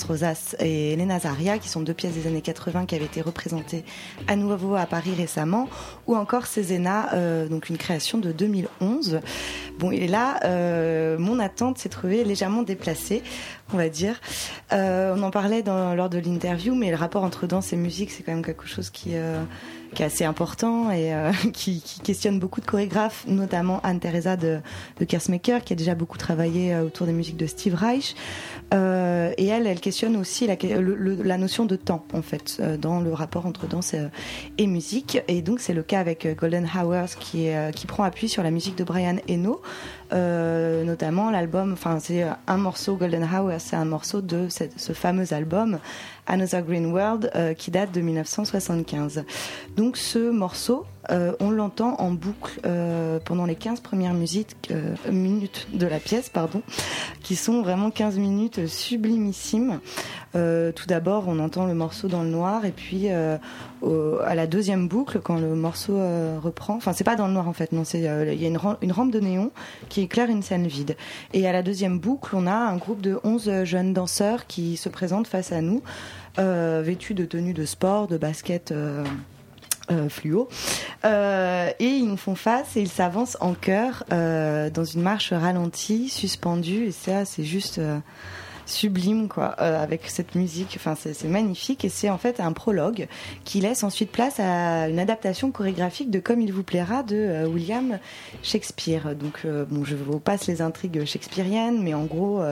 Rosas 0.08 0.56
et 0.58 0.94
Elena 0.94 1.20
Zaria, 1.20 1.58
qui 1.58 1.68
sont 1.68 1.82
deux 1.82 1.94
pièces 1.94 2.14
des 2.14 2.26
années 2.26 2.40
80 2.40 2.86
qui 2.86 2.94
avaient 2.94 3.04
été 3.04 3.20
représentées 3.20 3.84
à 4.28 4.36
nouveau 4.36 4.76
à 4.76 4.86
Paris 4.86 5.12
récemment, 5.16 5.68
ou 6.06 6.16
encore 6.16 6.46
Cézena, 6.46 7.10
donc 7.48 7.68
une 7.68 7.76
création 7.76 8.18
de 8.18 8.32
2011. 8.32 9.20
Bon, 9.78 9.90
et 9.90 10.06
là, 10.06 10.40
mon 11.18 11.38
attente 11.38 11.78
s'est 11.78 11.88
trouvée 11.88 12.24
légèrement 12.24 12.62
déplacée, 12.62 13.22
on 13.72 13.76
va 13.76 13.88
dire. 13.88 14.20
Euh, 14.72 15.14
on 15.16 15.22
en 15.22 15.30
parlait 15.30 15.62
dans, 15.62 15.94
lors 15.94 16.08
de 16.08 16.18
l'interview, 16.18 16.74
mais 16.74 16.90
le 16.90 16.96
rapport 16.96 17.24
entre 17.24 17.46
danse 17.46 17.72
et 17.72 17.76
musique, 17.76 18.10
c'est 18.10 18.22
quand 18.22 18.32
même 18.32 18.44
quelque 18.44 18.66
chose 18.66 18.90
qui, 18.90 19.10
euh, 19.14 19.42
qui 19.94 20.02
est 20.02 20.06
assez 20.06 20.24
important 20.24 20.90
et 20.90 21.12
euh, 21.14 21.32
qui, 21.52 21.80
qui 21.82 22.00
questionne 22.00 22.38
beaucoup 22.38 22.60
de 22.60 22.66
chorégraphes, 22.66 23.24
notamment 23.26 23.80
Anne-Theresa 23.82 24.36
de, 24.36 24.60
de 24.98 25.04
Kersmaker, 25.04 25.62
qui 25.64 25.72
a 25.72 25.76
déjà 25.76 25.94
beaucoup 25.94 26.18
travaillé 26.18 26.72
euh, 26.74 26.84
autour 26.84 27.06
des 27.06 27.12
musiques 27.12 27.36
de 27.36 27.46
Steve 27.46 27.74
Reich. 27.74 28.14
Euh, 28.72 29.32
et 29.36 29.46
elle, 29.46 29.66
elle 29.66 29.80
questionne 29.80 30.16
aussi 30.16 30.46
la, 30.46 30.54
le- 30.56 30.94
le- 30.94 31.22
la 31.22 31.38
notion 31.38 31.64
de 31.66 31.76
temps, 31.76 32.04
en 32.12 32.22
fait, 32.22 32.58
euh, 32.60 32.76
dans 32.76 33.00
le 33.00 33.12
rapport 33.12 33.46
entre 33.46 33.66
danse 33.66 33.94
et 34.58 34.66
musique. 34.66 35.20
Et 35.28 35.42
donc, 35.42 35.60
c'est 35.60 35.74
le 35.74 35.82
cas 35.82 35.98
avec 36.00 36.26
Golden 36.38 36.68
Hours, 36.76 37.16
qui, 37.18 37.46
est, 37.46 37.74
qui 37.74 37.86
prend 37.86 38.04
appui 38.04 38.28
sur 38.28 38.42
la 38.42 38.50
musique 38.50 38.76
de 38.76 38.84
Brian 38.84 39.16
Eno, 39.28 39.60
euh, 40.12 40.84
notamment 40.84 41.30
l'album, 41.30 41.72
enfin, 41.72 41.98
c'est 42.00 42.24
un 42.46 42.56
morceau, 42.56 42.96
Golden 42.96 43.24
Hours, 43.24 43.60
c'est 43.60 43.76
un 43.76 43.84
morceau 43.84 44.20
de 44.20 44.48
ce 44.48 44.92
fameux 44.92 45.32
album, 45.32 45.78
Another 46.26 46.62
Green 46.62 46.86
World, 46.86 47.30
euh, 47.34 47.54
qui 47.54 47.70
date 47.70 47.92
de 47.92 48.00
1975. 48.00 49.24
Donc, 49.76 49.96
ce 49.96 50.30
morceau, 50.30 50.84
euh, 51.10 51.32
on 51.40 51.50
l'entend 51.50 51.96
en 51.98 52.10
boucle 52.10 52.60
euh, 52.64 53.18
pendant 53.24 53.44
les 53.44 53.56
15 53.56 53.80
premières 53.80 54.14
euh, 54.14 55.10
minutes 55.10 55.68
de 55.72 55.86
la 55.86 55.98
pièce, 55.98 56.28
pardon, 56.28 56.62
qui 57.22 57.36
sont 57.36 57.62
vraiment 57.62 57.90
15 57.90 58.18
minutes 58.18 58.66
sublimissimes. 58.66 59.80
Tout 60.32 60.86
d'abord, 60.86 61.24
on 61.26 61.40
entend 61.40 61.66
le 61.66 61.74
morceau 61.74 62.06
dans 62.06 62.22
le 62.22 62.28
noir, 62.28 62.64
et 62.64 62.70
puis 62.70 63.08
à 63.10 63.40
la 64.36 64.46
deuxième 64.46 64.86
boucle, 64.86 65.18
quand 65.20 65.40
le 65.40 65.56
morceau 65.56 65.98
reprend, 66.40 66.76
enfin 66.76 66.92
c'est 66.92 67.02
pas 67.02 67.16
dans 67.16 67.26
le 67.26 67.32
noir 67.32 67.48
en 67.48 67.52
fait, 67.52 67.72
non, 67.72 67.82
c'est 67.82 67.98
il 67.98 68.40
y 68.40 68.44
a 68.44 68.48
une, 68.48 68.60
une 68.80 68.92
rampe 68.92 69.10
de 69.10 69.18
néon 69.18 69.50
qui 69.88 70.02
éclaire 70.02 70.30
une 70.30 70.42
scène 70.42 70.68
vide. 70.68 70.96
Et 71.32 71.48
à 71.48 71.52
la 71.52 71.62
deuxième 71.62 71.98
boucle, 71.98 72.36
on 72.36 72.46
a 72.46 72.54
un 72.54 72.76
groupe 72.76 73.00
de 73.00 73.18
11 73.24 73.64
jeunes 73.64 73.92
danseurs 73.92 74.46
qui 74.46 74.76
se 74.76 74.88
présentent 74.88 75.26
face 75.26 75.50
à 75.50 75.62
nous, 75.62 75.82
vêtus 76.38 77.14
de 77.14 77.24
tenues 77.24 77.54
de 77.54 77.64
sport, 77.64 78.06
de 78.06 78.16
basket. 78.16 78.72
Euh, 79.90 80.08
fluo. 80.08 80.48
Euh, 81.04 81.70
et 81.78 81.86
ils 81.86 82.06
nous 82.06 82.16
font 82.16 82.34
face 82.34 82.76
et 82.76 82.80
ils 82.80 82.88
s'avancent 82.88 83.36
en 83.40 83.54
chœur 83.54 84.04
euh, 84.12 84.70
dans 84.70 84.84
une 84.84 85.02
marche 85.02 85.32
ralentie, 85.32 86.08
suspendue. 86.08 86.86
Et 86.86 86.92
ça, 86.92 87.24
c'est 87.24 87.44
juste 87.44 87.78
euh, 87.78 87.98
sublime, 88.70 89.28
quoi, 89.28 89.56
euh, 89.60 89.82
avec 89.82 90.08
cette 90.08 90.34
musique. 90.34 90.74
Enfin, 90.76 90.94
c'est 90.94 91.24
magnifique. 91.24 91.84
Et 91.84 91.88
c'est 91.88 92.10
en 92.10 92.18
fait 92.18 92.40
un 92.40 92.52
prologue 92.52 93.08
qui 93.44 93.60
laisse 93.60 93.84
ensuite 93.84 94.10
place 94.10 94.40
à 94.40 94.88
une 94.88 94.98
adaptation 94.98 95.50
chorégraphique 95.50 96.10
de 96.10 96.20
Comme 96.20 96.40
il 96.40 96.52
vous 96.52 96.62
plaira 96.62 97.02
de 97.02 97.16
euh, 97.16 97.46
William 97.46 97.98
Shakespeare. 98.42 99.14
Donc, 99.14 99.42
euh, 99.44 99.64
bon, 99.68 99.84
je 99.84 99.96
vous 99.96 100.18
passe 100.18 100.46
les 100.46 100.62
intrigues 100.62 101.04
shakespeariennes, 101.04 101.82
mais 101.82 101.94
en 101.94 102.04
gros, 102.04 102.42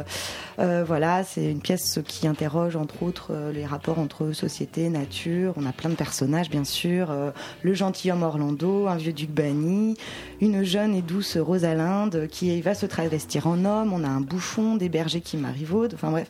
voilà, 0.59 1.25
c'est 1.25 1.51
une 1.51 1.61
pièce 1.61 2.01
qui 2.07 2.27
interroge 2.27 2.77
entre 2.77 3.03
autres 3.03 3.33
les 3.53 3.65
rapports 3.65 3.99
entre 3.99 4.33
société, 4.33 4.89
nature. 4.89 5.55
On 5.57 5.67
a 5.67 5.73
plein 5.73 5.91
de 5.91 5.95
personnages, 5.95 6.51
bien 6.51 6.65
sûr. 6.65 7.15
Le 7.63 7.75
gentilhomme 7.75 8.23
Orlando, 8.23 8.87
un 8.87 8.97
vieux 8.97 9.13
duc 9.13 9.31
banni, 9.31 9.97
une 10.41 10.65
jeune 10.65 10.95
et 10.95 11.03
douce 11.03 11.37
Rosalinde 11.37 12.27
qui 12.31 12.61
va 12.61 12.75
se 12.75 12.87
travestir 12.87 13.47
en 13.47 13.65
homme. 13.65 13.93
On 13.93 14.05
a 14.05 14.09
un 14.09 14.21
bouffon, 14.21 14.77
des 14.77 14.89
bergers 14.89 15.21
qui 15.21 15.37
marivaudent. 15.37 15.95
Enfin 15.95 16.08
bref, 16.11 16.29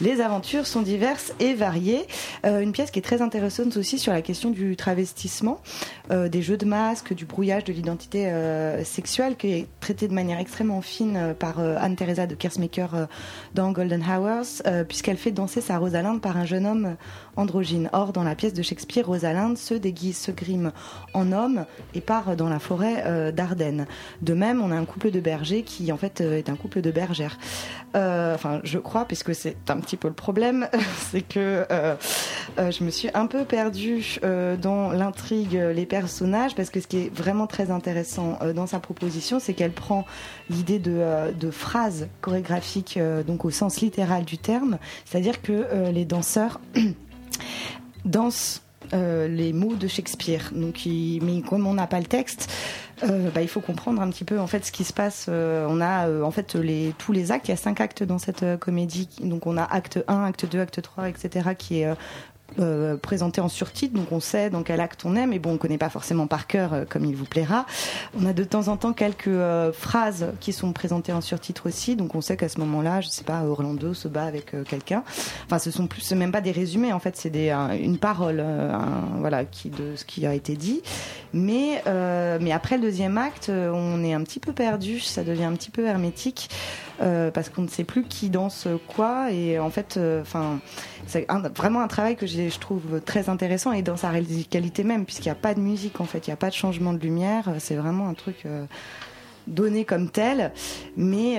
les 0.00 0.20
aventures 0.20 0.66
sont 0.66 0.82
diverses 0.82 1.32
et 1.40 1.54
variées. 1.54 2.06
Euh, 2.46 2.60
une 2.60 2.72
pièce 2.72 2.90
qui 2.90 2.98
est 2.98 3.02
très 3.02 3.20
intéressante 3.20 3.76
aussi 3.76 3.98
sur 3.98 4.12
la 4.12 4.22
question 4.22 4.50
du 4.50 4.76
travestissement, 4.76 5.60
euh, 6.10 6.28
des 6.28 6.42
jeux 6.42 6.56
de 6.56 6.64
masques, 6.64 7.14
du 7.14 7.24
brouillage 7.24 7.64
de 7.64 7.72
l'identité 7.72 8.28
euh, 8.28 8.84
sexuelle, 8.84 9.36
qui 9.36 9.48
est 9.48 9.66
très 9.80 9.88
traité 9.88 10.06
de 10.06 10.12
manière 10.12 10.38
extrêmement 10.38 10.82
fine 10.82 11.34
par 11.38 11.60
Anne-Theresa 11.60 12.26
de 12.26 12.34
Kersmaker 12.34 13.08
dans 13.54 13.72
Golden 13.72 14.02
Hours, 14.02 14.62
puisqu'elle 14.86 15.16
fait 15.16 15.30
danser 15.30 15.62
sa 15.62 15.78
Rosalinde 15.78 16.20
par 16.20 16.36
un 16.36 16.44
jeune 16.44 16.66
homme 16.66 16.96
androgyne. 17.38 17.88
Or, 17.92 18.12
dans 18.12 18.24
la 18.24 18.34
pièce 18.34 18.52
de 18.52 18.62
Shakespeare, 18.62 19.06
Rosalinde 19.06 19.56
se 19.56 19.74
déguise, 19.74 20.18
se 20.18 20.30
grime 20.30 20.72
en 21.14 21.32
homme 21.32 21.64
et 21.94 22.00
part 22.00 22.36
dans 22.36 22.48
la 22.48 22.58
forêt 22.58 23.32
d'Ardennes. 23.32 23.86
De 24.22 24.34
même, 24.34 24.60
on 24.60 24.70
a 24.70 24.76
un 24.76 24.84
couple 24.84 25.10
de 25.10 25.20
bergers 25.20 25.62
qui, 25.62 25.90
en 25.92 25.96
fait, 25.96 26.20
est 26.20 26.48
un 26.48 26.56
couple 26.56 26.80
de 26.80 26.90
bergères. 26.90 27.38
enfin, 27.94 28.60
je 28.64 28.78
crois, 28.78 29.04
puisque 29.04 29.34
c'est 29.34 29.56
un 29.68 29.78
petit 29.78 29.96
peu 29.96 30.08
le 30.08 30.14
problème, 30.14 30.68
c'est 31.10 31.22
que 31.22 31.64
je 32.58 32.84
me 32.84 32.90
suis 32.90 33.08
un 33.14 33.26
peu 33.26 33.44
perdue 33.44 34.18
dans 34.60 34.90
l'intrigue, 34.90 35.54
les 35.54 35.86
personnages, 35.86 36.54
parce 36.54 36.70
que 36.70 36.80
ce 36.80 36.86
qui 36.86 36.98
est 36.98 37.14
vraiment 37.14 37.46
très 37.46 37.70
intéressant 37.70 38.38
dans 38.54 38.66
sa 38.66 38.80
proposition, 38.80 39.38
c'est 39.38 39.54
qu'elle 39.54 39.72
prend 39.72 40.04
l'idée 40.50 40.78
de, 40.78 41.32
de 41.38 41.50
phrases 41.50 42.08
chorégraphiques, 42.20 42.98
donc 43.26 43.44
au 43.44 43.50
sens 43.50 43.80
littéral 43.80 44.24
du 44.24 44.38
terme, 44.38 44.78
c'est-à-dire 45.04 45.40
que 45.42 45.90
les 45.90 46.04
danseurs 46.04 46.60
dansent 48.04 48.62
euh, 48.94 49.28
les 49.28 49.52
mots 49.52 49.74
de 49.74 49.86
Shakespeare. 49.86 50.50
Donc, 50.52 50.82
mais 50.86 51.42
comme 51.42 51.66
on 51.66 51.74
n'a 51.74 51.86
pas 51.86 52.00
le 52.00 52.06
texte, 52.06 52.50
euh, 53.02 53.30
bah, 53.30 53.42
il 53.42 53.48
faut 53.48 53.60
comprendre 53.60 54.00
un 54.00 54.08
petit 54.08 54.24
peu 54.24 54.38
en 54.38 54.46
fait 54.46 54.64
ce 54.64 54.72
qui 54.72 54.84
se 54.84 54.92
passe. 54.92 55.26
Euh, 55.28 55.66
on 55.68 55.80
a 55.80 56.10
en 56.22 56.30
fait 56.30 56.56
tous 56.96 57.12
les 57.12 57.32
actes. 57.32 57.48
Il 57.48 57.50
y 57.50 57.54
a 57.54 57.56
cinq 57.56 57.80
actes 57.80 58.02
dans 58.02 58.18
cette 58.18 58.44
comédie. 58.58 59.08
Donc, 59.20 59.46
on 59.46 59.56
a 59.56 59.64
acte 59.64 60.02
1, 60.08 60.24
acte 60.24 60.46
2, 60.46 60.60
acte 60.60 60.80
3, 60.80 61.08
etc. 61.08 61.50
qui 61.58 61.80
est 61.80 61.92
euh, 62.58 62.96
présenté 62.96 63.42
en 63.42 63.48
surtitre, 63.48 63.94
donc 63.94 64.10
on 64.10 64.20
sait 64.20 64.48
dans 64.48 64.62
quel 64.62 64.80
acte 64.80 65.04
on 65.04 65.14
est, 65.16 65.26
mais 65.26 65.38
bon, 65.38 65.52
on 65.52 65.56
connaît 65.58 65.78
pas 65.78 65.90
forcément 65.90 66.26
par 66.26 66.46
cœur 66.46 66.72
euh, 66.72 66.84
comme 66.88 67.04
il 67.04 67.14
vous 67.14 67.26
plaira. 67.26 67.66
On 68.18 68.24
a 68.24 68.32
de 68.32 68.42
temps 68.42 68.68
en 68.68 68.78
temps 68.78 68.94
quelques 68.94 69.28
euh, 69.28 69.70
phrases 69.70 70.28
qui 70.40 70.54
sont 70.54 70.72
présentées 70.72 71.12
en 71.12 71.20
surtitre 71.20 71.66
aussi, 71.66 71.94
donc 71.94 72.14
on 72.14 72.22
sait 72.22 72.38
qu'à 72.38 72.48
ce 72.48 72.58
moment-là, 72.60 73.02
je 73.02 73.08
sais 73.08 73.22
pas, 73.22 73.44
Orlando 73.44 73.92
se 73.92 74.08
bat 74.08 74.24
avec 74.24 74.56
quelqu'un. 74.64 75.04
Enfin, 75.44 75.58
ce 75.58 75.70
sont 75.70 75.86
plus, 75.86 76.10
même 76.12 76.32
pas 76.32 76.40
des 76.40 76.50
résumés, 76.50 76.92
en 76.92 76.98
fait, 76.98 77.16
c'est 77.16 77.30
des 77.30 77.50
une 77.80 77.98
parole, 77.98 78.42
voilà, 79.18 79.44
qui 79.44 79.68
de 79.68 79.94
ce 79.94 80.04
qui 80.04 80.26
a 80.26 80.34
été 80.34 80.56
dit. 80.56 80.82
Mais 81.32 81.82
mais 82.40 82.52
après 82.52 82.76
le 82.76 82.82
deuxième 82.82 83.18
acte, 83.18 83.50
on 83.50 84.02
est 84.02 84.14
un 84.14 84.22
petit 84.22 84.40
peu 84.40 84.52
perdu, 84.52 85.00
ça 85.00 85.22
devient 85.22 85.44
un 85.44 85.54
petit 85.54 85.70
peu 85.70 85.84
hermétique. 85.86 86.48
Euh, 87.00 87.30
parce 87.30 87.48
qu'on 87.48 87.62
ne 87.62 87.68
sait 87.68 87.84
plus 87.84 88.02
qui 88.02 88.28
danse 88.28 88.66
quoi. 88.88 89.30
Et 89.30 89.58
en 89.58 89.70
fait 89.70 89.96
euh, 89.96 90.20
enfin 90.22 90.58
c'est 91.06 91.26
vraiment 91.56 91.80
un 91.80 91.86
travail 91.86 92.16
que 92.16 92.26
je 92.26 92.58
trouve 92.58 93.00
très 93.04 93.28
intéressant 93.28 93.72
et 93.72 93.82
dans 93.82 93.96
sa 93.96 94.10
qualité 94.50 94.82
même 94.82 95.04
puisqu'il 95.04 95.28
n'y 95.28 95.32
a 95.32 95.36
pas 95.36 95.54
de 95.54 95.60
musique 95.60 96.00
en 96.00 96.04
fait. 96.04 96.26
Il 96.26 96.30
n'y 96.30 96.34
a 96.34 96.36
pas 96.36 96.48
de 96.48 96.54
changement 96.54 96.92
de 96.92 96.98
lumière. 96.98 97.52
C'est 97.58 97.76
vraiment 97.76 98.08
un 98.08 98.14
truc 98.14 98.42
euh, 98.46 98.64
donné 99.46 99.84
comme 99.84 100.10
tel. 100.10 100.52
Mais 100.96 101.36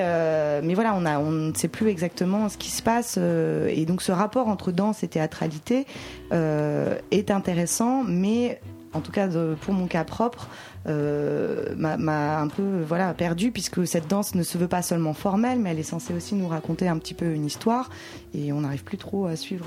mais 0.64 0.74
voilà 0.76 0.94
on 0.96 1.06
a 1.06 1.20
on 1.20 1.32
ne 1.32 1.54
sait 1.54 1.68
plus 1.68 1.90
exactement 1.90 2.48
ce 2.48 2.58
qui 2.58 2.72
se 2.72 2.82
passe 2.82 3.18
et 3.18 3.86
donc 3.86 4.02
ce 4.02 4.14
rapport 4.14 4.48
entre 4.48 4.72
danse 4.72 5.04
et 5.04 5.10
théâtralité 5.10 5.86
est 6.32 7.32
intéressant. 7.32 8.04
Mais 8.06 8.62
en 8.94 9.02
tout 9.02 9.12
cas 9.12 9.28
pour 9.60 9.74
mon 9.74 9.88
cas 9.88 10.06
propre 10.06 10.48
m'a 10.86 12.40
un 12.40 12.48
peu 12.48 12.82
voilà 12.88 13.14
perdu 13.14 13.52
puisque 13.52 13.86
cette 13.86 14.08
danse 14.08 14.36
ne 14.36 14.44
se 14.44 14.58
veut 14.58 14.68
pas 14.68 14.82
seulement 14.82 15.14
formelle 15.14 15.60
mais 15.60 15.72
elle 15.72 15.80
est 15.80 15.84
censée 15.84 16.14
aussi 16.14 16.36
nous 16.36 16.48
raconter 16.48 16.88
un 16.88 16.98
petit 16.98 17.14
peu 17.14 17.34
une 17.34 17.46
histoire 17.46 17.90
et 18.34 18.54
on 18.54 18.62
n'arrive 18.62 18.84
plus 18.84 18.98
trop 18.98 19.26
à 19.26 19.36
suivre 19.36 19.66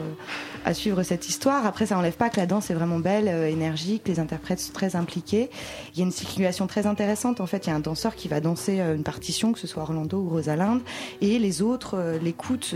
à 0.64 0.74
suivre 0.74 1.02
cette 1.02 1.28
histoire. 1.28 1.66
Après 1.66 1.86
ça 1.86 1.98
enlève 1.98 2.16
pas 2.16 2.30
que 2.30 2.38
la 2.38 2.46
danse 2.46 2.70
est 2.70 2.74
vraiment 2.74 2.98
belle 2.98 3.28
euh, 3.28 3.48
énergique 3.48 4.02
les 4.06 4.20
interprètes 4.20 4.60
sont 4.60 4.72
très 4.72 4.96
impliqués. 4.96 5.50
Il 5.92 5.98
y 5.98 6.02
a 6.02 6.04
une 6.04 6.12
circulation 6.12 6.66
très 6.66 6.86
intéressante 6.86 7.40
en 7.40 7.46
fait 7.46 7.66
il 7.66 7.70
y 7.70 7.72
a 7.72 7.76
un 7.76 7.80
danseur 7.80 8.14
qui 8.14 8.28
va 8.28 8.40
danser 8.40 8.80
euh, 8.80 8.94
une 8.94 9.04
partition 9.04 9.52
que 9.52 9.58
ce 9.58 9.66
soit 9.66 9.82
Orlando 9.82 10.18
ou 10.18 10.28
Rosalinde 10.30 10.80
et 11.20 11.38
les 11.38 11.62
autres 11.62 12.18
l'écoutent 12.22 12.74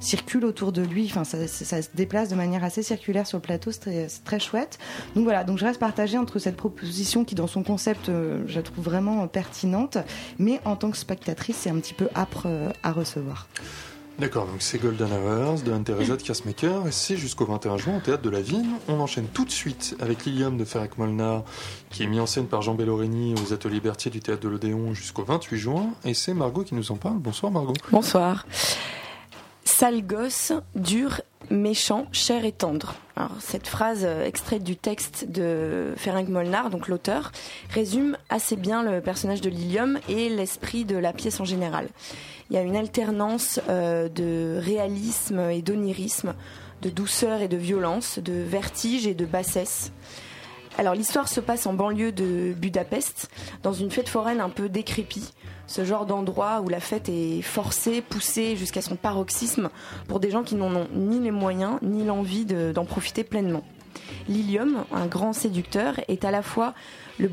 circulent 0.00 0.44
autour 0.44 0.72
de 0.72 0.82
lui. 0.82 1.06
Enfin 1.06 1.24
ça, 1.24 1.48
ça, 1.48 1.82
se 1.82 1.88
déplace 1.94 2.28
de 2.28 2.36
manière 2.36 2.62
assez 2.62 2.82
circulaire 2.82 3.26
sur 3.26 3.38
le 3.38 3.42
plateau 3.42 3.72
c'est 3.72 3.80
très, 3.80 4.06
très 4.24 4.40
chouette. 4.40 4.78
Donc 5.16 5.24
voilà 5.24 5.42
donc 5.42 5.58
je 5.58 5.64
reste 5.64 5.80
partagée 5.80 6.18
entre 6.18 6.38
cette 6.38 6.56
proposition 6.56 7.24
qui 7.24 7.34
dans 7.34 7.46
son 7.46 7.63
concept, 7.64 8.08
euh, 8.08 8.44
je 8.46 8.56
la 8.56 8.62
trouve 8.62 8.84
vraiment 8.84 9.26
pertinente, 9.26 9.98
mais 10.38 10.60
en 10.64 10.76
tant 10.76 10.90
que 10.90 10.96
spectatrice, 10.96 11.56
c'est 11.56 11.70
un 11.70 11.78
petit 11.80 11.94
peu 11.94 12.08
âpre 12.14 12.44
euh, 12.46 12.70
à 12.82 12.92
recevoir. 12.92 13.48
D'accord, 14.18 14.46
donc 14.46 14.62
c'est 14.62 14.78
Golden 14.78 15.08
Hours 15.10 15.62
de 15.62 15.72
Anne-Theresa 15.72 16.16
de 16.16 16.22
Kersmaker 16.22 16.86
et 16.86 16.92
c'est 16.92 17.16
jusqu'au 17.16 17.46
21 17.46 17.78
juin 17.78 17.96
au 17.96 18.00
Théâtre 18.00 18.22
de 18.22 18.30
la 18.30 18.40
Vigne. 18.40 18.70
On 18.86 19.00
enchaîne 19.00 19.26
tout 19.26 19.44
de 19.44 19.50
suite 19.50 19.96
avec 20.00 20.24
Lilium 20.24 20.56
de 20.56 20.64
Ferrec 20.64 20.98
Molnar 20.98 21.42
qui 21.90 22.04
est 22.04 22.06
mis 22.06 22.20
en 22.20 22.26
scène 22.26 22.46
par 22.46 22.62
Jean 22.62 22.74
Bellorini 22.74 23.34
aux 23.34 23.52
Ateliers 23.52 23.80
Berthier 23.80 24.12
du 24.12 24.20
Théâtre 24.20 24.42
de 24.42 24.48
l'Odéon 24.48 24.94
jusqu'au 24.94 25.24
28 25.24 25.56
juin 25.56 25.86
et 26.04 26.14
c'est 26.14 26.32
Margot 26.32 26.62
qui 26.62 26.76
nous 26.76 26.92
en 26.92 26.96
parle. 26.96 27.18
Bonsoir 27.18 27.50
Margot. 27.50 27.74
Bonsoir. 27.90 28.46
Sale 29.76 30.06
gosse, 30.06 30.52
dur 30.76 31.20
méchant, 31.50 32.06
cher 32.12 32.44
et 32.44 32.52
tendre. 32.52 32.94
Alors, 33.16 33.32
cette 33.40 33.66
phrase 33.66 34.04
euh, 34.04 34.24
extraite 34.24 34.62
du 34.62 34.76
texte 34.76 35.26
de 35.28 35.94
Ferenc 35.96 36.28
Molnar, 36.28 36.70
donc 36.70 36.86
l'auteur, 36.86 37.32
résume 37.70 38.16
assez 38.30 38.54
bien 38.54 38.84
le 38.84 39.00
personnage 39.00 39.40
de 39.40 39.50
Lilium 39.50 39.98
et 40.08 40.28
l'esprit 40.28 40.84
de 40.84 40.96
la 40.96 41.12
pièce 41.12 41.40
en 41.40 41.44
général. 41.44 41.88
Il 42.48 42.54
y 42.54 42.56
a 42.56 42.62
une 42.62 42.76
alternance 42.76 43.58
euh, 43.68 44.08
de 44.08 44.60
réalisme 44.62 45.40
et 45.50 45.60
d'onirisme, 45.60 46.34
de 46.82 46.90
douceur 46.90 47.42
et 47.42 47.48
de 47.48 47.56
violence, 47.56 48.20
de 48.20 48.32
vertige 48.32 49.08
et 49.08 49.14
de 49.14 49.24
bassesse. 49.24 49.90
Alors 50.78 50.94
l'histoire 50.94 51.26
se 51.26 51.40
passe 51.40 51.66
en 51.66 51.74
banlieue 51.74 52.12
de 52.12 52.52
Budapest, 52.52 53.28
dans 53.64 53.72
une 53.72 53.90
fête 53.90 54.08
foraine 54.08 54.40
un 54.40 54.50
peu 54.50 54.68
décrépie, 54.68 55.32
ce 55.66 55.84
genre 55.84 56.06
d'endroit 56.06 56.60
où 56.60 56.68
la 56.68 56.80
fête 56.80 57.08
est 57.08 57.42
forcée, 57.42 58.02
poussée 58.02 58.56
jusqu'à 58.56 58.82
son 58.82 58.96
paroxysme 58.96 59.70
pour 60.08 60.20
des 60.20 60.30
gens 60.30 60.42
qui 60.42 60.54
n'en 60.54 60.74
ont 60.74 60.88
ni 60.94 61.20
les 61.20 61.30
moyens 61.30 61.78
ni 61.82 62.04
l'envie 62.04 62.44
d'en 62.44 62.84
profiter 62.84 63.24
pleinement. 63.24 63.62
Lilium, 64.28 64.84
un 64.92 65.06
grand 65.06 65.32
séducteur, 65.32 66.00
est 66.08 66.24
à 66.24 66.30
la 66.30 66.42
fois 66.42 66.74
le, 67.18 67.30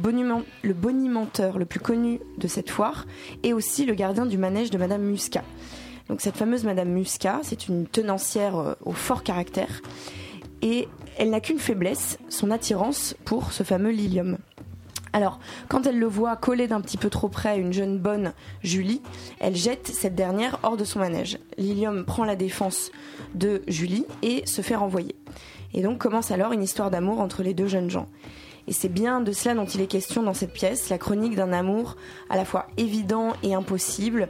le 0.62 0.74
bonimenteur 0.74 1.58
le 1.58 1.66
plus 1.66 1.80
connu 1.80 2.20
de 2.38 2.48
cette 2.48 2.70
foire 2.70 3.06
et 3.44 3.54
aussi 3.54 3.86
le 3.86 3.94
gardien 3.94 4.26
du 4.26 4.38
manège 4.38 4.70
de 4.70 4.78
Madame 4.78 5.02
Muscat. 5.02 5.44
Donc 6.10 6.22
cette 6.22 6.38
fameuse 6.38 6.64
Madame 6.64 6.90
Muscat, 6.90 7.40
c'est 7.44 7.68
une 7.68 7.88
tenancière 7.88 8.58
euh, 8.58 8.74
au 8.84 8.92
fort 8.92 9.24
caractère 9.24 9.82
et 10.62 10.88
elle 11.18 11.30
n'a 11.30 11.40
qu'une 11.40 11.60
faiblesse, 11.60 12.20
son 12.30 12.52
attirance 12.52 13.16
pour 13.26 13.52
ce 13.52 13.64
fameux 13.64 13.92
Lilium. 13.92 14.38
Alors, 15.14 15.40
quand 15.68 15.86
elle 15.86 16.00
le 16.00 16.08
voit 16.08 16.36
collé 16.38 16.68
d'un 16.68 16.80
petit 16.80 16.98
peu 16.98 17.10
trop 17.10 17.28
près 17.28 17.60
une 17.60 17.74
jeune 17.74 18.00
bonne, 18.00 18.34
Julie, 18.64 19.02
elle 19.40 19.56
jette 19.56 19.88
cette 19.88 20.16
dernière 20.16 20.60
hors 20.64 20.78
de 20.78 20.86
son 20.86 21.00
manège. 21.00 21.38
Lilium 21.58 22.06
prend 22.06 22.24
la 22.24 22.38
défense 22.38 22.92
de 23.36 23.62
Julie 23.68 24.06
et 24.22 24.46
se 24.46 24.62
fait 24.62 24.76
renvoyer. 24.76 25.16
Et 25.74 25.82
donc 25.82 25.98
commence 25.98 26.32
alors 26.32 26.54
une 26.54 26.64
histoire 26.64 26.92
d'amour 26.92 27.20
entre 27.20 27.44
les 27.44 27.54
deux 27.54 27.68
jeunes 27.68 27.90
gens. 27.90 28.08
Et 28.68 28.74
c'est 28.74 28.90
bien 28.90 29.22
de 29.22 29.32
cela 29.32 29.56
dont 29.56 29.66
il 29.66 29.82
est 29.82 29.88
question 29.88 30.24
dans 30.24 30.34
cette 30.34 30.54
pièce, 30.54 30.90
la 30.90 30.98
chronique 30.98 31.36
d'un 31.36 31.52
amour 31.52 31.98
à 32.30 32.38
la 32.38 32.46
fois 32.46 32.68
évident 32.78 33.34
et 33.44 33.54
impossible, 33.54 34.30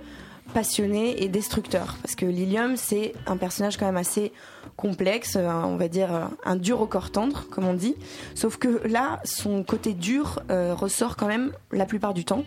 passionné 0.51 1.23
et 1.23 1.29
destructeur. 1.29 1.97
Parce 2.01 2.15
que 2.15 2.25
Lilium, 2.25 2.77
c'est 2.77 3.13
un 3.27 3.37
personnage 3.37 3.77
quand 3.77 3.85
même 3.85 3.97
assez 3.97 4.31
complexe, 4.77 5.37
on 5.37 5.75
va 5.75 5.87
dire 5.87 6.29
un 6.43 6.55
dur 6.55 6.81
au 6.81 6.87
corps 6.87 7.11
tendre, 7.11 7.45
comme 7.49 7.65
on 7.65 7.73
dit. 7.73 7.95
Sauf 8.35 8.57
que 8.57 8.81
là, 8.87 9.19
son 9.23 9.63
côté 9.63 9.93
dur 9.93 10.41
euh, 10.49 10.73
ressort 10.73 11.15
quand 11.15 11.27
même 11.27 11.51
la 11.71 11.85
plupart 11.85 12.13
du 12.13 12.25
temps 12.25 12.43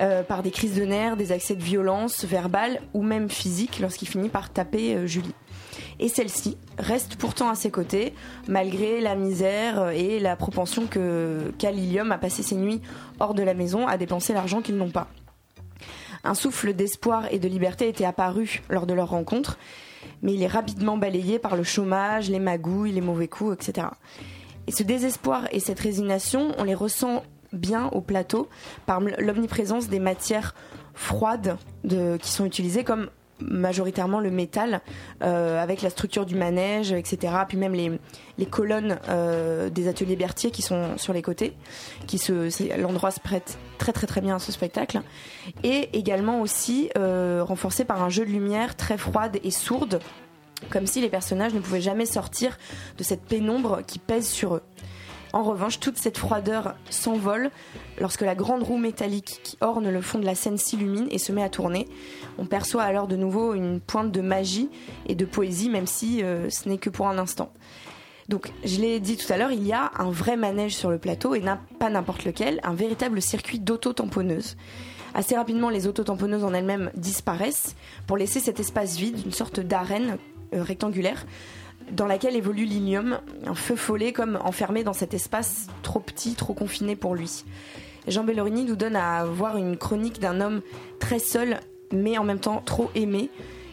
euh, 0.00 0.22
par 0.22 0.42
des 0.42 0.50
crises 0.50 0.74
de 0.74 0.84
nerfs, 0.84 1.16
des 1.16 1.32
accès 1.32 1.54
de 1.54 1.62
violence 1.62 2.24
verbale 2.24 2.80
ou 2.94 3.02
même 3.02 3.28
physique 3.28 3.80
lorsqu'il 3.80 4.08
finit 4.08 4.28
par 4.28 4.52
taper 4.52 4.94
euh, 4.94 5.06
Julie. 5.06 5.34
Et 6.00 6.08
celle-ci 6.08 6.56
reste 6.78 7.16
pourtant 7.16 7.50
à 7.50 7.54
ses 7.54 7.70
côtés, 7.70 8.14
malgré 8.46 9.00
la 9.00 9.14
misère 9.14 9.90
et 9.90 10.20
la 10.20 10.36
propension 10.36 10.86
que 10.86 11.52
qu'a 11.58 11.70
Lilium 11.70 12.12
à 12.12 12.18
passer 12.18 12.42
ses 12.42 12.54
nuits 12.54 12.80
hors 13.20 13.34
de 13.34 13.42
la 13.42 13.54
maison 13.54 13.86
à 13.86 13.96
dépenser 13.96 14.32
l'argent 14.32 14.62
qu'ils 14.62 14.76
n'ont 14.76 14.90
pas. 14.90 15.08
Un 16.28 16.34
souffle 16.34 16.74
d'espoir 16.74 17.32
et 17.32 17.38
de 17.38 17.48
liberté 17.48 17.88
était 17.88 18.04
apparu 18.04 18.60
lors 18.68 18.86
de 18.86 18.92
leur 18.92 19.08
rencontre, 19.08 19.56
mais 20.20 20.34
il 20.34 20.42
est 20.42 20.46
rapidement 20.46 20.98
balayé 20.98 21.38
par 21.38 21.56
le 21.56 21.62
chômage, 21.62 22.28
les 22.28 22.38
magouilles, 22.38 22.92
les 22.92 23.00
mauvais 23.00 23.28
coups, 23.28 23.54
etc. 23.54 23.86
Et 24.66 24.70
ce 24.70 24.82
désespoir 24.82 25.48
et 25.52 25.58
cette 25.58 25.80
résignation, 25.80 26.52
on 26.58 26.64
les 26.64 26.74
ressent 26.74 27.22
bien 27.54 27.86
au 27.92 28.02
plateau 28.02 28.46
par 28.84 29.00
l'omniprésence 29.00 29.88
des 29.88 30.00
matières 30.00 30.54
froides 30.92 31.56
qui 31.88 32.30
sont 32.30 32.44
utilisées 32.44 32.84
comme 32.84 33.08
majoritairement 33.40 34.20
le 34.20 34.30
métal 34.30 34.80
euh, 35.22 35.62
avec 35.62 35.82
la 35.82 35.90
structure 35.90 36.26
du 36.26 36.34
manège 36.34 36.92
etc 36.92 37.32
puis 37.48 37.56
même 37.56 37.74
les, 37.74 37.98
les 38.36 38.46
colonnes 38.46 38.98
euh, 39.08 39.70
des 39.70 39.88
ateliers 39.88 40.16
Berthier 40.16 40.50
qui 40.50 40.62
sont 40.62 40.96
sur 40.96 41.12
les 41.12 41.22
côtés 41.22 41.54
qui 42.06 42.18
se 42.18 42.48
l'endroit 42.80 43.10
se 43.10 43.20
prête 43.20 43.58
très 43.78 43.92
très 43.92 44.06
très 44.06 44.20
bien 44.20 44.36
à 44.36 44.38
ce 44.38 44.52
spectacle. 44.52 45.00
Et 45.62 45.88
également 45.92 46.40
aussi 46.40 46.90
euh, 46.98 47.42
renforcé 47.42 47.84
par 47.84 48.02
un 48.02 48.08
jeu 48.08 48.24
de 48.26 48.30
lumière 48.30 48.76
très 48.76 48.98
froide 48.98 49.38
et 49.42 49.50
sourde 49.50 50.00
comme 50.70 50.86
si 50.86 51.00
les 51.00 51.08
personnages 51.08 51.54
ne 51.54 51.60
pouvaient 51.60 51.80
jamais 51.80 52.06
sortir 52.06 52.58
de 52.98 53.04
cette 53.04 53.22
pénombre 53.22 53.80
qui 53.86 54.00
pèse 54.00 54.28
sur 54.28 54.56
eux 54.56 54.62
En 55.32 55.42
revanche, 55.42 55.78
toute 55.78 55.98
cette 55.98 56.16
froideur 56.16 56.74
s'envole 56.88 57.50
lorsque 58.00 58.22
la 58.22 58.34
grande 58.34 58.62
roue 58.62 58.78
métallique 58.78 59.40
qui 59.42 59.58
orne 59.60 59.90
le 59.90 60.00
fond 60.00 60.18
de 60.18 60.24
la 60.24 60.34
scène 60.34 60.56
s'illumine 60.56 61.06
et 61.10 61.18
se 61.18 61.32
met 61.32 61.42
à 61.42 61.50
tourner. 61.50 61.86
On 62.38 62.46
perçoit 62.46 62.82
alors 62.82 63.08
de 63.08 63.16
nouveau 63.16 63.54
une 63.54 63.80
pointe 63.80 64.10
de 64.10 64.20
magie 64.20 64.70
et 65.06 65.14
de 65.14 65.24
poésie, 65.24 65.68
même 65.68 65.86
si 65.86 66.22
euh, 66.22 66.48
ce 66.48 66.68
n'est 66.68 66.78
que 66.78 66.90
pour 66.90 67.08
un 67.08 67.18
instant. 67.18 67.52
Donc, 68.28 68.52
je 68.64 68.80
l'ai 68.80 69.00
dit 69.00 69.16
tout 69.16 69.30
à 69.32 69.38
l'heure, 69.38 69.52
il 69.52 69.66
y 69.66 69.72
a 69.72 69.90
un 69.98 70.10
vrai 70.10 70.36
manège 70.36 70.76
sur 70.76 70.90
le 70.90 70.98
plateau 70.98 71.34
et 71.34 71.42
pas 71.78 71.88
n'importe 71.88 72.24
lequel, 72.24 72.60
un 72.62 72.74
véritable 72.74 73.22
circuit 73.22 73.58
d'auto-tamponneuse. 73.58 74.56
Assez 75.14 75.34
rapidement, 75.34 75.70
les 75.70 75.86
auto-tamponneuses 75.86 76.44
en 76.44 76.52
elles-mêmes 76.52 76.90
disparaissent 76.94 77.74
pour 78.06 78.18
laisser 78.18 78.40
cet 78.40 78.60
espace 78.60 78.96
vide, 78.98 79.18
une 79.24 79.32
sorte 79.32 79.60
d'arène 79.60 80.18
euh, 80.54 80.62
rectangulaire 80.62 81.26
dans 81.92 82.06
laquelle 82.06 82.36
évolue 82.36 82.64
l'Ilium, 82.64 83.18
un 83.46 83.54
feu 83.54 83.76
follet 83.76 84.12
comme 84.12 84.38
enfermé 84.44 84.84
dans 84.84 84.92
cet 84.92 85.14
espace 85.14 85.66
trop 85.82 86.00
petit, 86.00 86.34
trop 86.34 86.54
confiné 86.54 86.96
pour 86.96 87.14
lui. 87.14 87.44
Jean 88.06 88.24
Bellorini 88.24 88.64
nous 88.64 88.76
donne 88.76 88.96
à 88.96 89.24
voir 89.24 89.56
une 89.56 89.76
chronique 89.76 90.20
d'un 90.20 90.40
homme 90.40 90.62
très 90.98 91.18
seul, 91.18 91.60
mais 91.92 92.18
en 92.18 92.24
même 92.24 92.40
temps 92.40 92.62
trop 92.64 92.90
aimé, 92.94 93.30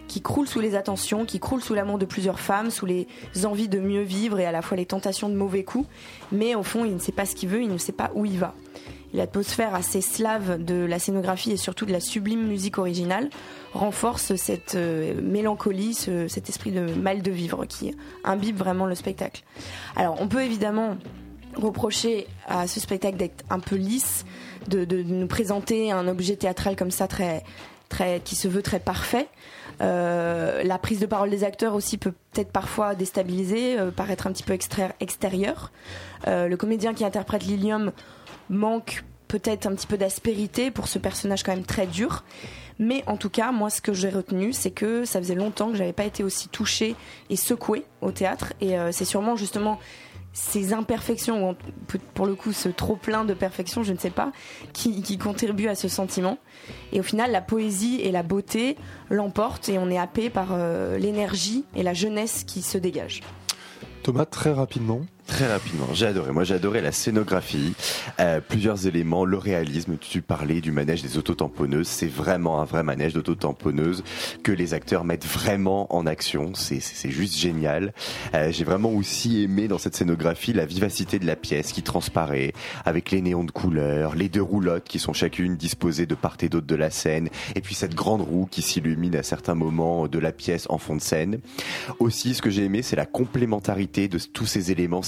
qui 0.07 0.21
croule 0.21 0.47
sous 0.47 0.59
les 0.59 0.75
attentions, 0.75 1.25
qui 1.25 1.39
croule 1.39 1.61
sous 1.61 1.73
l'amour 1.73 1.97
de 1.97 2.05
plusieurs 2.05 2.39
femmes, 2.39 2.69
sous 2.69 2.85
les 2.85 3.07
envies 3.43 3.69
de 3.69 3.79
mieux 3.79 4.03
vivre 4.03 4.39
et 4.39 4.45
à 4.45 4.51
la 4.51 4.61
fois 4.61 4.77
les 4.77 4.85
tentations 4.85 5.29
de 5.29 5.35
mauvais 5.35 5.63
coups, 5.63 5.87
mais 6.31 6.55
au 6.55 6.63
fond 6.63 6.85
il 6.85 6.93
ne 6.93 6.99
sait 6.99 7.11
pas 7.11 7.25
ce 7.25 7.35
qu'il 7.35 7.49
veut, 7.49 7.61
il 7.61 7.69
ne 7.69 7.77
sait 7.77 7.91
pas 7.91 8.11
où 8.13 8.25
il 8.25 8.37
va. 8.37 8.55
L'atmosphère 9.13 9.75
assez 9.75 10.01
slave 10.01 10.63
de 10.63 10.85
la 10.85 10.99
scénographie 10.99 11.51
et 11.51 11.57
surtout 11.57 11.85
de 11.85 11.91
la 11.91 11.99
sublime 11.99 12.45
musique 12.45 12.77
originale 12.77 13.29
renforce 13.73 14.35
cette 14.35 14.75
euh, 14.75 15.19
mélancolie, 15.21 15.93
cet 15.93 16.49
esprit 16.49 16.71
de 16.71 16.93
mal 16.93 17.21
de 17.21 17.31
vivre 17.31 17.65
qui 17.65 17.95
imbibe 18.23 18.57
vraiment 18.57 18.85
le 18.85 18.95
spectacle. 18.95 19.43
Alors 19.95 20.17
on 20.21 20.27
peut 20.27 20.43
évidemment 20.43 20.97
reprocher 21.55 22.27
à 22.47 22.67
ce 22.67 22.79
spectacle 22.79 23.17
d'être 23.17 23.45
un 23.49 23.59
peu 23.59 23.75
lisse, 23.75 24.25
de, 24.67 24.85
nous 25.03 25.27
présenter 25.27 25.91
un 25.91 26.07
objet 26.07 26.35
théâtral 26.35 26.75
comme 26.75 26.91
ça 26.91 27.07
très, 27.07 27.43
très, 27.87 28.19
qui 28.19 28.35
se 28.35 28.47
veut 28.47 28.61
très 28.61 28.79
parfait. 28.79 29.27
Euh, 29.81 30.63
la 30.63 30.77
prise 30.77 30.99
de 30.99 31.05
parole 31.05 31.29
des 31.29 31.43
acteurs 31.43 31.75
aussi 31.75 31.97
peut 31.97 32.13
peut-être 32.33 32.51
parfois 32.51 32.95
déstabiliser, 32.95 33.79
euh, 33.79 33.91
paraître 33.91 34.27
un 34.27 34.31
petit 34.31 34.43
peu 34.43 34.57
extérieur. 34.99 35.71
le 36.27 36.55
comédien 36.55 36.93
qui 36.93 37.05
interprète 37.05 37.43
Lilium 37.43 37.91
manque 38.49 39.03
peut-être 39.27 39.65
un 39.65 39.75
petit 39.75 39.87
peu 39.87 39.97
d'aspérité 39.97 40.71
pour 40.71 40.87
ce 40.87 40.99
personnage 40.99 41.43
quand 41.43 41.53
même 41.53 41.65
très 41.65 41.87
dur. 41.87 42.23
Mais 42.77 43.03
en 43.07 43.17
tout 43.17 43.29
cas, 43.29 43.51
moi, 43.51 43.69
ce 43.69 43.81
que 43.81 43.93
j'ai 43.93 44.09
retenu, 44.09 44.51
c'est 44.53 44.71
que 44.71 45.05
ça 45.05 45.19
faisait 45.19 45.35
longtemps 45.35 45.71
que 45.71 45.77
j'avais 45.77 45.93
pas 45.93 46.03
été 46.03 46.23
aussi 46.23 46.49
touchée 46.49 46.95
et 47.29 47.35
secouée 47.35 47.85
au 48.01 48.11
théâtre. 48.11 48.53
Et 48.59 48.77
euh, 48.77 48.91
c'est 48.91 49.05
sûrement 49.05 49.35
justement 49.35 49.79
ces 50.33 50.73
imperfections, 50.73 51.51
ou 51.51 51.55
pour 52.13 52.25
le 52.25 52.35
coup 52.35 52.51
ce 52.51 52.67
trop 52.67 52.97
plein 52.97 53.23
de 53.23 53.33
perfection, 53.33 53.83
je 53.83 53.93
ne 53.93 53.97
sais 53.97 54.09
pas, 54.09 54.33
qui, 54.73 55.17
contribuent 55.17 55.69
à 55.69 55.75
ce 55.75 55.87
sentiment. 55.87 56.37
Et 56.91 56.99
au 56.99 57.03
final, 57.03 57.31
la 57.31 57.41
poésie 57.41 58.01
et 58.01 58.11
la 58.11 58.21
beauté 58.21 58.75
l'emportent 59.09 59.69
et 59.69 59.79
on 59.79 59.89
est 59.89 59.97
happé 59.97 60.29
par 60.29 60.49
euh, 60.51 60.97
l'énergie 60.97 61.63
et 61.73 61.83
la 61.83 61.93
jeunesse 61.93 62.43
qui 62.43 62.61
se 62.61 62.77
dégagent. 62.77 63.21
Thomas, 64.03 64.25
très 64.25 64.51
rapidement, 64.51 65.01
Très 65.27 65.47
rapidement, 65.47 65.87
j'ai 65.93 66.05
adoré. 66.05 66.31
Moi, 66.31 66.43
j'ai 66.43 66.53
adoré 66.53 66.81
la 66.81 66.91
scénographie, 66.91 67.73
euh, 68.19 68.39
plusieurs 68.47 68.85
éléments, 68.85 69.25
le 69.25 69.37
réalisme. 69.37 69.97
Tu 69.99 70.21
parlais 70.21 70.61
du 70.61 70.71
manège 70.71 71.01
des 71.01 71.17
autotamponneuses. 71.17 71.87
C'est 71.87 72.07
vraiment 72.07 72.61
un 72.61 72.63
vrai 72.63 72.83
manège 72.83 73.13
d'autotamponneuses 73.13 74.03
que 74.43 74.51
les 74.51 74.75
acteurs 74.75 75.03
mettent 75.03 75.25
vraiment 75.25 75.93
en 75.93 76.05
action. 76.05 76.53
C'est, 76.53 76.79
c'est 76.79 77.09
juste 77.09 77.35
génial. 77.37 77.93
Euh, 78.35 78.51
j'ai 78.51 78.63
vraiment 78.63 78.91
aussi 78.91 79.41
aimé 79.43 79.67
dans 79.67 79.79
cette 79.79 79.95
scénographie 79.95 80.53
la 80.53 80.65
vivacité 80.65 81.17
de 81.17 81.25
la 81.25 81.35
pièce 81.35 81.71
qui 81.71 81.81
transparaît 81.81 82.53
avec 82.85 83.09
les 83.09 83.21
néons 83.21 83.43
de 83.43 83.51
couleur, 83.51 84.15
les 84.15 84.29
deux 84.29 84.43
roulottes 84.43 84.87
qui 84.87 84.99
sont 84.99 85.13
chacune 85.13 85.57
disposées 85.57 86.05
de 86.05 86.15
part 86.15 86.37
et 86.41 86.49
d'autre 86.49 86.67
de 86.67 86.75
la 86.75 86.91
scène, 86.91 87.29
et 87.55 87.61
puis 87.61 87.75
cette 87.75 87.95
grande 87.95 88.21
roue 88.21 88.45
qui 88.45 88.61
s'illumine 88.61 89.15
à 89.15 89.23
certains 89.23 89.55
moments 89.55 90.07
de 90.07 90.19
la 90.19 90.31
pièce 90.31 90.67
en 90.69 90.77
fond 90.77 90.95
de 90.95 91.01
scène. 91.01 91.39
Aussi, 91.99 92.35
ce 92.35 92.41
que 92.41 92.49
j'ai 92.49 92.65
aimé, 92.65 92.81
c'est 92.81 92.95
la 92.95 93.05
complémentarité 93.05 94.07
de 94.07 94.19
tous 94.19 94.45
ces 94.45 94.71
éléments 94.71 95.01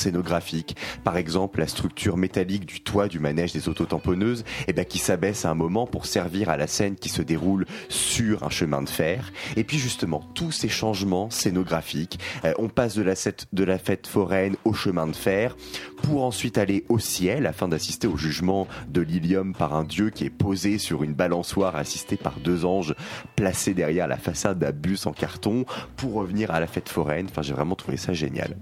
Par 1.03 1.17
exemple, 1.17 1.59
la 1.59 1.67
structure 1.67 2.17
métallique 2.17 2.65
du 2.65 2.81
toit 2.81 3.07
du 3.07 3.19
manège 3.19 3.53
des 3.53 3.69
autotamponneuses, 3.69 4.43
eh 4.67 4.73
ben, 4.73 4.85
qui 4.85 4.97
s'abaisse 4.97 5.45
à 5.45 5.49
un 5.49 5.55
moment 5.55 5.87
pour 5.87 6.05
servir 6.05 6.49
à 6.49 6.57
la 6.57 6.67
scène 6.67 6.95
qui 6.95 7.09
se 7.09 7.21
déroule 7.21 7.65
sur 7.89 8.43
un 8.43 8.49
chemin 8.49 8.81
de 8.81 8.89
fer. 8.89 9.31
Et 9.55 9.63
puis 9.63 9.77
justement, 9.77 10.23
tous 10.33 10.51
ces 10.51 10.69
changements 10.69 11.29
scénographiques, 11.29 12.19
euh, 12.45 12.53
on 12.57 12.69
passe 12.69 12.95
de 12.95 13.03
la, 13.03 13.13
de 13.53 13.63
la 13.63 13.77
fête 13.77 14.07
foraine 14.07 14.55
au 14.65 14.73
chemin 14.73 15.07
de 15.07 15.15
fer 15.15 15.55
pour 16.03 16.23
ensuite 16.23 16.57
aller 16.57 16.85
au 16.89 16.99
ciel 16.99 17.45
afin 17.45 17.67
d'assister 17.67 18.07
au 18.07 18.17
jugement 18.17 18.67
de 18.87 19.01
l'Ilium 19.01 19.53
par 19.53 19.75
un 19.75 19.83
dieu 19.83 20.09
qui 20.09 20.25
est 20.25 20.29
posé 20.29 20.77
sur 20.77 21.03
une 21.03 21.13
balançoire 21.13 21.75
assisté 21.75 22.17
par 22.17 22.39
deux 22.39 22.65
anges 22.65 22.95
placés 23.35 23.73
derrière 23.73 24.07
la 24.07 24.17
façade 24.17 24.59
d'un 24.59 24.71
bus 24.71 25.05
en 25.05 25.13
carton 25.13 25.65
pour 25.95 26.13
revenir 26.13 26.51
à 26.51 26.59
la 26.59 26.67
fête 26.67 26.89
foraine. 26.89 27.27
Enfin, 27.29 27.41
j'ai 27.41 27.53
vraiment 27.53 27.75
trouvé 27.75 27.97
ça 27.97 28.13
génial. 28.13 28.55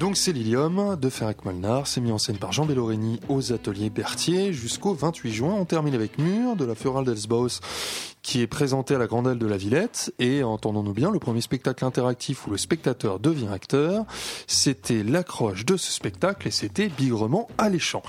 Donc 0.00 0.16
c'est 0.16 0.32
Lilium 0.32 0.96
de 0.96 1.10
Ferrec 1.10 1.44
Molnar, 1.44 1.86
c'est 1.86 2.00
mis 2.00 2.10
en 2.10 2.16
scène 2.16 2.38
par 2.38 2.52
Jean 2.52 2.64
Bellorini 2.64 3.20
aux 3.28 3.52
ateliers 3.52 3.90
Berthier 3.90 4.50
jusqu'au 4.50 4.94
28 4.94 5.30
juin. 5.30 5.52
On 5.52 5.66
termine 5.66 5.94
avec 5.94 6.16
Mur 6.16 6.56
de 6.56 6.64
la 6.64 6.74
Floral 6.74 7.04
d'Elsbaus 7.04 7.60
qui 8.22 8.40
est 8.40 8.46
présenté 8.46 8.94
à 8.94 8.98
la 8.98 9.06
Grandelle 9.06 9.38
de 9.38 9.46
la 9.46 9.58
Villette 9.58 10.12
et 10.18 10.42
entendons-nous 10.42 10.94
bien, 10.94 11.10
le 11.10 11.18
premier 11.18 11.42
spectacle 11.42 11.84
interactif 11.84 12.46
où 12.46 12.50
le 12.50 12.56
spectateur 12.56 13.18
devient 13.18 13.48
acteur, 13.52 14.04
c'était 14.46 15.02
l'accroche 15.02 15.66
de 15.66 15.76
ce 15.76 15.92
spectacle 15.92 16.48
et 16.48 16.50
c'était 16.50 16.88
bigrement 16.88 17.48
alléchant. 17.58 18.02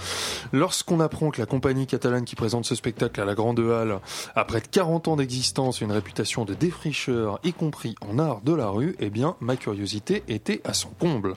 Lorsqu'on 0.54 1.02
apprend 1.02 1.30
que 1.32 1.42
la 1.42 1.46
compagnie 1.46 1.88
catalane 1.88 2.24
qui 2.24 2.36
présente 2.36 2.66
ce 2.66 2.76
spectacle 2.76 3.20
à 3.20 3.26
la 3.26 3.36
Grande 3.36 3.60
Halle 3.60 4.00
a 4.36 4.46
près 4.46 4.62
de 4.62 4.68
40 4.68 5.10
ans 5.10 5.16
d'existence 5.18 5.82
et 5.82 5.86
une 5.86 5.92
réputation 5.92 6.46
de 6.46 6.54
défricheur, 6.54 7.40
y 7.44 7.52
compris 7.52 7.96
en 8.02 8.18
art 8.18 8.42
de 8.42 8.54
la 8.54 8.70
rue, 8.70 8.96
eh 9.00 9.10
bien 9.10 9.36
ma 9.42 9.58
curiosité 9.58 10.24
était 10.30 10.62
à 10.64 10.74
son 10.74 10.90
comble. 10.90 11.36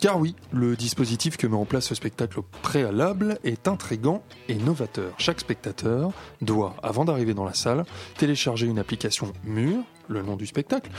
Car 0.00 0.20
oui, 0.20 0.36
le 0.52 0.76
dispositif 0.76 1.36
que 1.36 1.48
met 1.48 1.56
en 1.56 1.64
place 1.64 1.86
ce 1.86 1.94
spectacle 1.96 2.40
préalable 2.62 3.38
est 3.42 3.66
intrigant 3.66 4.22
et 4.48 4.54
novateur. 4.54 5.12
Chaque 5.18 5.40
spectateur 5.40 6.12
doit, 6.40 6.76
avant 6.84 7.04
d'arriver 7.04 7.34
dans 7.34 7.44
la 7.44 7.54
salle, 7.54 7.84
télécharger 8.16 8.66
une 8.66 8.78
application 8.78 9.32
mûre 9.44 9.82
le 10.08 10.22
nom 10.22 10.36
du 10.36 10.46
spectacle, 10.46 10.90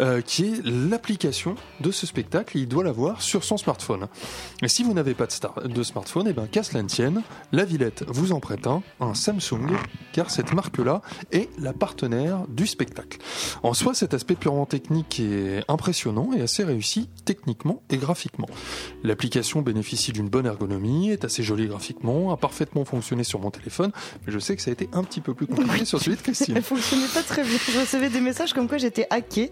euh, 0.00 0.20
qui 0.20 0.44
est 0.44 0.64
l'application 0.64 1.54
de 1.80 1.90
ce 1.90 2.06
spectacle. 2.06 2.58
Il 2.58 2.68
doit 2.68 2.84
l'avoir 2.84 3.22
sur 3.22 3.44
son 3.44 3.56
smartphone. 3.56 4.08
Et 4.62 4.68
si 4.68 4.82
vous 4.82 4.94
n'avez 4.94 5.14
pas 5.14 5.26
de, 5.26 5.68
de 5.68 5.82
smartphone, 5.82 6.26
et 6.26 6.30
eh 6.30 6.32
ben 6.32 6.46
qu'à 6.46 6.62
cela 6.62 6.82
ne 6.82 6.88
tienne, 6.88 7.22
la 7.52 7.64
Villette 7.64 8.04
vous 8.08 8.32
en 8.32 8.40
prête 8.40 8.66
un, 8.66 8.82
un 9.00 9.14
Samsung, 9.14 9.76
car 10.12 10.30
cette 10.30 10.52
marque-là 10.52 11.02
est 11.30 11.48
la 11.58 11.72
partenaire 11.72 12.46
du 12.48 12.66
spectacle. 12.66 13.18
En 13.62 13.74
soi, 13.74 13.94
cet 13.94 14.14
aspect 14.14 14.34
purement 14.34 14.66
technique 14.66 15.20
est 15.20 15.62
impressionnant 15.68 16.30
et 16.36 16.42
assez 16.42 16.64
réussi 16.64 17.08
techniquement 17.24 17.82
et 17.90 17.96
graphiquement. 17.96 18.48
L'application 19.02 19.62
bénéficie 19.62 20.12
d'une 20.12 20.28
bonne 20.28 20.46
ergonomie, 20.46 21.10
est 21.10 21.24
assez 21.24 21.42
jolie 21.42 21.66
graphiquement, 21.66 22.32
a 22.32 22.36
parfaitement 22.36 22.84
fonctionné 22.84 23.24
sur 23.24 23.38
mon 23.38 23.50
téléphone, 23.50 23.92
mais 24.26 24.32
je 24.32 24.38
sais 24.38 24.56
que 24.56 24.62
ça 24.62 24.70
a 24.70 24.72
été 24.72 24.88
un 24.92 25.04
petit 25.04 25.20
peu 25.20 25.34
plus 25.34 25.46
compliqué 25.46 25.84
sur 25.84 26.00
celui 26.00 26.16
de 26.16 26.22
Christine. 26.22 26.54
Elle 26.56 26.62
fonctionnait 26.62 27.06
pas 27.12 27.22
très 27.22 27.42
bien. 27.42 27.58
Je 27.72 27.80
recevais 27.80 28.08
des 28.08 28.20
message 28.32 28.54
comme 28.54 28.66
quoi 28.66 28.78
j'étais 28.78 29.06
hacké. 29.10 29.50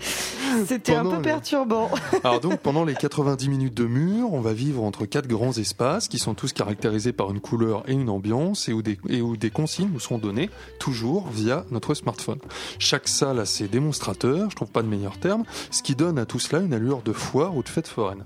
C'était 0.66 0.94
un 0.94 1.04
peu 1.04 1.20
perturbant. 1.20 1.90
Alors 2.24 2.40
donc 2.40 2.60
pendant 2.60 2.86
les 2.86 2.94
90 2.94 3.50
minutes 3.50 3.74
de 3.74 3.84
mur, 3.84 4.32
on 4.32 4.40
va 4.40 4.54
vivre 4.54 4.82
entre 4.82 5.04
quatre 5.04 5.26
grands 5.26 5.52
espaces 5.52 6.08
qui 6.08 6.18
sont 6.18 6.32
tous 6.32 6.54
caractérisés 6.54 7.12
par 7.12 7.30
une 7.30 7.40
couleur 7.40 7.86
et 7.90 7.92
une 7.92 8.08
ambiance 8.08 8.70
et 8.70 8.72
où 8.72 8.80
des, 8.80 8.98
et 9.10 9.20
où 9.20 9.36
des 9.36 9.50
consignes 9.50 9.90
nous 9.92 10.00
seront 10.00 10.16
données 10.16 10.48
toujours 10.78 11.28
via 11.28 11.66
notre 11.70 11.92
smartphone. 11.92 12.38
Chaque 12.78 13.06
salle 13.06 13.38
a 13.38 13.44
ses 13.44 13.68
démonstrateurs, 13.68 14.48
je 14.48 14.56
trouve 14.56 14.70
pas 14.70 14.80
de 14.80 14.88
meilleur 14.88 15.18
terme, 15.18 15.44
ce 15.70 15.82
qui 15.82 15.94
donne 15.94 16.18
à 16.18 16.24
tout 16.24 16.38
cela 16.38 16.62
une 16.62 16.72
allure 16.72 17.02
de 17.02 17.12
foire 17.12 17.54
ou 17.54 17.62
de 17.62 17.68
fête 17.68 17.86
foraine. 17.86 18.24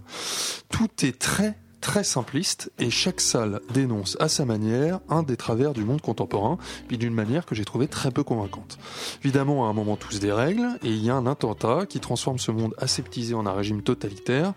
Tout 0.68 1.04
est 1.04 1.18
très 1.18 1.58
très 1.84 2.02
simpliste 2.02 2.72
et 2.78 2.88
chaque 2.88 3.20
salle 3.20 3.60
dénonce 3.74 4.16
à 4.18 4.28
sa 4.28 4.46
manière 4.46 5.00
un 5.10 5.22
des 5.22 5.36
travers 5.36 5.74
du 5.74 5.84
monde 5.84 6.00
contemporain, 6.00 6.56
puis 6.88 6.96
d'une 6.96 7.12
manière 7.12 7.44
que 7.44 7.54
j'ai 7.54 7.66
trouvé 7.66 7.88
très 7.88 8.10
peu 8.10 8.24
convaincante. 8.24 8.78
Évidemment, 9.22 9.66
à 9.66 9.68
un 9.68 9.74
moment, 9.74 9.96
tous 9.96 10.18
des 10.18 10.32
règles 10.32 10.66
et 10.82 10.88
il 10.88 11.04
y 11.04 11.10
a 11.10 11.14
un 11.14 11.26
attentat 11.26 11.84
qui 11.86 12.00
transforme 12.00 12.38
ce 12.38 12.50
monde 12.50 12.74
aseptisé 12.78 13.34
en 13.34 13.44
un 13.44 13.52
régime 13.52 13.82
totalitaire 13.82 14.54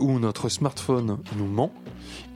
où 0.00 0.18
notre 0.18 0.48
smartphone 0.48 1.18
nous 1.36 1.46
ment 1.46 1.72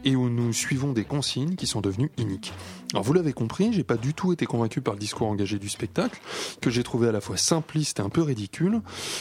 et 0.04 0.14
où 0.14 0.30
nous 0.30 0.52
suivons 0.52 0.92
des 0.92 1.04
consignes 1.04 1.56
qui 1.56 1.66
sont 1.66 1.80
devenues 1.80 2.12
iniques. 2.16 2.52
Alors 2.92 3.04
vous 3.04 3.12
l'avez 3.12 3.32
compris, 3.32 3.72
j'ai 3.72 3.84
pas 3.84 3.96
du 3.96 4.14
tout 4.14 4.32
été 4.32 4.46
convaincu 4.46 4.80
par 4.80 4.94
le 4.94 5.00
discours 5.00 5.28
engagé 5.28 5.60
du 5.60 5.68
spectacle, 5.68 6.20
que 6.60 6.70
j'ai 6.70 6.82
trouvé 6.82 7.06
à 7.06 7.12
la 7.12 7.20
fois 7.20 7.36
simpliste 7.36 8.00
et 8.00 8.02
un 8.02 8.08
peu 8.08 8.20
ridicule. 8.22 8.80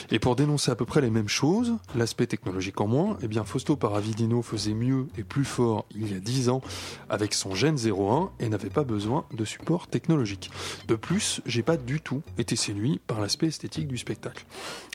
Et 0.09 0.17
pour 0.17 0.35
dénoncer 0.35 0.71
à 0.71 0.75
peu 0.75 0.85
près 0.85 1.01
les 1.01 1.11
mêmes 1.11 1.27
choses, 1.27 1.73
l'aspect 1.95 2.25
technologique 2.25 2.81
en 2.81 2.87
moins, 2.87 3.17
eh 3.21 3.27
bien 3.27 3.43
Fausto 3.43 3.75
Paravidino 3.75 4.41
faisait 4.41 4.73
mieux 4.73 5.05
et 5.19 5.23
plus 5.23 5.45
fort 5.45 5.85
il 5.93 6.11
y 6.11 6.15
a 6.15 6.19
10 6.19 6.49
ans 6.49 6.61
avec 7.09 7.35
son 7.35 7.53
Gen 7.53 7.77
01 7.77 8.31
et 8.39 8.49
n'avait 8.49 8.71
pas 8.71 8.83
besoin 8.83 9.25
de 9.33 9.45
support 9.45 9.87
technologique. 9.87 10.49
De 10.87 10.95
plus, 10.95 11.41
j'ai 11.45 11.61
pas 11.61 11.77
du 11.77 12.01
tout 12.01 12.23
été 12.39 12.55
séduit 12.55 12.99
par 13.05 13.21
l'aspect 13.21 13.47
esthétique 13.47 13.87
du 13.87 13.99
spectacle. 13.99 14.45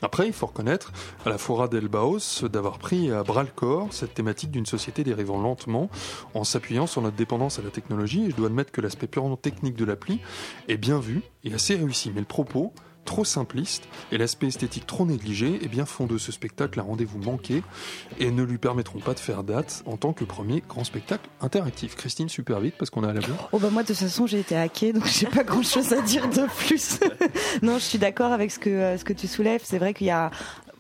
Après, 0.03 0.27
il 0.27 0.33
faut 0.33 0.47
reconnaître 0.47 0.93
à 1.25 1.31
la 1.31 1.39
Fora 1.39 1.69
del 1.69 1.87
Baos 1.87 2.43
d'avoir 2.51 2.79
pris 2.79 3.13
à 3.13 3.23
bras 3.23 3.45
le 3.45 3.51
corps 3.55 3.93
cette 3.93 4.15
thématique 4.15 4.51
d'une 4.51 4.67
société 4.67 5.05
dérivant 5.05 5.41
lentement 5.41 5.91
en 6.35 6.43
s'appuyant 6.43 6.89
sur 6.89 7.03
notre 7.03 7.17
dépendance 7.17 7.61
à 7.61 7.63
la 7.63 7.71
technologie. 7.71 8.25
Et 8.25 8.31
je 8.31 8.37
dois 8.37 8.49
admettre 8.49 8.64
que 8.71 8.81
l'aspect 8.81 9.07
purement 9.07 9.37
technique 9.37 9.75
de 9.75 9.85
l'appli 9.85 10.21
est 10.69 10.77
bien 10.77 10.99
vu 10.99 11.23
et 11.45 11.55
assez 11.55 11.75
réussi. 11.75 12.11
Mais 12.15 12.21
le 12.21 12.27
propos, 12.27 12.73
trop 13.05 13.25
simpliste 13.25 13.85
et 14.13 14.19
l'aspect 14.19 14.47
esthétique 14.47 14.87
trop 14.87 15.07
négligé 15.07 15.59
eh 15.63 15.69
bien, 15.69 15.87
font 15.87 16.07
de 16.07 16.19
ce 16.19 16.33
spectacle 16.33 16.81
un 16.81 16.83
rendez-vous 16.83 17.19
manqué 17.19 17.63
et 18.19 18.31
ne 18.31 18.43
lui 18.43 18.59
permettront 18.59 18.99
pas 18.99 19.15
de 19.15 19.21
faire 19.21 19.45
date 19.45 19.83
en 19.87 19.97
tant 19.97 20.13
que 20.13 20.25
premier 20.25 20.63
grand 20.67 20.85
spectacle 20.85 21.29
interactif. 21.41 21.95
Christine, 21.97 22.29
super 22.29 22.61
vite 22.61 22.75
parce 22.79 22.91
qu'on 22.91 23.05
est 23.05 23.09
à 23.09 23.13
la 23.13 23.21
bourre. 23.21 23.49
Oh 23.53 23.59
bah 23.59 23.71
moi 23.71 23.83
de 23.83 23.89
toute 23.89 23.97
façon 23.97 24.27
j'ai 24.27 24.41
été 24.41 24.57
hackée 24.57 24.93
donc 24.93 25.07
j'ai 25.07 25.27
pas 25.27 25.45
grand 25.45 25.63
chose 25.63 25.93
à 25.93 26.01
dire 26.01 26.29
de 26.29 26.47
plus. 26.67 27.01
non, 27.63 27.75
je 27.75 27.85
suis 27.85 27.99
d'accord 27.99 28.33
avec 28.33 28.51
ce 28.51 28.59
que 28.59 28.71
euh, 28.71 28.99
ce 28.99 29.05
que 29.05 29.13
tu 29.13 29.27
soulèves. 29.27 29.63
C'est 29.65 29.79
vrai 29.79 29.95
qu'il 29.95 30.07
y 30.07 30.11
a 30.11 30.31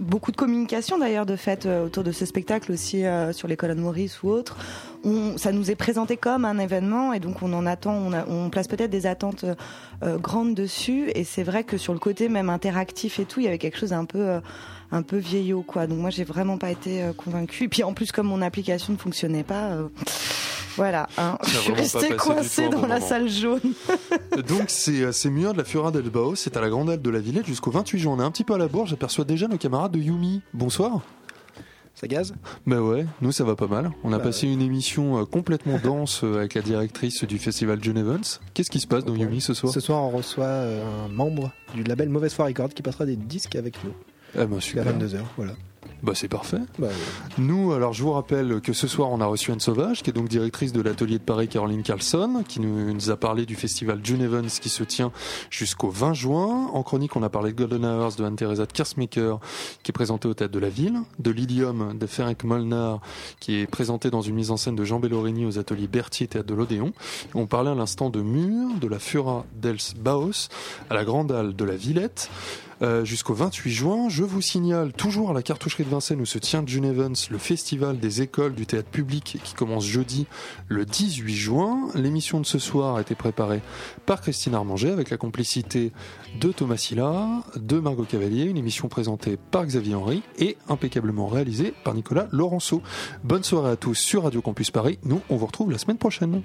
beaucoup 0.00 0.32
de 0.32 0.36
communication 0.36 0.98
d'ailleurs 0.98 1.26
de 1.26 1.36
fait 1.36 1.66
euh, 1.66 1.86
autour 1.86 2.04
de 2.04 2.12
ce 2.12 2.26
spectacle 2.26 2.72
aussi 2.72 3.04
euh, 3.04 3.32
sur 3.32 3.48
les 3.48 3.56
colonnes 3.56 3.80
Maurice 3.80 4.22
ou 4.22 4.28
autres. 4.28 4.56
On, 5.04 5.36
ça 5.38 5.52
nous 5.52 5.70
est 5.70 5.76
présenté 5.76 6.16
comme 6.16 6.44
un 6.44 6.58
événement 6.58 7.12
et 7.12 7.20
donc 7.20 7.42
on 7.42 7.52
en 7.52 7.66
attend, 7.66 7.94
on, 7.94 8.12
a, 8.12 8.26
on 8.26 8.50
place 8.50 8.68
peut-être 8.68 8.90
des 8.90 9.06
attentes 9.06 9.44
euh, 10.02 10.18
grandes 10.18 10.54
dessus 10.54 11.10
et 11.14 11.24
c'est 11.24 11.42
vrai 11.42 11.64
que 11.64 11.76
sur 11.76 11.92
le 11.92 11.98
côté 11.98 12.28
même 12.28 12.50
interactif 12.50 13.18
et 13.18 13.24
tout, 13.24 13.40
il 13.40 13.44
y 13.44 13.48
avait 13.48 13.58
quelque 13.58 13.78
chose 13.78 13.92
un 13.92 14.04
peu 14.04 14.40
un 14.92 15.02
peu 15.02 15.16
vieillot 15.16 15.62
quoi. 15.62 15.86
Donc 15.86 15.98
moi 15.98 16.10
j'ai 16.10 16.24
vraiment 16.24 16.58
pas 16.58 16.70
été 16.70 17.10
convaincue. 17.16 17.64
Et 17.64 17.68
puis 17.68 17.82
en 17.82 17.92
plus 17.92 18.12
comme 18.12 18.26
mon 18.26 18.42
application 18.42 18.92
ne 18.92 18.98
fonctionnait 18.98 19.44
pas. 19.44 19.76
Voilà, 20.76 21.06
hein. 21.18 21.38
je 21.44 21.56
suis 21.56 21.72
resté 21.72 22.16
coincé 22.16 22.68
dans 22.68 22.86
la 22.86 23.00
salle 23.00 23.28
jaune. 23.28 23.60
Donc 24.48 24.64
c'est 24.68 25.12
c'est 25.12 25.30
Mur 25.30 25.52
de 25.52 25.58
la 25.58 25.64
Fura 25.64 25.90
del 25.90 26.10
Bao, 26.10 26.34
c'est 26.34 26.56
à 26.56 26.60
la 26.60 26.68
Grande 26.68 26.90
Halle 26.90 27.02
de 27.02 27.10
la 27.10 27.20
Villette 27.20 27.46
jusqu'au 27.46 27.70
28 27.70 27.98
juin. 27.98 28.12
On 28.16 28.20
est 28.20 28.24
un 28.24 28.30
petit 28.30 28.44
peu 28.44 28.54
à 28.54 28.58
la 28.58 28.68
bourre, 28.68 28.86
j'aperçois 28.86 29.24
déjà 29.24 29.46
nos 29.48 29.58
camarades 29.58 29.92
de 29.92 29.98
Yumi. 30.00 30.42
Bonsoir. 30.52 31.00
Ça 31.94 32.08
gaze? 32.08 32.34
Bah 32.66 32.80
ouais, 32.82 33.06
nous 33.20 33.30
ça 33.30 33.44
va 33.44 33.54
pas 33.54 33.68
mal. 33.68 33.92
On 34.02 34.12
a 34.12 34.18
Bah 34.18 34.24
passé 34.24 34.48
une 34.48 34.60
émission 34.62 35.20
euh, 35.20 35.24
complètement 35.24 35.78
dense 35.78 36.22
euh, 36.24 36.38
avec 36.38 36.54
la 36.54 36.60
directrice 36.62 37.22
du 37.22 37.38
festival 37.38 37.78
John 37.80 37.96
Evans. 37.96 38.24
Qu'est-ce 38.52 38.70
qui 38.70 38.80
se 38.80 38.88
passe 38.88 39.04
dans 39.04 39.14
Yumi 39.14 39.40
ce 39.40 39.54
soir? 39.54 39.72
Ce 39.72 39.78
soir, 39.78 40.02
on 40.02 40.10
reçoit 40.10 40.44
euh, 40.44 41.04
un 41.04 41.08
membre 41.08 41.52
du 41.72 41.84
label 41.84 42.08
Mauvaise 42.08 42.34
Foi 42.34 42.46
Record 42.46 42.70
qui 42.70 42.82
passera 42.82 43.06
des 43.06 43.14
disques 43.14 43.54
avec 43.54 43.76
nous 43.84 43.92
Ah 44.36 44.44
bah 44.46 44.56
à 44.56 44.60
super. 44.60 44.84
22h. 44.86 45.18
Voilà. 45.36 45.52
Bah 46.02 46.12
c'est 46.14 46.28
parfait. 46.28 46.60
Bah, 46.78 46.88
Nous, 47.38 47.72
alors 47.72 47.92
je 47.92 48.02
vous 48.02 48.12
rappelle 48.12 48.60
que 48.60 48.72
ce 48.72 48.86
soir 48.86 49.10
on 49.10 49.20
a 49.20 49.26
reçu 49.26 49.52
Anne 49.52 49.60
Sauvage, 49.60 50.02
qui 50.02 50.10
est 50.10 50.12
donc 50.12 50.28
directrice 50.28 50.72
de 50.72 50.82
l'atelier 50.82 51.18
de 51.18 51.24
Paris 51.24 51.48
Caroline 51.48 51.82
Carlson, 51.82 52.44
qui 52.46 52.60
nous, 52.60 53.10
a 53.10 53.16
parlé 53.16 53.46
du 53.46 53.54
festival 53.54 54.00
June 54.02 54.20
Evans 54.20 54.46
qui 54.46 54.68
se 54.68 54.84
tient 54.84 55.12
jusqu'au 55.50 55.88
20 55.88 56.12
juin. 56.14 56.68
En 56.72 56.82
chronique, 56.82 57.16
on 57.16 57.22
a 57.22 57.28
parlé 57.28 57.52
de 57.52 57.56
Golden 57.56 57.84
Hours 57.84 58.16
de 58.16 58.24
Anne-Theresa 58.24 58.66
de 58.66 58.72
Kersmaker, 58.72 59.40
qui 59.82 59.90
est 59.90 59.92
présentée 59.92 60.28
au 60.28 60.34
Théâtre 60.34 60.52
de 60.52 60.58
la 60.58 60.68
Ville, 60.68 61.00
de 61.18 61.30
Lilium 61.30 61.96
de 61.98 62.06
Ferenc 62.06 62.44
Molnar, 62.44 63.00
qui 63.40 63.56
est 63.56 63.66
présenté 63.66 64.10
dans 64.10 64.20
une 64.20 64.34
mise 64.34 64.50
en 64.50 64.56
scène 64.56 64.76
de 64.76 64.84
Jean 64.84 65.00
Bellorini 65.00 65.46
aux 65.46 65.58
ateliers 65.58 65.88
Berthier 65.88 66.26
Théâtre 66.26 66.48
de 66.48 66.54
l'Odéon. 66.54 66.92
On 67.34 67.46
parlait 67.46 67.70
à 67.70 67.74
l'instant 67.74 68.10
de 68.10 68.20
Mur, 68.20 68.78
de 68.80 68.88
la 68.88 68.98
Fura 68.98 69.46
dels 69.54 69.94
Baos, 69.98 70.48
à 70.90 70.94
la 70.94 71.04
Grande 71.04 71.32
Halle 71.32 71.56
de 71.56 71.64
la 71.64 71.76
Villette. 71.76 72.30
Euh, 72.82 73.04
jusqu'au 73.04 73.34
28 73.34 73.70
juin. 73.70 74.08
Je 74.08 74.24
vous 74.24 74.40
signale, 74.40 74.92
toujours 74.92 75.30
à 75.30 75.32
la 75.32 75.42
de 75.82 75.88
Vincennes 75.88 76.20
où 76.20 76.26
se 76.26 76.38
tient 76.38 76.62
June 76.64 76.84
Evans, 76.84 77.16
le 77.30 77.38
festival 77.38 77.98
des 77.98 78.22
écoles 78.22 78.54
du 78.54 78.66
théâtre 78.66 78.90
public 78.90 79.38
qui 79.42 79.54
commence 79.54 79.84
jeudi 79.84 80.26
le 80.68 80.84
18 80.84 81.34
juin. 81.34 81.88
L'émission 81.94 82.40
de 82.40 82.46
ce 82.46 82.58
soir 82.58 82.96
a 82.96 83.00
été 83.00 83.14
préparée 83.14 83.60
par 84.06 84.20
Christine 84.20 84.54
Armanger 84.54 84.90
avec 84.90 85.10
la 85.10 85.16
complicité 85.16 85.90
de 86.40 86.52
Thomas 86.52 86.76
Silla, 86.76 87.42
de 87.56 87.80
Margot 87.80 88.04
Cavalier, 88.04 88.44
une 88.44 88.56
émission 88.56 88.88
présentée 88.88 89.36
par 89.50 89.66
Xavier 89.66 89.96
Henry 89.96 90.22
et 90.38 90.56
impeccablement 90.68 91.26
réalisée 91.26 91.74
par 91.82 91.94
Nicolas 91.94 92.28
Laurenceau. 92.30 92.82
Bonne 93.24 93.42
soirée 93.42 93.72
à 93.72 93.76
tous 93.76 93.94
sur 93.94 94.24
Radio 94.24 94.42
Campus 94.42 94.70
Paris. 94.70 94.98
Nous, 95.02 95.20
on 95.28 95.36
vous 95.36 95.46
retrouve 95.46 95.72
la 95.72 95.78
semaine 95.78 95.98
prochaine. 95.98 96.42